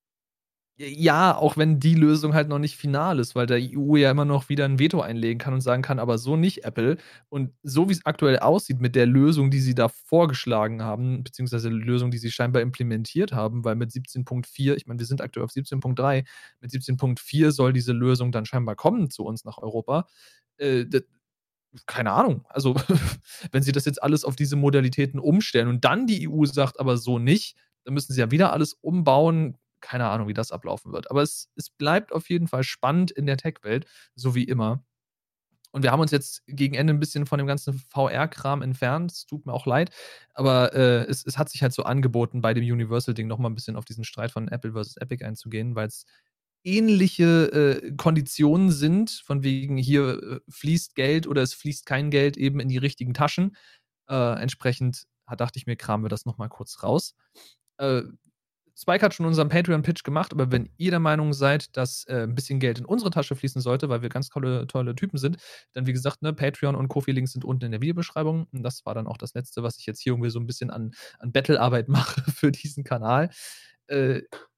[0.80, 4.26] Ja, auch wenn die Lösung halt noch nicht final ist, weil der EU ja immer
[4.26, 6.98] noch wieder ein Veto einlegen kann und sagen kann, aber so nicht Apple.
[7.30, 11.70] Und so wie es aktuell aussieht mit der Lösung, die sie da vorgeschlagen haben, beziehungsweise
[11.70, 15.52] Lösung, die sie scheinbar implementiert haben, weil mit 17.4, ich meine, wir sind aktuell auf
[15.52, 16.28] 17.3,
[16.60, 20.06] mit 17.4 soll diese Lösung dann scheinbar kommen zu uns nach Europa.
[20.58, 20.86] Äh,
[21.86, 22.46] keine Ahnung.
[22.50, 22.76] Also,
[23.52, 26.98] wenn sie das jetzt alles auf diese Modalitäten umstellen und dann die EU sagt, aber
[26.98, 31.10] so nicht, dann müssen sie ja wieder alles umbauen keine Ahnung, wie das ablaufen wird.
[31.12, 33.86] Aber es, es bleibt auf jeden Fall spannend in der Tech-Welt,
[34.16, 34.84] so wie immer.
[35.72, 39.12] Und wir haben uns jetzt gegen Ende ein bisschen von dem ganzen VR-Kram entfernt.
[39.12, 39.92] Es tut mir auch leid.
[40.34, 43.76] Aber äh, es, es, hat sich halt so angeboten, bei dem Universal-Ding nochmal ein bisschen
[43.76, 46.06] auf diesen Streit von Apple versus Epic einzugehen, weil es
[46.68, 52.36] ähnliche äh, Konditionen sind, von wegen hier äh, fließt Geld oder es fließt kein Geld
[52.36, 53.56] eben in die richtigen Taschen.
[54.10, 55.04] Äh, entsprechend
[55.38, 57.16] dachte ich mir, kramen wir das nochmal kurz raus.
[57.78, 58.04] Äh,
[58.80, 62.36] Spike hat schon unseren Patreon-Pitch gemacht, aber wenn ihr der Meinung seid, dass äh, ein
[62.36, 65.38] bisschen Geld in unsere Tasche fließen sollte, weil wir ganz tolle, tolle Typen sind,
[65.74, 68.46] dann wie gesagt, ne, Patreon und Kofi-Links sind unten in der Videobeschreibung.
[68.52, 70.70] Und das war dann auch das Letzte, was ich jetzt hier irgendwie so ein bisschen
[70.70, 73.32] an, an Battle-Arbeit mache für diesen Kanal.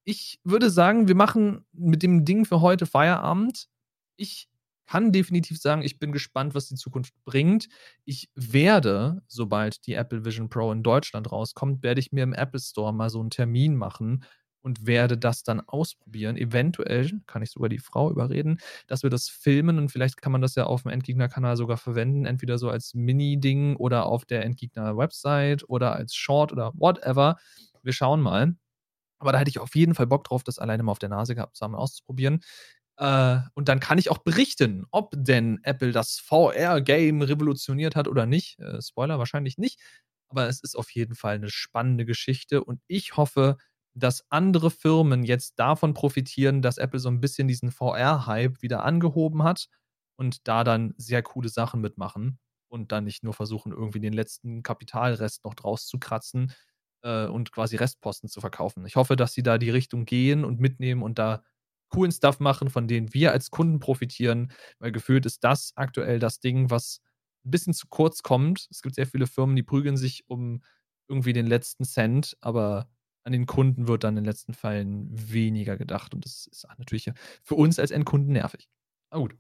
[0.10, 3.68] Ich würde sagen, wir machen mit dem Ding für heute Feierabend.
[4.18, 4.50] Ich
[4.88, 7.70] kann definitiv sagen, ich bin gespannt, was die Zukunft bringt.
[8.06, 12.60] Ich werde, sobald die Apple Vision Pro in Deutschland rauskommt, werde ich mir im Apple
[12.60, 14.24] Store mal so einen Termin machen
[14.62, 16.38] und werde das dann ausprobieren.
[16.38, 18.58] Eventuell kann ich sogar die Frau überreden,
[18.88, 22.26] dass wir das filmen und vielleicht kann man das ja auf dem Endgegner-Kanal sogar verwenden,
[22.26, 27.38] entweder so als Mini-Ding oder auf der Endgegner-Website oder als Short oder whatever.
[27.84, 28.56] Wir schauen mal.
[29.20, 31.36] Aber da hätte ich auf jeden Fall Bock drauf, das alleine mal auf der Nase
[31.36, 32.42] gehabt zu haben, auszuprobieren.
[32.98, 38.26] Äh, und dann kann ich auch berichten, ob denn Apple das VR-Game revolutioniert hat oder
[38.26, 38.60] nicht.
[38.60, 39.80] Äh, Spoiler wahrscheinlich nicht.
[40.30, 43.58] Aber es ist auf jeden Fall eine spannende Geschichte und ich hoffe,
[43.96, 49.44] dass andere Firmen jetzt davon profitieren, dass Apple so ein bisschen diesen VR-Hype wieder angehoben
[49.44, 49.68] hat
[50.18, 52.38] und da dann sehr coole Sachen mitmachen
[52.70, 56.54] und dann nicht nur versuchen, irgendwie den letzten Kapitalrest noch draus zu kratzen
[57.04, 58.86] äh, und quasi Restposten zu verkaufen.
[58.86, 61.44] Ich hoffe, dass sie da die Richtung gehen und mitnehmen und da
[61.90, 66.40] coolen Stuff machen, von denen wir als Kunden profitieren, weil gefühlt ist das aktuell das
[66.40, 67.02] Ding, was
[67.46, 68.68] ein bisschen zu kurz kommt.
[68.70, 70.62] Es gibt sehr viele Firmen, die prügeln sich um
[71.08, 72.90] irgendwie den letzten Cent, aber
[73.24, 77.12] an den Kunden wird dann in den letzten Fällen weniger gedacht und das ist natürlich
[77.44, 78.70] für uns als Endkunden nervig.
[79.10, 79.36] Aber gut.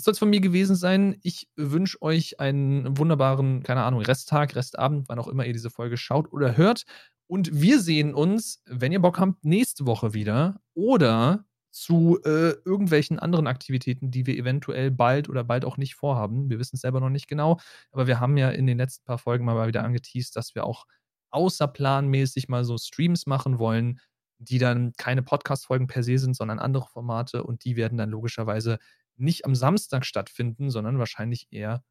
[0.00, 1.18] Das soll es von mir gewesen sein.
[1.22, 5.98] Ich wünsche euch einen wunderbaren, keine Ahnung, Resttag, Restabend, wann auch immer ihr diese Folge
[5.98, 6.84] schaut oder hört.
[7.26, 10.58] Und wir sehen uns, wenn ihr Bock habt, nächste Woche wieder.
[10.72, 16.48] Oder zu äh, irgendwelchen anderen Aktivitäten, die wir eventuell bald oder bald auch nicht vorhaben.
[16.48, 17.60] Wir wissen es selber noch nicht genau,
[17.92, 20.86] aber wir haben ja in den letzten paar Folgen mal wieder angeteased, dass wir auch
[21.30, 24.00] außerplanmäßig mal so Streams machen wollen,
[24.38, 28.78] die dann keine Podcast-Folgen per se sind, sondern andere Formate und die werden dann logischerweise
[29.20, 31.82] nicht am Samstag stattfinden, sondern wahrscheinlich eher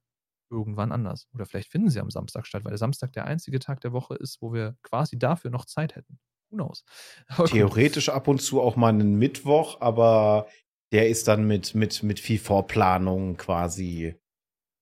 [0.50, 1.28] irgendwann anders.
[1.34, 4.16] Oder vielleicht finden sie am Samstag statt, weil der Samstag der einzige Tag der Woche
[4.16, 6.20] ist, wo wir quasi dafür noch Zeit hätten.
[6.50, 6.84] Who knows?
[7.46, 10.48] Theoretisch ab und zu auch mal einen Mittwoch, aber
[10.92, 14.16] der ist dann mit, mit, mit viel Vorplanung quasi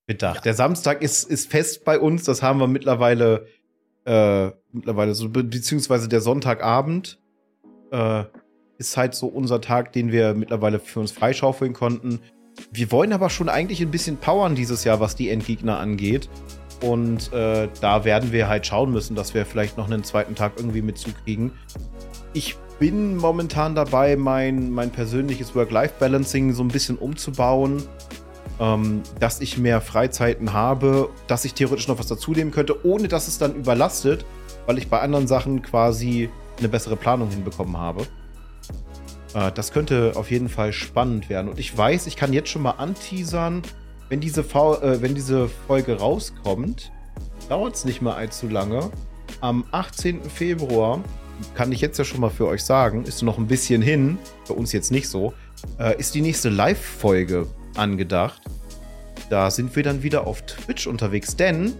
[0.05, 0.37] bedacht.
[0.37, 0.41] Ja.
[0.43, 3.47] Der Samstag ist, ist fest bei uns, das haben wir mittlerweile,
[4.05, 7.19] äh, mittlerweile so, beziehungsweise der Sonntagabend
[7.91, 8.23] äh,
[8.77, 12.21] ist halt so unser Tag, den wir mittlerweile für uns freischaufeln konnten.
[12.71, 16.29] Wir wollen aber schon eigentlich ein bisschen powern dieses Jahr, was die Endgegner angeht.
[16.81, 20.53] Und äh, da werden wir halt schauen müssen, dass wir vielleicht noch einen zweiten Tag
[20.57, 21.51] irgendwie mitzukriegen.
[22.33, 27.81] Ich bin momentan dabei, mein, mein persönliches Work-Life-Balancing so ein bisschen umzubauen,
[28.59, 33.27] ähm, dass ich mehr Freizeiten habe, dass ich theoretisch noch was dazunehmen könnte, ohne dass
[33.27, 34.25] es dann überlastet,
[34.67, 36.29] weil ich bei anderen Sachen quasi
[36.59, 38.05] eine bessere Planung hinbekommen habe.
[39.33, 41.49] Äh, das könnte auf jeden Fall spannend werden.
[41.49, 43.61] Und ich weiß, ich kann jetzt schon mal anteasern,
[44.09, 46.91] wenn diese, v äh, wenn diese Folge rauskommt,
[47.49, 48.89] dauert es nicht mehr allzu lange.
[49.41, 50.23] Am 18.
[50.23, 51.03] Februar,
[51.53, 54.17] kann ich jetzt ja schon mal für euch sagen, ist noch ein bisschen hin,
[54.47, 55.33] bei uns jetzt nicht so,
[55.79, 58.41] äh, ist die nächste Live-Folge angedacht.
[59.29, 61.73] Da sind wir dann wieder auf Twitch unterwegs, denn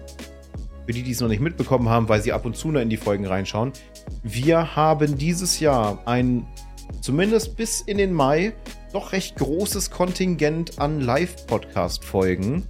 [0.86, 2.98] für die, die es noch nicht mitbekommen haben, weil sie ab und zu in die
[2.98, 3.74] Folgen reinschauen,
[4.24, 6.46] wir haben dieses Jahr ein,
[7.02, 8.54] zumindest bis in den Mai,
[8.94, 12.68] doch recht großes Kontingent an Live-Podcast-Folgen.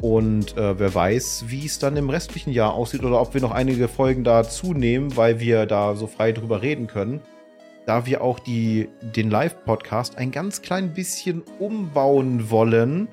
[0.00, 3.52] Und äh, wer weiß, wie es dann im restlichen Jahr aussieht oder ob wir noch
[3.52, 7.22] einige Folgen dazu nehmen, weil wir da so frei drüber reden können.
[7.86, 13.08] Da wir auch die, den Live-Podcast ein ganz klein bisschen umbauen wollen.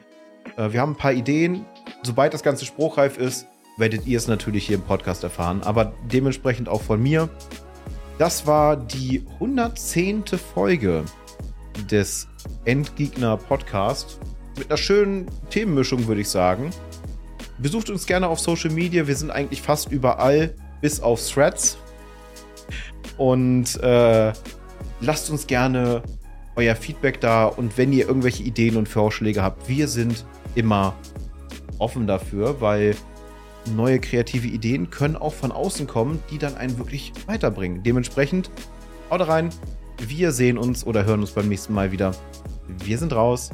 [0.57, 1.65] Äh, wir haben ein paar Ideen.
[2.03, 3.47] Sobald das Ganze spruchreif ist,
[3.77, 5.61] werdet ihr es natürlich hier im Podcast erfahren.
[5.63, 7.29] Aber dementsprechend auch von mir
[8.21, 10.25] Das war die 110.
[10.53, 11.03] Folge
[11.89, 12.27] des
[12.65, 14.19] Endgegner Podcast.
[14.59, 16.69] Mit einer schönen Themenmischung, würde ich sagen.
[17.57, 19.07] Besucht uns gerne auf Social Media.
[19.07, 21.79] Wir sind eigentlich fast überall, bis auf Threads.
[23.17, 24.33] Und äh,
[24.99, 26.03] lasst uns gerne
[26.55, 27.45] euer Feedback da.
[27.45, 30.93] Und wenn ihr irgendwelche Ideen und Vorschläge habt, wir sind immer
[31.79, 32.95] offen dafür, weil
[33.75, 37.83] neue kreative Ideen können auch von außen kommen, die dann einen wirklich weiterbringen.
[37.83, 38.49] Dementsprechend,
[39.09, 39.49] haut rein.
[39.99, 42.15] Wir sehen uns oder hören uns beim nächsten Mal wieder.
[42.67, 43.51] Wir sind raus.